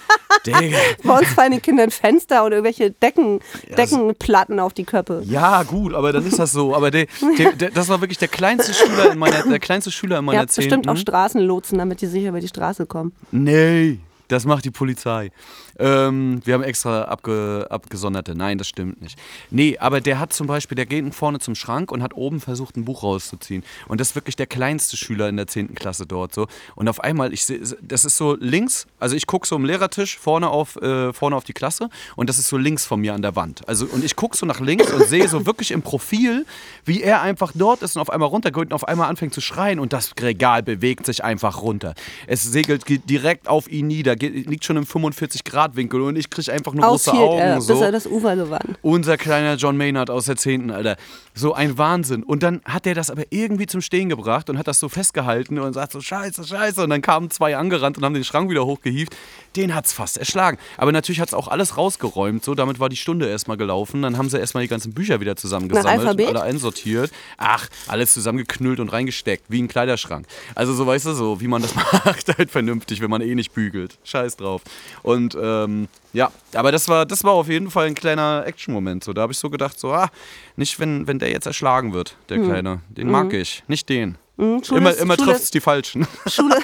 Bei 1.03 1.17
uns 1.17 1.27
fallen 1.29 1.51
den 1.51 1.61
Kindern 1.61 1.91
Fenster 1.91 2.45
oder 2.45 2.57
irgendwelche 2.57 2.91
Decken, 2.91 3.39
Ja, 3.69 3.75
Deckenplatten 3.75 4.59
auf 4.59 4.73
die 4.73 4.83
Köpfe. 4.85 5.23
Ja, 5.25 5.63
gut, 5.63 5.93
aber 5.93 6.13
dann 6.13 6.25
ist 6.25 6.39
das 6.39 6.51
so. 6.51 6.75
Aber 6.75 6.91
der, 6.91 7.07
der, 7.37 7.53
der, 7.53 7.71
das 7.71 7.89
war 7.89 8.01
wirklich 8.01 8.17
der 8.17 8.27
kleinste 8.27 8.73
Schüler 8.73 9.11
in 9.11 9.19
meiner, 9.19 9.43
der 9.43 9.59
kleinste 9.59 9.91
Schüler 9.91 10.19
in 10.19 10.25
meiner 10.25 10.39
habt 10.39 10.55
bestimmt 10.55 10.87
auch 10.87 10.93
Zehnten. 10.93 11.01
Straßenlotsen, 11.11 11.77
damit 11.77 12.01
die 12.01 12.07
sicher 12.07 12.29
über 12.29 12.39
die 12.39 12.47
Straße 12.47 12.85
kommen. 12.85 13.13
Nee, 13.31 13.99
das 14.27 14.45
macht 14.45 14.65
die 14.65 14.71
Polizei. 14.71 15.31
Ähm, 15.79 16.41
wir 16.43 16.53
haben 16.53 16.63
extra 16.63 17.03
abge, 17.03 17.67
abgesonderte. 17.69 18.35
Nein, 18.35 18.57
das 18.57 18.67
stimmt 18.67 19.01
nicht. 19.01 19.17
Nee, 19.51 19.77
aber 19.79 20.01
der 20.01 20.19
hat 20.19 20.33
zum 20.33 20.47
Beispiel, 20.47 20.75
der 20.75 20.85
geht 20.85 21.13
vorne 21.13 21.39
zum 21.39 21.55
Schrank 21.55 21.91
und 21.91 22.01
hat 22.01 22.13
oben 22.15 22.39
versucht, 22.39 22.77
ein 22.77 22.85
Buch 22.85 23.03
rauszuziehen. 23.03 23.63
Und 23.87 24.01
das 24.01 24.09
ist 24.09 24.15
wirklich 24.15 24.35
der 24.35 24.47
kleinste 24.47 24.97
Schüler 24.97 25.29
in 25.29 25.37
der 25.37 25.47
10. 25.47 25.75
Klasse 25.75 26.05
dort 26.05 26.33
so. 26.33 26.47
Und 26.75 26.87
auf 26.89 26.99
einmal, 27.03 27.33
ich 27.33 27.45
seh, 27.45 27.61
das 27.81 28.05
ist 28.05 28.17
so 28.17 28.35
links, 28.39 28.87
also 28.99 29.15
ich 29.15 29.27
gucke 29.27 29.47
so 29.47 29.55
am 29.55 29.65
Lehrertisch 29.65 30.17
vorne 30.17 30.49
auf, 30.49 30.75
äh, 30.77 31.13
vorne 31.13 31.35
auf 31.35 31.43
die 31.43 31.53
Klasse 31.53 31.89
und 32.15 32.29
das 32.29 32.39
ist 32.39 32.47
so 32.47 32.57
links 32.57 32.85
von 32.85 32.99
mir 32.99 33.13
an 33.13 33.21
der 33.21 33.35
Wand. 33.35 33.67
Also 33.67 33.85
und 33.85 34.03
ich 34.03 34.15
gucke 34.15 34.35
so 34.35 34.45
nach 34.45 34.59
links 34.59 34.91
und 34.91 35.05
sehe 35.07 35.27
so 35.27 35.45
wirklich 35.45 35.71
im 35.71 35.81
Profil, 35.81 36.45
wie 36.85 37.01
er 37.01 37.21
einfach 37.21 37.51
dort 37.53 37.81
ist 37.81 37.95
und 37.95 38.01
auf 38.01 38.09
einmal 38.09 38.29
runtergeht 38.29 38.65
und 38.65 38.73
auf 38.73 38.87
einmal 38.87 39.09
anfängt 39.09 39.33
zu 39.33 39.41
schreien 39.41 39.79
und 39.79 39.93
das 39.93 40.13
Regal 40.19 40.63
bewegt 40.63 41.05
sich 41.05 41.23
einfach 41.23 41.61
runter. 41.61 41.93
Es 42.25 42.43
segelt 42.43 42.83
direkt 43.09 43.47
auf 43.47 43.69
ihn 43.69 43.87
nieder, 43.87 44.15
geht, 44.15 44.47
liegt 44.47 44.65
schon 44.65 44.77
im 44.77 44.85
45 44.85 45.43
Grad 45.43 45.66
Winkel 45.75 46.01
und 46.01 46.15
ich 46.15 46.29
kriege 46.29 46.51
einfach 46.51 46.73
nur 46.73 46.85
große 46.85 47.11
Aushielt 47.11 47.29
Augen. 47.29 47.39
er, 47.39 47.61
so. 47.61 47.73
bis 47.73 47.81
er 47.81 47.91
das 47.91 48.07
Ufer 48.07 48.35
gewann. 48.35 48.77
Unser 48.81 49.17
kleiner 49.17 49.55
John 49.55 49.77
Maynard 49.77 50.09
aus 50.09 50.25
der 50.25 50.37
10. 50.37 50.71
Alter. 50.71 50.97
So 51.33 51.53
ein 51.53 51.77
Wahnsinn. 51.77 52.23
Und 52.23 52.43
dann 52.43 52.61
hat 52.65 52.87
er 52.87 52.95
das 52.95 53.11
aber 53.11 53.23
irgendwie 53.29 53.67
zum 53.67 53.81
Stehen 53.81 54.09
gebracht 54.09 54.49
und 54.49 54.57
hat 54.57 54.67
das 54.67 54.79
so 54.79 54.89
festgehalten 54.89 55.59
und 55.59 55.73
sagt 55.73 55.91
so, 55.91 56.01
scheiße, 56.01 56.43
scheiße. 56.45 56.83
Und 56.83 56.89
dann 56.89 57.01
kamen 57.01 57.29
zwei 57.29 57.57
angerannt 57.57 57.97
und 57.97 58.05
haben 58.05 58.13
den 58.13 58.23
Schrank 58.23 58.49
wieder 58.49 58.65
hochgehievt. 58.65 59.15
Den 59.55 59.75
hat's 59.75 59.93
fast 59.93 60.17
erschlagen. 60.17 60.57
Aber 60.77 60.91
natürlich 60.91 61.19
hat's 61.19 61.33
auch 61.33 61.47
alles 61.47 61.77
rausgeräumt. 61.77 62.43
So, 62.43 62.55
damit 62.55 62.79
war 62.79 62.89
die 62.89 62.95
Stunde 62.95 63.27
erstmal 63.27 63.57
gelaufen. 63.57 64.01
Dann 64.01 64.17
haben 64.17 64.29
sie 64.29 64.39
erstmal 64.39 64.63
die 64.63 64.69
ganzen 64.69 64.93
Bücher 64.93 65.19
wieder 65.19 65.35
zusammengesammelt, 65.35 65.99
Alphabet? 65.99 66.27
alle 66.27 66.41
einsortiert. 66.43 67.11
Ach, 67.37 67.67
alles 67.87 68.13
zusammengeknüllt 68.13 68.79
und 68.79 68.91
reingesteckt, 68.91 69.45
wie 69.49 69.61
ein 69.61 69.67
Kleiderschrank. 69.67 70.25
Also 70.55 70.73
so, 70.73 70.85
weißt 70.87 71.05
du, 71.07 71.13
so, 71.13 71.41
wie 71.41 71.47
man 71.47 71.61
das 71.61 71.75
macht, 71.75 72.37
halt 72.37 72.51
vernünftig, 72.51 73.01
wenn 73.01 73.09
man 73.09 73.21
eh 73.21 73.35
nicht 73.35 73.53
bügelt. 73.53 73.97
Scheiß 74.03 74.37
drauf. 74.37 74.61
Und 75.03 75.35
ähm, 75.65 75.87
ja, 76.13 76.31
aber 76.53 76.71
das 76.71 76.87
war, 76.89 77.05
das 77.05 77.23
war 77.23 77.33
auf 77.33 77.47
jeden 77.49 77.69
Fall 77.71 77.87
ein 77.87 77.95
kleiner 77.95 78.43
Action-Moment. 78.45 79.03
So, 79.03 79.13
da 79.13 79.21
habe 79.21 79.33
ich 79.33 79.39
so 79.39 79.49
gedacht, 79.49 79.79
so, 79.79 79.91
ah, 79.93 80.09
nicht 80.55 80.79
wenn, 80.79 81.07
wenn 81.07 81.19
der 81.19 81.29
jetzt 81.31 81.45
erschlagen 81.47 81.93
wird, 81.93 82.15
der 82.29 82.39
Kleine. 82.39 82.81
Den 82.89 83.09
mag 83.11 83.33
ich, 83.33 83.63
nicht 83.67 83.87
den. 83.89 84.17
Mhm, 84.37 84.61
Immer, 84.71 84.91
ist- 84.91 85.01
immer 85.01 85.17
trifft 85.17 85.43
es 85.43 85.51
die 85.51 85.61
Falschen. 85.61 86.07
Schule, 86.27 86.55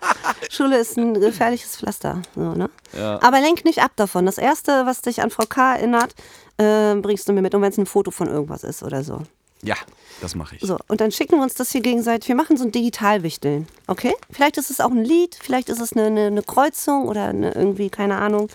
Schule 0.50 0.78
ist 0.78 0.96
ein 0.98 1.14
gefährliches 1.14 1.76
Pflaster. 1.76 2.20
So, 2.34 2.52
ne? 2.54 2.68
Ja. 2.96 3.20
Aber 3.22 3.40
lenk 3.40 3.64
nicht 3.64 3.80
ab 3.82 3.92
davon. 3.96 4.26
Das 4.26 4.38
Erste, 4.38 4.86
was 4.86 5.02
dich 5.02 5.22
an 5.22 5.30
Frau 5.30 5.44
K. 5.48 5.76
erinnert, 5.76 6.14
äh, 6.58 6.94
bringst 6.96 7.28
du 7.28 7.32
mir 7.32 7.42
mit. 7.42 7.54
Und 7.54 7.62
wenn 7.62 7.70
es 7.70 7.78
ein 7.78 7.86
Foto 7.86 8.10
von 8.10 8.28
irgendwas 8.28 8.64
ist 8.64 8.82
oder 8.82 9.02
so. 9.04 9.22
Ja, 9.64 9.76
das 10.20 10.34
mache 10.34 10.56
ich. 10.56 10.62
So, 10.62 10.76
und 10.88 11.00
dann 11.00 11.12
schicken 11.12 11.36
wir 11.36 11.42
uns 11.42 11.54
das 11.54 11.70
hier 11.70 11.80
gegenseitig. 11.80 12.28
Wir 12.28 12.34
machen 12.34 12.56
so 12.56 12.64
ein 12.64 12.72
Digitalwichteln, 12.72 13.66
okay? 13.86 14.14
Vielleicht 14.30 14.56
ist 14.56 14.70
es 14.70 14.80
auch 14.80 14.90
ein 14.90 15.04
Lied, 15.04 15.38
vielleicht 15.40 15.68
ist 15.68 15.80
es 15.80 15.92
eine, 15.92 16.06
eine, 16.06 16.26
eine 16.26 16.42
Kreuzung 16.42 17.06
oder 17.06 17.26
eine, 17.26 17.52
irgendwie, 17.52 17.88
keine 17.88 18.16
Ahnung, 18.16 18.48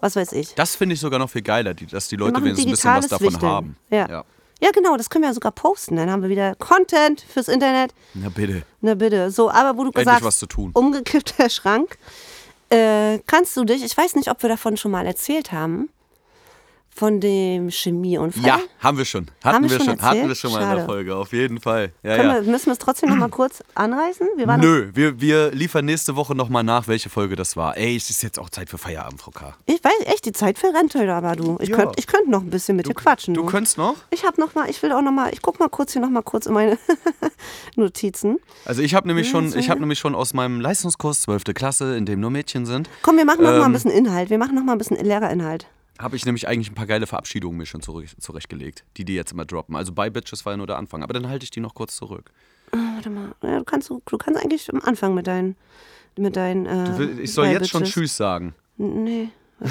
was 0.00 0.16
weiß 0.16 0.32
ich. 0.32 0.54
Das 0.54 0.76
finde 0.76 0.94
ich 0.94 1.00
sogar 1.00 1.18
noch 1.18 1.30
viel 1.30 1.42
geiler, 1.42 1.74
die, 1.74 1.86
dass 1.86 2.08
die 2.08 2.16
Leute 2.16 2.42
wenigstens 2.42 2.66
ein 2.66 2.70
bisschen 2.70 2.94
was 2.96 3.08
davon 3.08 3.26
Wichteln. 3.28 3.50
haben. 3.50 3.76
Ja. 3.90 4.08
ja. 4.08 4.24
Ja, 4.62 4.70
genau, 4.70 4.96
das 4.96 5.10
können 5.10 5.24
wir 5.24 5.28
ja 5.30 5.34
sogar 5.34 5.50
posten. 5.50 5.96
Dann 5.96 6.08
haben 6.08 6.22
wir 6.22 6.28
wieder 6.28 6.54
Content 6.54 7.20
fürs 7.20 7.48
Internet. 7.48 7.92
Na 8.14 8.28
bitte. 8.28 8.62
Na 8.80 8.94
bitte. 8.94 9.32
So, 9.32 9.50
aber 9.50 9.76
wo 9.76 9.82
du 9.82 9.88
Endlich 9.88 10.04
gesagt 10.04 10.22
was 10.22 10.38
zu 10.38 10.46
tun. 10.46 10.70
umgekippter 10.72 11.50
Schrank. 11.50 11.98
Äh, 12.70 13.18
kannst 13.26 13.56
du 13.56 13.64
dich, 13.64 13.84
ich 13.84 13.96
weiß 13.96 14.14
nicht, 14.14 14.30
ob 14.30 14.40
wir 14.40 14.48
davon 14.48 14.76
schon 14.76 14.92
mal 14.92 15.04
erzählt 15.04 15.50
haben, 15.50 15.90
von 16.94 17.20
dem 17.20 17.70
Chemieunfall. 17.70 18.44
Ja, 18.44 18.60
haben 18.80 18.98
wir 18.98 19.04
schon. 19.06 19.26
Hatten 19.42 19.54
Haben 19.56 19.62
wir 19.70 19.70
schon 19.78 19.86
schon, 19.86 19.88
hatten 20.02 20.04
erzählt? 20.04 20.28
wir 20.28 20.34
schon 20.34 20.52
mal 20.52 20.58
in 20.58 20.64
Schade. 20.64 20.76
der 20.76 20.84
Folge, 20.86 21.16
auf 21.16 21.32
jeden 21.32 21.58
Fall. 21.60 21.92
Ja, 22.02 22.16
Können 22.16 22.28
ja. 22.28 22.34
wir, 22.44 22.50
müssen 22.52 22.66
wir 22.66 22.72
es 22.74 22.78
trotzdem 22.78 23.08
noch 23.08 23.16
mal 23.16 23.28
kurz 23.30 23.62
anreißen? 23.74 24.28
Wir 24.36 24.46
waren 24.46 24.60
Nö, 24.60 24.90
wir, 24.92 25.20
wir 25.20 25.50
liefern 25.52 25.86
nächste 25.86 26.16
Woche 26.16 26.34
nochmal 26.34 26.62
nach, 26.64 26.88
welche 26.88 27.08
Folge 27.08 27.34
das 27.34 27.56
war. 27.56 27.76
Ey, 27.78 27.96
es 27.96 28.10
ist 28.10 28.22
jetzt 28.22 28.38
auch 28.38 28.50
Zeit 28.50 28.68
für 28.68 28.76
Feierabend, 28.78 29.20
Frau 29.22 29.30
K. 29.30 29.56
Ich 29.66 29.82
weiß 29.82 29.92
echt, 30.06 30.26
die 30.26 30.32
Zeit 30.32 30.58
verrennt 30.58 30.94
heute 30.94 31.12
aber 31.14 31.34
du. 31.34 31.56
Ich 31.60 31.70
Ja. 31.70 31.76
könnte 31.76 31.94
ich 31.96 32.06
könnt 32.06 32.28
noch 32.28 32.42
ein 32.42 32.50
bisschen 32.50 32.76
mit 32.76 32.86
dir 32.86 32.94
quatschen. 32.94 33.32
Du 33.34 33.46
könntest 33.46 33.78
noch? 33.78 33.94
ich 34.10 34.24
habe 34.24 34.38
noch 34.40 34.54
mal, 34.54 34.68
ich 34.68 34.82
will 34.82 34.92
auch 34.92 35.02
noch 35.02 35.12
mal, 35.12 35.30
ich 35.32 35.40
guck 35.40 35.58
mal 35.60 35.68
kurz 35.70 35.92
hier 35.94 36.02
noch 36.02 36.10
mal 36.10 36.22
kurz 36.22 36.44
in 36.46 36.52
meine 36.52 36.78
Notizen. 37.76 38.38
Also 38.64 38.82
ich 38.82 38.94
habe 38.94 39.08
nämlich 39.08 39.28
schon, 39.30 39.56
ich 39.58 39.70
habe 39.70 39.80
nämlich 39.80 39.98
schon 39.98 40.14
aus 40.14 40.34
meinem 40.34 40.60
Leistungskurs 40.60 41.22
12. 41.22 41.44
Klasse, 41.54 41.96
in 41.96 42.06
dem 42.06 42.20
nur 42.20 42.30
Mädchen 42.30 42.66
sind, 42.66 42.88
Komm, 43.02 43.16
wir 43.16 43.24
machen 43.24 43.42
noch 43.44 43.50
mal 43.52 43.60
ein 43.60 43.66
Ähm. 43.66 43.72
bisschen 43.72 43.90
Inhalt. 43.90 44.30
Wir 44.30 44.38
machen 44.38 44.54
noch 44.54 44.62
mal 44.64 44.72
ein 44.72 44.78
bisschen 44.78 44.98
Lehrerinhalt. 45.02 45.66
Habe 45.98 46.16
ich 46.16 46.24
nämlich 46.24 46.48
eigentlich 46.48 46.70
ein 46.70 46.74
paar 46.74 46.86
geile 46.86 47.06
Verabschiedungen 47.06 47.58
mir 47.58 47.66
schon 47.66 47.82
zurecht, 47.82 48.20
zurechtgelegt, 48.20 48.84
die 48.96 49.04
die 49.04 49.14
jetzt 49.14 49.32
immer 49.32 49.44
droppen. 49.44 49.76
Also 49.76 49.92
bei 49.92 50.10
Bitches 50.10 50.44
war 50.44 50.52
ja 50.54 50.56
nur 50.56 50.66
der 50.66 50.76
Anfang, 50.78 51.02
aber 51.02 51.12
dann 51.12 51.28
halte 51.28 51.44
ich 51.44 51.50
die 51.50 51.60
noch 51.60 51.74
kurz 51.74 51.96
zurück. 51.96 52.30
Warte 52.72 53.10
mal. 53.10 53.34
Ja, 53.42 53.58
du 53.58 53.64
kannst 53.64 53.90
du 53.90 54.00
kannst 54.18 54.40
eigentlich 54.42 54.72
am 54.72 54.80
Anfang 54.80 55.14
mit 55.14 55.26
deinen 55.26 55.56
mit 56.16 56.36
deinen 56.36 56.66
äh, 56.66 56.84
Du 56.84 56.98
will- 56.98 57.20
Ich 57.20 57.32
soll 57.32 57.46
jetzt 57.48 57.68
schon 57.70 57.80
Bitches. 57.82 57.94
Tschüss 57.94 58.16
sagen. 58.16 58.54
Nee. 58.78 59.28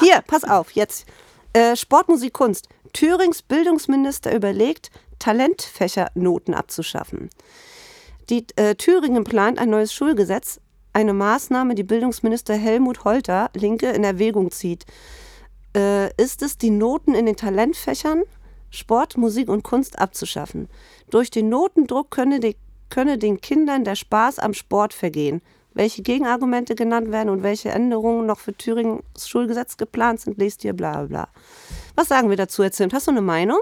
Hier, 0.00 0.22
pass 0.26 0.44
auf, 0.44 0.70
jetzt. 0.72 1.06
Äh, 1.52 1.76
Sport, 1.76 2.08
Musik, 2.08 2.32
Kunst. 2.32 2.68
Thürings 2.92 3.42
Bildungsminister 3.42 4.34
überlegt, 4.34 4.90
Talentfächernoten 5.18 6.54
abzuschaffen. 6.54 7.30
Die, 8.30 8.46
äh, 8.56 8.74
Thüringen 8.76 9.24
plant 9.24 9.58
ein 9.58 9.70
neues 9.70 9.92
Schulgesetz, 9.92 10.60
eine 10.98 11.14
Maßnahme, 11.14 11.76
die 11.76 11.84
Bildungsminister 11.84 12.54
Helmut 12.54 13.04
Holter, 13.04 13.50
Linke, 13.54 13.90
in 13.90 14.02
Erwägung 14.02 14.50
zieht. 14.50 14.84
Äh, 15.76 16.12
ist 16.20 16.42
es, 16.42 16.58
die 16.58 16.70
Noten 16.70 17.14
in 17.14 17.24
den 17.24 17.36
Talentfächern 17.36 18.24
Sport, 18.70 19.16
Musik 19.16 19.48
und 19.48 19.62
Kunst 19.62 19.98
abzuschaffen. 20.00 20.68
Durch 21.08 21.30
den 21.30 21.48
Notendruck 21.50 22.10
könne, 22.10 22.40
die, 22.40 22.56
könne 22.90 23.16
den 23.16 23.40
Kindern 23.40 23.84
der 23.84 23.94
Spaß 23.94 24.40
am 24.40 24.54
Sport 24.54 24.92
vergehen. 24.92 25.40
Welche 25.72 26.02
Gegenargumente 26.02 26.74
genannt 26.74 27.12
werden 27.12 27.28
und 27.28 27.44
welche 27.44 27.70
Änderungen 27.70 28.26
noch 28.26 28.40
für 28.40 28.52
Thüringens 28.52 29.28
Schulgesetz 29.28 29.76
geplant 29.76 30.20
sind, 30.20 30.36
lest 30.36 30.64
ihr 30.64 30.72
bla 30.72 31.04
bla. 31.04 31.28
Was 31.94 32.08
sagen 32.08 32.28
wir 32.28 32.36
dazu, 32.36 32.64
Herr 32.64 32.72
Zimt? 32.72 32.92
Hast 32.92 33.06
du 33.06 33.12
eine 33.12 33.22
Meinung? 33.22 33.60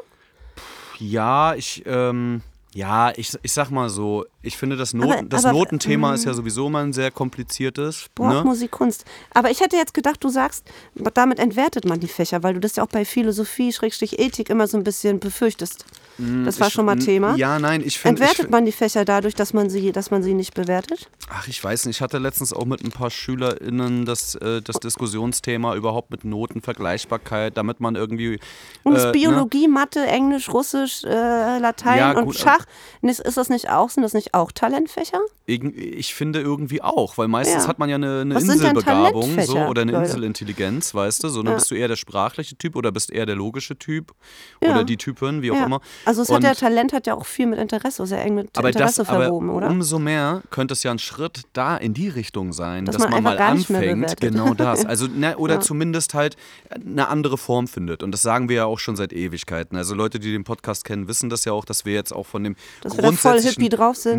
Ja, 0.98 1.54
ich, 1.54 1.82
ähm, 1.84 2.40
ja, 2.76 3.10
ich, 3.16 3.32
ich 3.42 3.52
sag 3.52 3.70
mal 3.70 3.88
so, 3.88 4.26
ich 4.42 4.56
finde, 4.58 4.76
das, 4.76 4.92
Noten, 4.92 5.12
Aber- 5.12 5.22
das 5.22 5.44
aber- 5.46 5.58
Notenthema 5.58 6.12
ist 6.14 6.26
ja 6.26 6.34
sowieso 6.34 6.68
mal 6.68 6.84
ein 6.84 6.92
sehr 6.92 7.10
kompliziertes. 7.10 7.96
Sport, 7.96 8.34
ne? 8.34 8.44
Musik, 8.44 8.70
Kunst. 8.70 9.04
Aber 9.32 9.50
ich 9.50 9.60
hätte 9.60 9.76
jetzt 9.76 9.94
gedacht, 9.94 10.22
du 10.22 10.28
sagst, 10.28 10.70
damit 11.14 11.38
entwertet 11.38 11.86
man 11.86 12.00
die 12.00 12.06
Fächer, 12.08 12.42
weil 12.42 12.52
du 12.54 12.60
das 12.60 12.76
ja 12.76 12.82
auch 12.84 12.88
bei 12.88 13.06
Philosophie, 13.06 13.72
Schrägstrich 13.72 14.18
Ethik 14.18 14.50
immer 14.50 14.66
so 14.66 14.76
ein 14.76 14.84
bisschen 14.84 15.18
befürchtest. 15.20 15.86
Das 16.18 16.60
war 16.60 16.68
Ich- 16.68 16.72
schon 16.72 16.86
mal 16.86 16.96
Thema. 16.98 17.34
Ja, 17.36 17.58
nein, 17.58 17.82
ich 17.84 17.98
finde. 17.98 18.22
Entwertet 18.22 18.50
man 18.50 18.64
die 18.64 18.72
Fächer 18.72 19.04
dadurch, 19.04 19.34
dass 19.34 19.52
man 19.52 19.68
sie, 19.68 19.92
dass 19.92 20.10
man 20.10 20.22
sie 20.22 20.32
nicht 20.34 20.54
bewertet? 20.54 21.10
Ach, 21.28 21.46
ich 21.48 21.62
weiß 21.62 21.84
nicht. 21.86 21.96
Ich 21.96 22.00
hatte 22.00 22.18
letztens 22.18 22.52
auch 22.52 22.64
mit 22.64 22.82
ein 22.84 22.90
paar 22.90 23.10
SchülerInnen 23.10 24.04
das, 24.06 24.34
äh, 24.36 24.62
das 24.62 24.80
Diskussionsthema 24.80 25.74
überhaupt 25.74 26.10
mit 26.10 26.24
Notenvergleichbarkeit, 26.24 27.56
damit 27.56 27.80
man 27.80 27.96
irgendwie. 27.96 28.38
Und 28.82 28.94
äh, 28.94 28.98
ist 28.98 29.04
ne? 29.06 29.12
Biologie, 29.12 29.68
Mathe, 29.68 30.06
Englisch, 30.06 30.48
Russisch, 30.48 31.04
äh, 31.04 31.58
Latein 31.58 31.98
Ja, 31.98 32.12
und 32.12 32.26
gut, 32.26 32.36
Schach, 32.36 32.64
ist, 33.02 33.20
ist 33.20 33.36
das 33.36 33.48
nicht 33.48 33.70
auch, 33.70 33.90
sind 33.90 34.02
das 34.02 34.14
nicht 34.14 34.34
auch 34.34 34.52
Talentfächer? 34.52 35.20
Ich 35.48 36.12
finde 36.14 36.40
irgendwie 36.40 36.82
auch, 36.82 37.18
weil 37.18 37.28
meistens 37.28 37.62
Ja. 37.64 37.68
hat 37.68 37.78
man 37.78 37.88
ja 37.88 37.94
eine, 37.94 38.22
eine 38.22 38.34
Inselbegabung 38.34 39.40
so, 39.42 39.56
oder 39.58 39.82
eine 39.82 39.92
Leute? 39.92 40.06
Inselintelligenz, 40.06 40.92
weißt 40.92 41.22
du? 41.22 41.28
So, 41.28 41.42
dann 41.44 41.52
Ja. 41.52 41.58
bist 41.58 41.70
du 41.70 41.76
eher 41.76 41.86
der 41.86 41.94
sprachliche 41.94 42.56
Typ 42.56 42.74
oder 42.74 42.90
bist 42.90 43.12
eher 43.12 43.26
der 43.26 43.36
logische 43.36 43.78
Typ 43.78 44.12
Ja. 44.60 44.72
oder 44.72 44.82
die 44.84 44.96
Typin, 44.96 45.42
wie 45.42 45.52
auch 45.52 45.56
Ja. 45.56 45.66
immer. 45.66 45.80
Also 46.04 46.22
es 46.22 46.28
hat 46.30 46.38
Und- 46.38 46.42
ja 46.44 46.54
Talent 46.54 46.92
hat 46.92 47.06
ja 47.06 47.14
auch 47.14 47.26
viel 47.26 47.46
mit 47.46 47.60
Interesse, 47.60 48.04
sehr 48.08 48.22
eng 48.24 48.34
mit 48.34 48.58
aber 48.58 48.70
Interesse 48.70 49.02
das, 49.02 49.08
aber 49.08 49.22
verwoben, 49.24 49.50
oder? 49.50 49.68
umso 49.70 50.00
mehr 50.00 50.42
könnte 50.50 50.72
es 50.72 50.82
ja 50.82 50.90
ein 50.90 50.98
Schritt 50.98 51.42
da 51.52 51.76
in 51.76 51.94
die 51.94 52.08
Richtung 52.08 52.52
sein, 52.52 52.84
Dass 52.84 52.96
dass, 52.96 53.04
man 53.04 53.22
man, 53.22 53.22
mal 53.22 53.38
anfängt, 53.38 54.20
genau 54.20 54.52
das. 54.52 54.84
Also 54.84 55.06
ne, 55.14 55.36
oder 55.38 55.54
Ja. 55.54 55.60
zumindest 55.60 56.14
halt 56.14 56.36
eine 56.74 57.06
andere 57.06 57.38
Form 57.38 57.68
findet. 57.68 58.02
Und 58.02 58.10
das 58.10 58.22
sagen 58.22 58.48
wir 58.48 58.56
ja 58.56 58.64
auch 58.64 58.80
schon 58.80 58.96
seit 58.96 59.12
Ewigkeiten. 59.12 59.76
Also 59.76 59.94
Leute, 59.94 60.18
die 60.18 60.32
den 60.32 60.42
Podcast 60.42 60.84
kennen, 60.84 61.06
wissen 61.06 61.30
das 61.30 61.44
ja 61.44 61.52
auch, 61.52 61.64
dass 61.64 61.84
wir 61.84 61.94
jetzt 61.94 62.12
auch 62.12 62.26
von 62.26 62.42
dem 62.42 62.56
Dass 62.82 62.96
grundsätzlichen. 62.96 63.62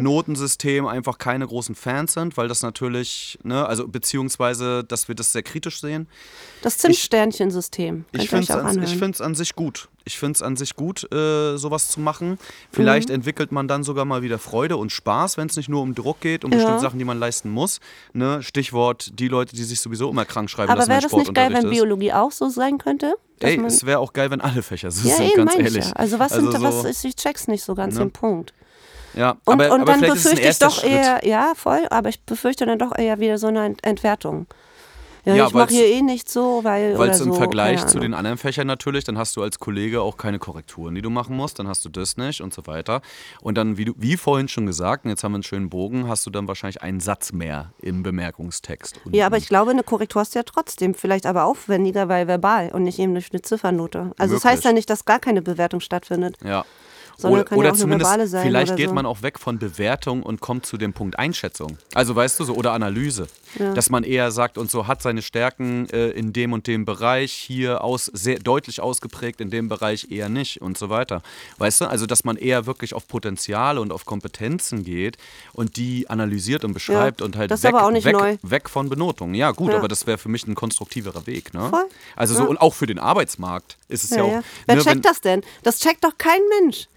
Notensystem 0.02 0.86
einfach 0.88 1.17
keine 1.18 1.46
großen 1.48 1.76
Fans 1.76 2.14
sind, 2.14 2.38
weil 2.38 2.48
das 2.48 2.62
natürlich, 2.64 3.38
ne, 3.44 3.66
also 3.66 3.88
beziehungsweise, 3.88 4.84
dass 4.84 5.08
wir 5.08 5.16
das 5.16 5.32
sehr 5.32 5.44
kritisch 5.44 5.80
sehen. 5.82 6.08
Das 6.62 6.78
Zimtsternchensystem. 6.78 8.06
Ich 8.12 8.30
finde 8.30 8.44
es 8.44 8.52
an, 8.52 9.26
an 9.28 9.36
sich 9.36 9.56
gut. 9.56 9.90
Ich 10.06 10.18
finde 10.18 10.38
es 10.38 10.42
an 10.42 10.56
sich 10.56 10.76
gut, 10.76 11.12
äh, 11.12 11.58
sowas 11.58 11.90
zu 11.90 12.00
machen. 12.00 12.40
Vielleicht 12.72 13.10
Mhm. 13.10 13.16
entwickelt 13.16 13.52
man 13.52 13.68
dann 13.68 13.84
sogar 13.84 14.06
mal 14.06 14.22
wieder 14.22 14.40
Freude 14.40 14.78
und 14.78 14.92
Spaß, 14.92 15.38
wenn 15.38 15.48
es 15.48 15.58
nicht 15.58 15.68
nur 15.70 15.82
um 15.82 15.96
Druck 15.96 16.22
geht, 16.22 16.46
um 16.46 16.52
Ja. 16.52 16.58
bestimmte 16.58 16.82
Sachen, 16.82 17.00
die 17.00 17.06
man 17.06 17.20
leisten 17.20 17.50
muss. 17.50 17.80
Ne? 18.14 18.42
Stichwort 18.42 19.20
die 19.20 19.28
Leute, 19.28 19.56
die 19.56 19.64
sich 19.64 19.82
sowieso 19.82 20.10
immer 20.10 20.26
krank 20.26 20.50
schreiben 20.50 20.70
Aber 20.70 20.80
lassen, 20.80 20.90
wäre 20.90 21.02
wenn 21.04 21.10
das 21.10 21.18
nicht 21.20 21.34
geil, 21.34 21.54
wenn. 21.54 21.70
Biologie 21.70 22.14
auch 22.14 22.32
so 22.32 22.50
sein 22.50 22.78
könnte? 22.78 23.16
Ey, 23.40 23.60
es 23.66 23.86
wäre 23.86 24.00
auch 24.00 24.14
geil, 24.14 24.32
wenn 24.32 24.42
alle 24.42 24.64
Fächer 24.64 24.90
so 24.90 25.08
ja, 25.08 25.16
sind, 25.16 25.28
eben 25.28 25.46
ganz 25.46 25.56
ehrlich. 25.56 25.86
ja. 25.86 25.92
Also 25.92 26.18
was 26.18 26.32
sind, 26.34 26.52
so, 26.52 26.62
was 26.62 26.86
ist, 26.86 27.06
ich 27.06 27.16
check's 27.16 27.48
nicht 27.48 27.64
so 27.64 27.76
ganz 27.76 27.94
Ne? 27.96 28.00
den 28.06 28.12
Punkt. 28.12 28.54
Ja, 29.18 29.32
Und, 29.46 29.62
aber, 29.62 29.74
und 29.74 29.82
aber 29.82 29.92
dann 29.94 30.02
befürchte 30.02 30.42
ich 30.48 30.60
doch 30.60 30.80
Schritt. 30.80 30.92
eher, 30.92 31.26
ja, 31.28 31.54
voll, 31.56 31.86
aber 31.90 32.10
ich 32.10 32.22
befürchte 32.22 32.66
dann 32.66 32.80
doch 32.80 32.98
eher 32.98 33.20
wieder 33.20 33.38
so 33.38 33.48
eine 33.48 33.66
Ent- 33.66 33.84
Entwertung. 33.84 34.46
Ja, 35.26 35.36
Ja, 35.36 35.48
ich 35.48 35.54
mache 35.54 35.74
hier 35.74 35.88
eh 35.88 36.02
nicht 36.02 36.30
so, 36.30 36.64
weil. 36.64 36.98
Weil 36.98 37.10
es 37.10 37.20
im 37.20 37.34
so, 37.34 37.34
Vergleich 37.34 37.86
zu 37.86 38.00
den 38.00 38.14
anderen 38.14 38.38
Fächern 38.38 38.66
natürlich, 38.66 39.04
dann 39.04 39.18
hast 39.18 39.36
du 39.36 39.44
als 39.44 39.60
Kollege 39.60 40.02
auch 40.02 40.16
keine 40.16 40.40
Korrekturen, 40.40 40.96
die 40.96 41.02
du 41.02 41.10
machen 41.10 41.36
musst, 41.36 41.60
dann 41.60 41.68
hast 41.68 41.84
du 41.84 41.90
das 41.90 42.16
nicht 42.16 42.40
und 42.40 42.54
so 42.54 42.66
weiter. 42.66 43.02
Und 43.42 43.58
dann, 43.58 43.76
wie, 43.78 43.84
du, 43.84 43.94
wie 43.98 44.16
vorhin 44.16 44.48
schon 44.48 44.66
gesagt, 44.66 45.04
und 45.04 45.10
jetzt 45.12 45.26
haben 45.26 45.34
wir 45.34 45.38
einen 45.38 45.44
schönen 45.44 45.70
Bogen, 45.70 46.08
hast 46.08 46.26
du 46.26 46.30
dann 46.30 46.48
wahrscheinlich 46.48 46.82
einen 46.82 47.02
Satz 47.02 47.34
mehr 47.34 47.74
im 47.82 48.04
Bemerkungstext. 48.04 49.02
Und, 49.04 49.14
Ja, 49.14 49.26
aber 49.26 49.36
ich 49.36 49.50
glaube, 49.50 49.72
eine 49.72 49.84
Korrektur 49.84 50.22
hast 50.22 50.34
du 50.34 50.40
ja 50.40 50.44
trotzdem, 50.44 50.94
vielleicht 50.96 51.26
aber 51.26 51.44
aufwendiger, 51.44 52.08
weil 52.08 52.28
verbal 52.30 52.70
und 52.72 52.84
nicht 52.84 52.98
eben 52.98 53.12
durch 53.14 53.28
eine 53.34 53.42
Ziffernote. 53.42 54.12
Also 54.18 54.36
das 54.36 54.46
heißt 54.46 54.54
Möglich. 54.60 54.64
ja 54.64 54.72
nicht, 54.74 54.90
dass 54.90 55.04
gar 55.04 55.20
keine 55.20 55.42
Bewertung 55.42 55.82
stattfindet. 55.82 56.38
Ja. 56.42 56.64
Sondern 57.20 57.42
Oder, 57.42 57.52
ja 57.52 57.58
oder 57.58 57.70
eine 57.70 57.78
zumindest, 57.78 58.12
vielleicht 58.44 58.76
geht 58.76 58.90
so. 58.90 58.94
man 58.94 59.08
auch 59.08 59.24
weg 59.24 59.40
von 59.40 59.58
Bewertung 59.58 60.22
und 60.22 60.40
kommt 60.40 60.68
zu 60.68 60.78
dem 60.78 60.94
Punkt 60.94 61.18
Einschätzung. 61.18 61.80
Also 61.96 62.16
weißt 62.16 62.40
du 62.40 62.44
so, 62.44 62.54
oder 62.54 62.74
Analyse. 62.74 63.28
Dass 63.74 63.90
man 63.90 64.04
eher 64.04 64.30
sagt 64.30 64.60
und 64.60 64.70
so 64.70 64.86
hat 64.86 65.02
seine 65.02 65.24
Stärken 65.24 65.90
äh, 65.90 66.10
in 66.10 66.32
dem 66.32 66.54
und 66.54 66.68
dem 66.68 66.86
Bereich 66.86 67.32
hier 67.34 67.84
aus, 67.84 68.06
sehr 68.06 68.38
deutlich 68.38 68.82
ausgeprägt, 68.82 69.42
in 69.42 69.50
dem 69.50 69.68
Bereich 69.68 70.12
eher 70.12 70.30
nicht 70.30 70.62
und 70.62 70.78
so 70.78 70.90
weiter. 70.92 71.24
Weißt 71.58 71.82
du, 71.82 71.86
also 71.86 72.06
dass 72.06 72.24
man 72.24 72.36
eher 72.38 72.68
wirklich 72.68 72.94
auf 72.94 73.08
Potenziale 73.08 73.82
und 73.82 73.92
auf 73.92 74.06
Kompetenzen 74.06 74.84
geht 74.84 75.18
und 75.54 75.78
die 75.78 76.08
analysiert 76.12 76.64
und 76.66 76.74
beschreibt 76.74 77.24
und 77.24 77.36
halt 77.36 77.50
das 77.50 77.64
weg, 77.64 77.74
aber 77.74 77.88
auch 77.88 77.92
nicht 77.92 78.06
weg, 78.06 78.38
weg 78.44 78.70
von 78.70 78.90
Benotungen. 78.90 79.34
Ja 79.34 79.52
gut, 79.52 79.72
Ja. 79.72 79.78
aber 79.78 79.88
das 79.88 80.06
wäre 80.06 80.20
für 80.20 80.30
mich 80.30 80.46
ein 80.46 80.54
konstruktiverer 80.54 81.26
Weg. 81.26 81.54
Ne? 81.56 81.68
Voll. 81.72 81.86
Also 82.16 82.36
so 82.36 82.42
Ja. 82.44 82.48
und 82.48 82.58
auch 82.62 82.76
für 82.76 82.86
den 82.86 83.00
Arbeitsmarkt 83.00 83.76
ist 83.88 84.04
es 84.04 84.12
ja, 84.12 84.18
Ja, 84.18 84.24
auch. 84.24 84.32
ja. 84.34 84.44
Wer 84.68 84.76
ne, 84.76 84.82
checkt 84.84 84.96
wenn- 84.98 85.02
das 85.02 85.22
denn? 85.22 85.42
Das 85.64 85.80
checkt 85.80 86.04
doch 86.04 86.16
kein 86.20 86.42
Mensch. 86.62 86.88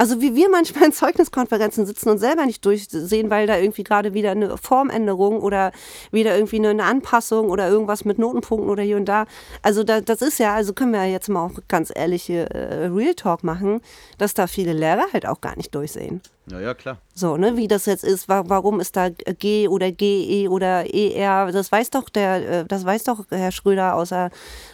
Also 0.00 0.20
wie 0.20 0.36
wir 0.36 0.48
manchmal 0.48 0.84
in 0.84 0.92
Zeugniskonferenzen 0.92 1.84
sitzen 1.84 2.08
und 2.08 2.18
selber 2.18 2.46
nicht 2.46 2.64
durchsehen, 2.64 3.30
weil 3.30 3.48
da 3.48 3.58
irgendwie 3.58 3.82
gerade 3.82 4.14
wieder 4.14 4.30
eine 4.30 4.56
Formänderung 4.56 5.40
oder 5.40 5.72
wieder 6.12 6.36
irgendwie 6.36 6.58
eine, 6.58 6.68
eine 6.68 6.84
Anpassung 6.84 7.50
oder 7.50 7.68
irgendwas 7.68 8.04
mit 8.04 8.16
Notenpunkten 8.16 8.70
oder 8.70 8.84
hier 8.84 8.96
und 8.96 9.06
da. 9.06 9.26
Also 9.60 9.82
da, 9.82 10.00
das 10.00 10.22
ist 10.22 10.38
ja, 10.38 10.54
also 10.54 10.72
können 10.72 10.92
wir 10.92 11.04
ja 11.04 11.10
jetzt 11.10 11.28
mal 11.28 11.44
auch 11.44 11.58
ganz 11.66 11.92
ehrliche 11.92 12.48
äh, 12.48 12.86
Real 12.86 13.14
Talk 13.14 13.42
machen, 13.42 13.80
dass 14.18 14.34
da 14.34 14.46
viele 14.46 14.72
Lehrer 14.72 15.06
halt 15.12 15.26
auch 15.26 15.40
gar 15.40 15.56
nicht 15.56 15.74
durchsehen. 15.74 16.22
Ja, 16.46 16.60
ja, 16.60 16.74
klar. 16.74 16.98
So, 17.12 17.36
ne, 17.36 17.56
wie 17.56 17.66
das 17.66 17.86
jetzt 17.86 18.04
ist, 18.04 18.28
wa 18.28 18.44
warum 18.46 18.78
ist 18.78 18.96
da 18.96 19.08
G 19.10 19.66
oder 19.66 19.90
GE 19.90 20.48
oder 20.48 20.94
ER, 20.94 21.50
das 21.50 21.72
weiß 21.72 21.90
doch 21.90 22.08
der, 22.08 22.60
äh, 22.60 22.64
das 22.64 22.84
weiß 22.84 23.02
doch 23.02 23.24
Herr 23.30 23.50
Schröder 23.50 23.96
außer, 23.96 24.30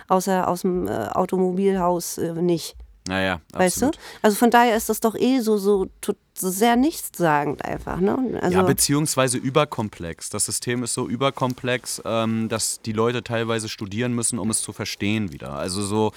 außer 0.09 0.47
aus 0.47 0.61
dem 0.61 0.87
äh, 0.87 0.91
Automobilhaus 0.91 2.19
äh, 2.19 2.35
nicht. 2.35 2.77
Naja, 3.07 3.41
Weißt 3.53 3.83
du? 3.83 3.87
absolut. 3.87 3.99
Also 4.23 4.37
von 4.37 4.51
daher 4.51 4.77
ist 4.77 4.89
das 4.89 5.01
doch 5.01 5.15
eh 5.15 5.41
so, 5.41 5.59
so 5.59 5.87
to 6.01 6.15
sehr 6.37 6.77
nichtssagend 6.77 7.65
einfach. 7.65 8.01
Ne? 8.01 8.39
Also, 8.41 8.57
ja, 8.57 8.63
beziehungsweise 8.63 9.39
überkomplex. 9.39 10.31
Das 10.31 10.47
System 10.47 10.83
ist 10.83 10.95
so 10.95 11.09
überkomplex, 11.09 12.03
ähm, 12.05 12.49
dass 12.49 12.81
die 12.83 12.93
Leute 12.93 13.23
teilweise 13.23 13.69
studieren 13.69 14.13
müssen, 14.15 14.39
um 14.39 14.51
es 14.51 14.63
zu 14.63 14.73
verstehen 14.73 15.33
wieder. 15.33 15.53
Also 15.53 15.83
so, 15.83 16.13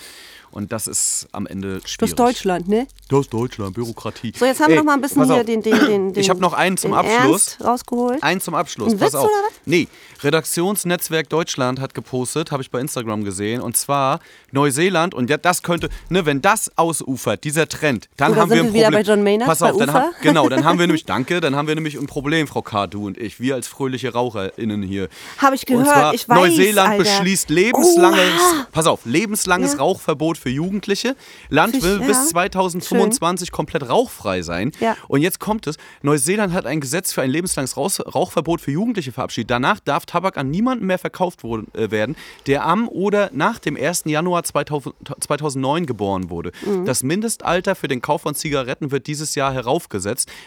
und 0.51 0.71
das 0.71 0.87
ist 0.87 1.27
am 1.33 1.45
Ende 1.45 1.81
schwierig. 1.85 1.97
das 1.97 2.09
ist 2.11 2.19
Deutschland, 2.19 2.67
ne? 2.67 2.87
Das 3.09 3.21
ist 3.21 3.33
Deutschland, 3.33 3.73
Bürokratie. 3.73 4.33
So, 4.35 4.45
jetzt 4.45 4.59
haben 4.59 4.69
wir 4.69 4.77
noch 4.77 4.85
mal 4.85 4.93
ein 4.93 5.01
bisschen 5.01 5.25
hier 5.25 5.43
den, 5.43 5.61
den, 5.61 5.77
den, 5.79 6.13
den 6.13 6.21
Ich 6.21 6.29
habe 6.29 6.39
noch 6.39 6.53
einen 6.53 6.77
zum 6.77 6.93
Abschluss. 6.93 7.47
Ernst 7.47 7.63
rausgeholt. 7.63 8.23
Einen 8.23 8.41
zum 8.41 8.55
Abschluss, 8.55 8.93
Ein 8.93 8.99
pass 8.99 9.13
Witz 9.13 9.15
auf. 9.15 9.25
oder 9.25 9.33
was? 9.47 9.53
Nee, 9.65 9.87
Redaktionsnetzwerk 10.23 11.29
Deutschland 11.29 11.79
hat 11.79 11.93
gepostet, 11.93 12.51
habe 12.51 12.63
ich 12.63 12.71
bei 12.71 12.79
Instagram 12.79 13.23
gesehen, 13.23 13.61
und 13.61 13.75
zwar 13.77 14.19
Neuseeland, 14.51 15.13
und 15.13 15.29
ja, 15.29 15.37
das 15.37 15.63
könnte, 15.63 15.89
ne, 16.09 16.25
wenn 16.25 16.41
das 16.41 16.71
ausufert, 16.77 17.43
dieser 17.43 17.67
Trend, 17.67 18.09
dann 18.17 18.31
Oder 18.31 18.41
haben 18.41 18.49
wir 18.51 18.57
ein 18.61 18.65
wir 18.67 18.73
wieder 18.73 18.85
Problem. 18.85 19.03
bei 19.03 19.11
John 19.11 19.23
Maynard 19.23 19.47
Pass 19.47 19.59
bei 19.59 19.71
auf, 19.71 19.77
dann 19.77 19.89
Ufer? 19.89 20.06
genau, 20.21 20.49
dann 20.49 20.63
haben 20.63 20.79
wir 20.79 20.87
nämlich, 20.87 21.05
danke, 21.05 21.41
dann 21.41 21.55
haben 21.55 21.67
wir 21.67 21.75
nämlich 21.75 21.97
ein 21.97 22.07
Problem, 22.07 22.47
Frau 22.47 22.61
K., 22.61 22.87
du 22.87 23.05
und 23.05 23.17
ich, 23.17 23.39
wir 23.39 23.55
als 23.55 23.67
fröhliche 23.67 24.13
RaucherInnen 24.13 24.81
hier. 24.81 25.09
Habe 25.37 25.55
ich 25.55 25.67
Und 25.69 25.79
gehört, 25.79 25.87
zwar 25.87 26.13
ich 26.13 26.29
weiß, 26.29 26.37
Neuseeland 26.37 26.89
Alter. 26.89 27.03
beschließt 27.03 27.49
lebenslanges, 27.49 28.41
Oha. 28.41 28.67
pass 28.71 28.87
auf, 28.87 29.05
lebenslanges 29.05 29.73
Ja. 29.73 29.79
Rauchverbot 29.79 30.37
für 30.37 30.49
Jugendliche. 30.49 31.15
Land 31.49 31.75
Fisch, 31.75 31.83
will 31.83 32.01
ja. 32.01 32.07
bis 32.07 32.29
2025 32.29 33.51
komplett 33.51 33.89
rauchfrei 33.89 34.41
sein. 34.41 34.71
Ja. 34.79 34.95
Und 35.07 35.21
jetzt 35.21 35.39
kommt 35.39 35.67
es, 35.67 35.77
Neuseeland 36.01 36.53
hat 36.53 36.65
ein 36.65 36.79
Gesetz 36.79 37.13
für 37.13 37.21
ein 37.21 37.29
lebenslanges 37.29 37.75
Rauchverbot 37.77 38.61
für 38.61 38.71
Jugendliche 38.71 39.11
verabschiedet. 39.11 39.51
Danach 39.51 39.79
darf 39.79 40.05
Tabak 40.05 40.37
an 40.37 40.49
niemanden 40.49 40.85
mehr 40.85 40.99
verkauft 40.99 41.43
äh, 41.43 41.91
werden, 41.91 42.15
der 42.47 42.65
am 42.65 42.87
oder 42.87 43.29
nach 43.33 43.59
dem 43.59 43.75
1. 43.75 44.03
Januar 44.05 44.43
2000, 44.43 44.95
2009 45.19 45.85
geboren 45.85 46.29
wurde. 46.29 46.51
Mhm. 46.65 46.85
Das 46.85 47.03
Mindestalter 47.03 47.75
für 47.75 47.87
den 47.87 48.01
Kauf 48.01 48.21
von 48.21 48.35
Zigaretten 48.35 48.91
wird 48.91 49.07
dieses 49.07 49.35
Jahr 49.35 49.53
heraufgesetzt. 49.53 49.96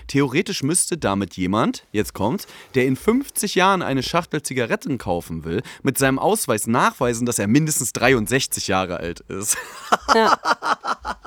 Theoretisch 0.06 0.62
müsste 0.62 0.96
damit 0.98 1.36
jemand, 1.36 1.84
jetzt 1.92 2.14
kommt, 2.14 2.46
der 2.74 2.86
in 2.86 2.96
50 2.96 3.54
Jahren 3.54 3.82
eine 3.82 4.02
Schachtel 4.02 4.42
Zigaretten 4.42 4.98
kaufen 4.98 5.44
will, 5.44 5.62
mit 5.82 5.98
seinem 5.98 6.18
Ausweis 6.18 6.66
nachweisen, 6.66 7.26
dass 7.26 7.38
er 7.38 7.46
mindestens 7.46 7.92
63 7.92 8.68
Jahre 8.68 8.98
alt 8.98 9.20
ist. 9.20 9.56
Ja, 10.14 10.38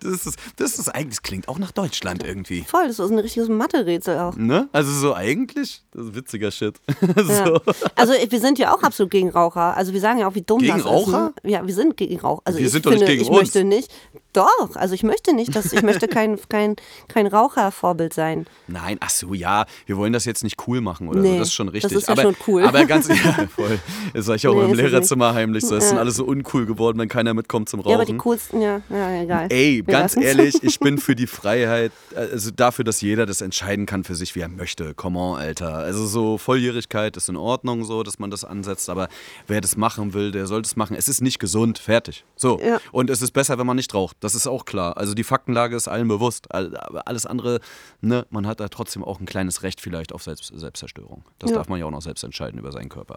Das 0.00 0.26
ist, 0.26 0.36
das 0.56 0.78
ist 0.78 0.88
eigentlich, 0.88 1.10
das 1.18 1.22
klingt 1.22 1.48
auch 1.48 1.58
nach 1.58 1.70
Deutschland 1.70 2.24
irgendwie. 2.24 2.62
voll, 2.62 2.88
das 2.88 2.98
ist 2.98 3.10
ein 3.10 3.18
richtiges 3.18 3.48
Mathe-Rätsel 3.48 4.18
auch. 4.18 4.34
Ne? 4.36 4.68
Also 4.72 4.90
so 4.92 5.14
eigentlich, 5.14 5.82
das 5.92 6.06
ist 6.06 6.14
witziger 6.14 6.50
Shit. 6.50 6.80
Ja. 7.16 7.44
so. 7.46 7.60
Also 7.94 8.12
wir 8.28 8.40
sind 8.40 8.58
ja 8.58 8.74
auch 8.74 8.82
absolut 8.82 9.10
gegen 9.10 9.30
Raucher. 9.30 9.76
Also 9.76 9.92
wir 9.92 10.00
sagen 10.00 10.18
ja 10.18 10.26
auch, 10.28 10.34
wie 10.34 10.42
dumm 10.42 10.58
Gegen 10.58 10.72
das 10.72 10.80
ist. 10.80 10.86
Raucher? 10.86 11.32
Ne? 11.42 11.50
Ja, 11.50 11.66
wir 11.66 11.74
sind 11.74 11.96
gegen 11.96 12.18
Raucher. 12.18 12.42
Also 12.44 12.58
Wir 12.58 12.66
ich 12.66 12.72
sind 12.72 12.84
doch 12.86 12.90
nicht 12.90 13.00
finde, 13.00 13.12
gegen 13.12 13.22
ich 13.22 13.28
uns. 13.30 13.38
möchte 13.38 13.64
nicht. 13.64 13.90
Doch, 14.32 14.76
also 14.76 14.94
ich 14.94 15.02
möchte 15.02 15.34
nicht, 15.34 15.54
dass 15.54 15.72
ich 15.72 15.82
möchte 15.82 16.08
kein, 16.08 16.38
kein, 16.48 16.76
kein 17.08 17.26
Rauchervorbild 17.26 18.14
sein. 18.14 18.46
Nein, 18.66 18.96
ach 19.00 19.10
so, 19.10 19.34
ja, 19.34 19.66
wir 19.86 19.96
wollen 19.96 20.12
das 20.12 20.24
jetzt 20.24 20.42
nicht 20.42 20.56
cool 20.66 20.80
machen 20.80 21.08
oder 21.08 21.20
so, 21.22 21.28
Nee, 21.28 21.38
das 21.38 21.48
ist 21.48 21.54
schon 21.54 21.66
das 21.66 21.74
richtig. 21.74 21.92
ist 21.92 22.06
ja 22.08 22.12
aber, 22.12 22.22
schon 22.22 22.36
cool. 22.46 22.64
Aber 22.64 22.84
ganz, 22.86 23.08
ja, 23.08 23.14
voll. 23.54 23.78
Das 24.14 24.26
sag 24.26 24.36
ich 24.36 24.46
auch 24.46 24.54
Nee, 24.54 24.70
im 24.70 24.74
Lehrerzimmer 24.74 25.34
heimlich 25.34 25.64
so. 25.66 25.76
Es 25.76 25.88
sind 25.88 25.96
Ja. 25.96 26.02
alle 26.02 26.10
so 26.12 26.24
uncool 26.24 26.64
geworden, 26.66 26.98
wenn 26.98 27.08
keiner 27.08 27.34
mitkommt 27.34 27.68
zum 27.68 27.80
Rauchen. 27.80 27.90
Ja, 27.90 27.96
aber 27.96 28.04
die 28.06 28.16
coolsten, 28.16 28.60
ja, 28.62 28.80
ja 28.88 29.22
egal. 29.22 29.46
Ey, 29.50 29.82
Wir 29.86 29.92
ganz 29.92 30.14
lassen's. 30.16 30.24
ehrlich, 30.24 30.62
ich 30.62 30.80
bin 30.80 30.98
für 30.98 31.14
die 31.14 31.26
Freiheit, 31.26 31.92
also 32.16 32.50
dafür, 32.50 32.84
dass 32.84 33.00
jeder 33.00 33.26
das 33.26 33.40
entscheiden 33.42 33.86
kann 33.86 34.04
für 34.04 34.14
sich, 34.14 34.34
wie 34.34 34.40
er 34.40 34.48
möchte. 34.48 34.94
Come 34.94 35.18
on, 35.18 35.38
Alter. 35.38 35.74
Also 35.74 36.06
so 36.06 36.38
Volljährigkeit 36.38 37.16
ist 37.16 37.28
in 37.28 37.36
Ordnung 37.36 37.84
so, 37.84 38.02
dass 38.02 38.18
man 38.18 38.30
das 38.30 38.44
ansetzt, 38.44 38.88
aber 38.88 39.08
wer 39.46 39.60
das 39.60 39.76
machen 39.76 40.14
will, 40.14 40.30
der 40.32 40.46
soll 40.46 40.62
das 40.62 40.76
machen. 40.76 40.96
Es 40.96 41.08
ist 41.08 41.20
nicht 41.20 41.38
gesund, 41.38 41.78
fertig. 41.78 42.24
So. 42.36 42.58
Ja. 42.64 42.80
Und 42.92 43.10
es 43.10 43.20
ist 43.22 43.32
besser, 43.32 43.58
wenn 43.58 43.66
man 43.66 43.76
nicht 43.76 43.92
raucht. 43.94 44.16
Das 44.22 44.34
ist 44.36 44.46
auch 44.46 44.64
klar. 44.64 44.96
Also 44.96 45.14
die 45.14 45.24
Faktenlage 45.24 45.74
ist 45.76 45.88
allen 45.88 46.06
bewusst. 46.06 46.54
Aber 46.54 47.06
alles 47.08 47.26
andere, 47.26 47.60
ne, 48.00 48.24
man 48.30 48.46
hat 48.46 48.60
da 48.60 48.68
trotzdem 48.68 49.02
auch 49.04 49.18
ein 49.20 49.26
kleines 49.26 49.62
Recht 49.64 49.80
vielleicht 49.80 50.12
auf 50.12 50.22
Selbst 50.22 50.52
Selbstzerstörung. 50.54 51.24
Das 51.40 51.50
Ja. 51.50 51.56
darf 51.56 51.68
man 51.68 51.80
ja 51.80 51.86
auch 51.86 51.90
noch 51.90 52.02
selbst 52.02 52.22
entscheiden 52.22 52.58
über 52.60 52.70
seinen 52.72 52.88
Körper. 52.88 53.16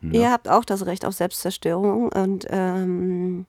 Ihr 0.00 0.30
habt 0.32 0.48
auch 0.48 0.64
das 0.64 0.86
Recht 0.86 1.04
auf 1.04 1.12
Selbstzerstörung 1.14 2.08
und 2.08 2.46
ähm, 2.48 3.44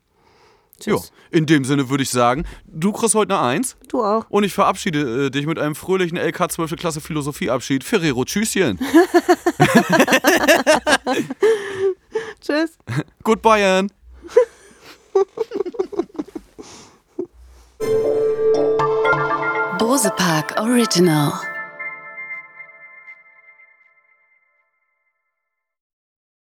Ja, 0.84 0.96
tschüss. 0.96 1.10
in 1.30 1.46
dem 1.46 1.64
Sinne 1.64 1.88
würde 1.88 2.02
ich 2.02 2.10
sagen, 2.10 2.44
du 2.66 2.92
kriegst 2.92 3.14
heute 3.14 3.34
eine 3.38 3.42
Eins. 3.42 3.76
Du 3.88 4.04
auch. 4.04 4.26
Und 4.28 4.44
ich 4.44 4.52
verabschiede 4.52 5.26
äh, 5.26 5.30
dich 5.30 5.46
mit 5.46 5.58
einem 5.58 5.74
fröhlichen 5.74 6.18
LK 6.18 6.50
12. 6.52 6.76
Klasse 6.76 7.00
Philosophieabschied. 7.00 7.84
Ferrero, 7.84 8.24
tschüsschen. 8.26 8.78
Tschüss. 12.42 12.76
Good 13.24 13.40
Bayern. 13.40 13.90
Bosepark 19.78 20.58
Original. 20.58 21.57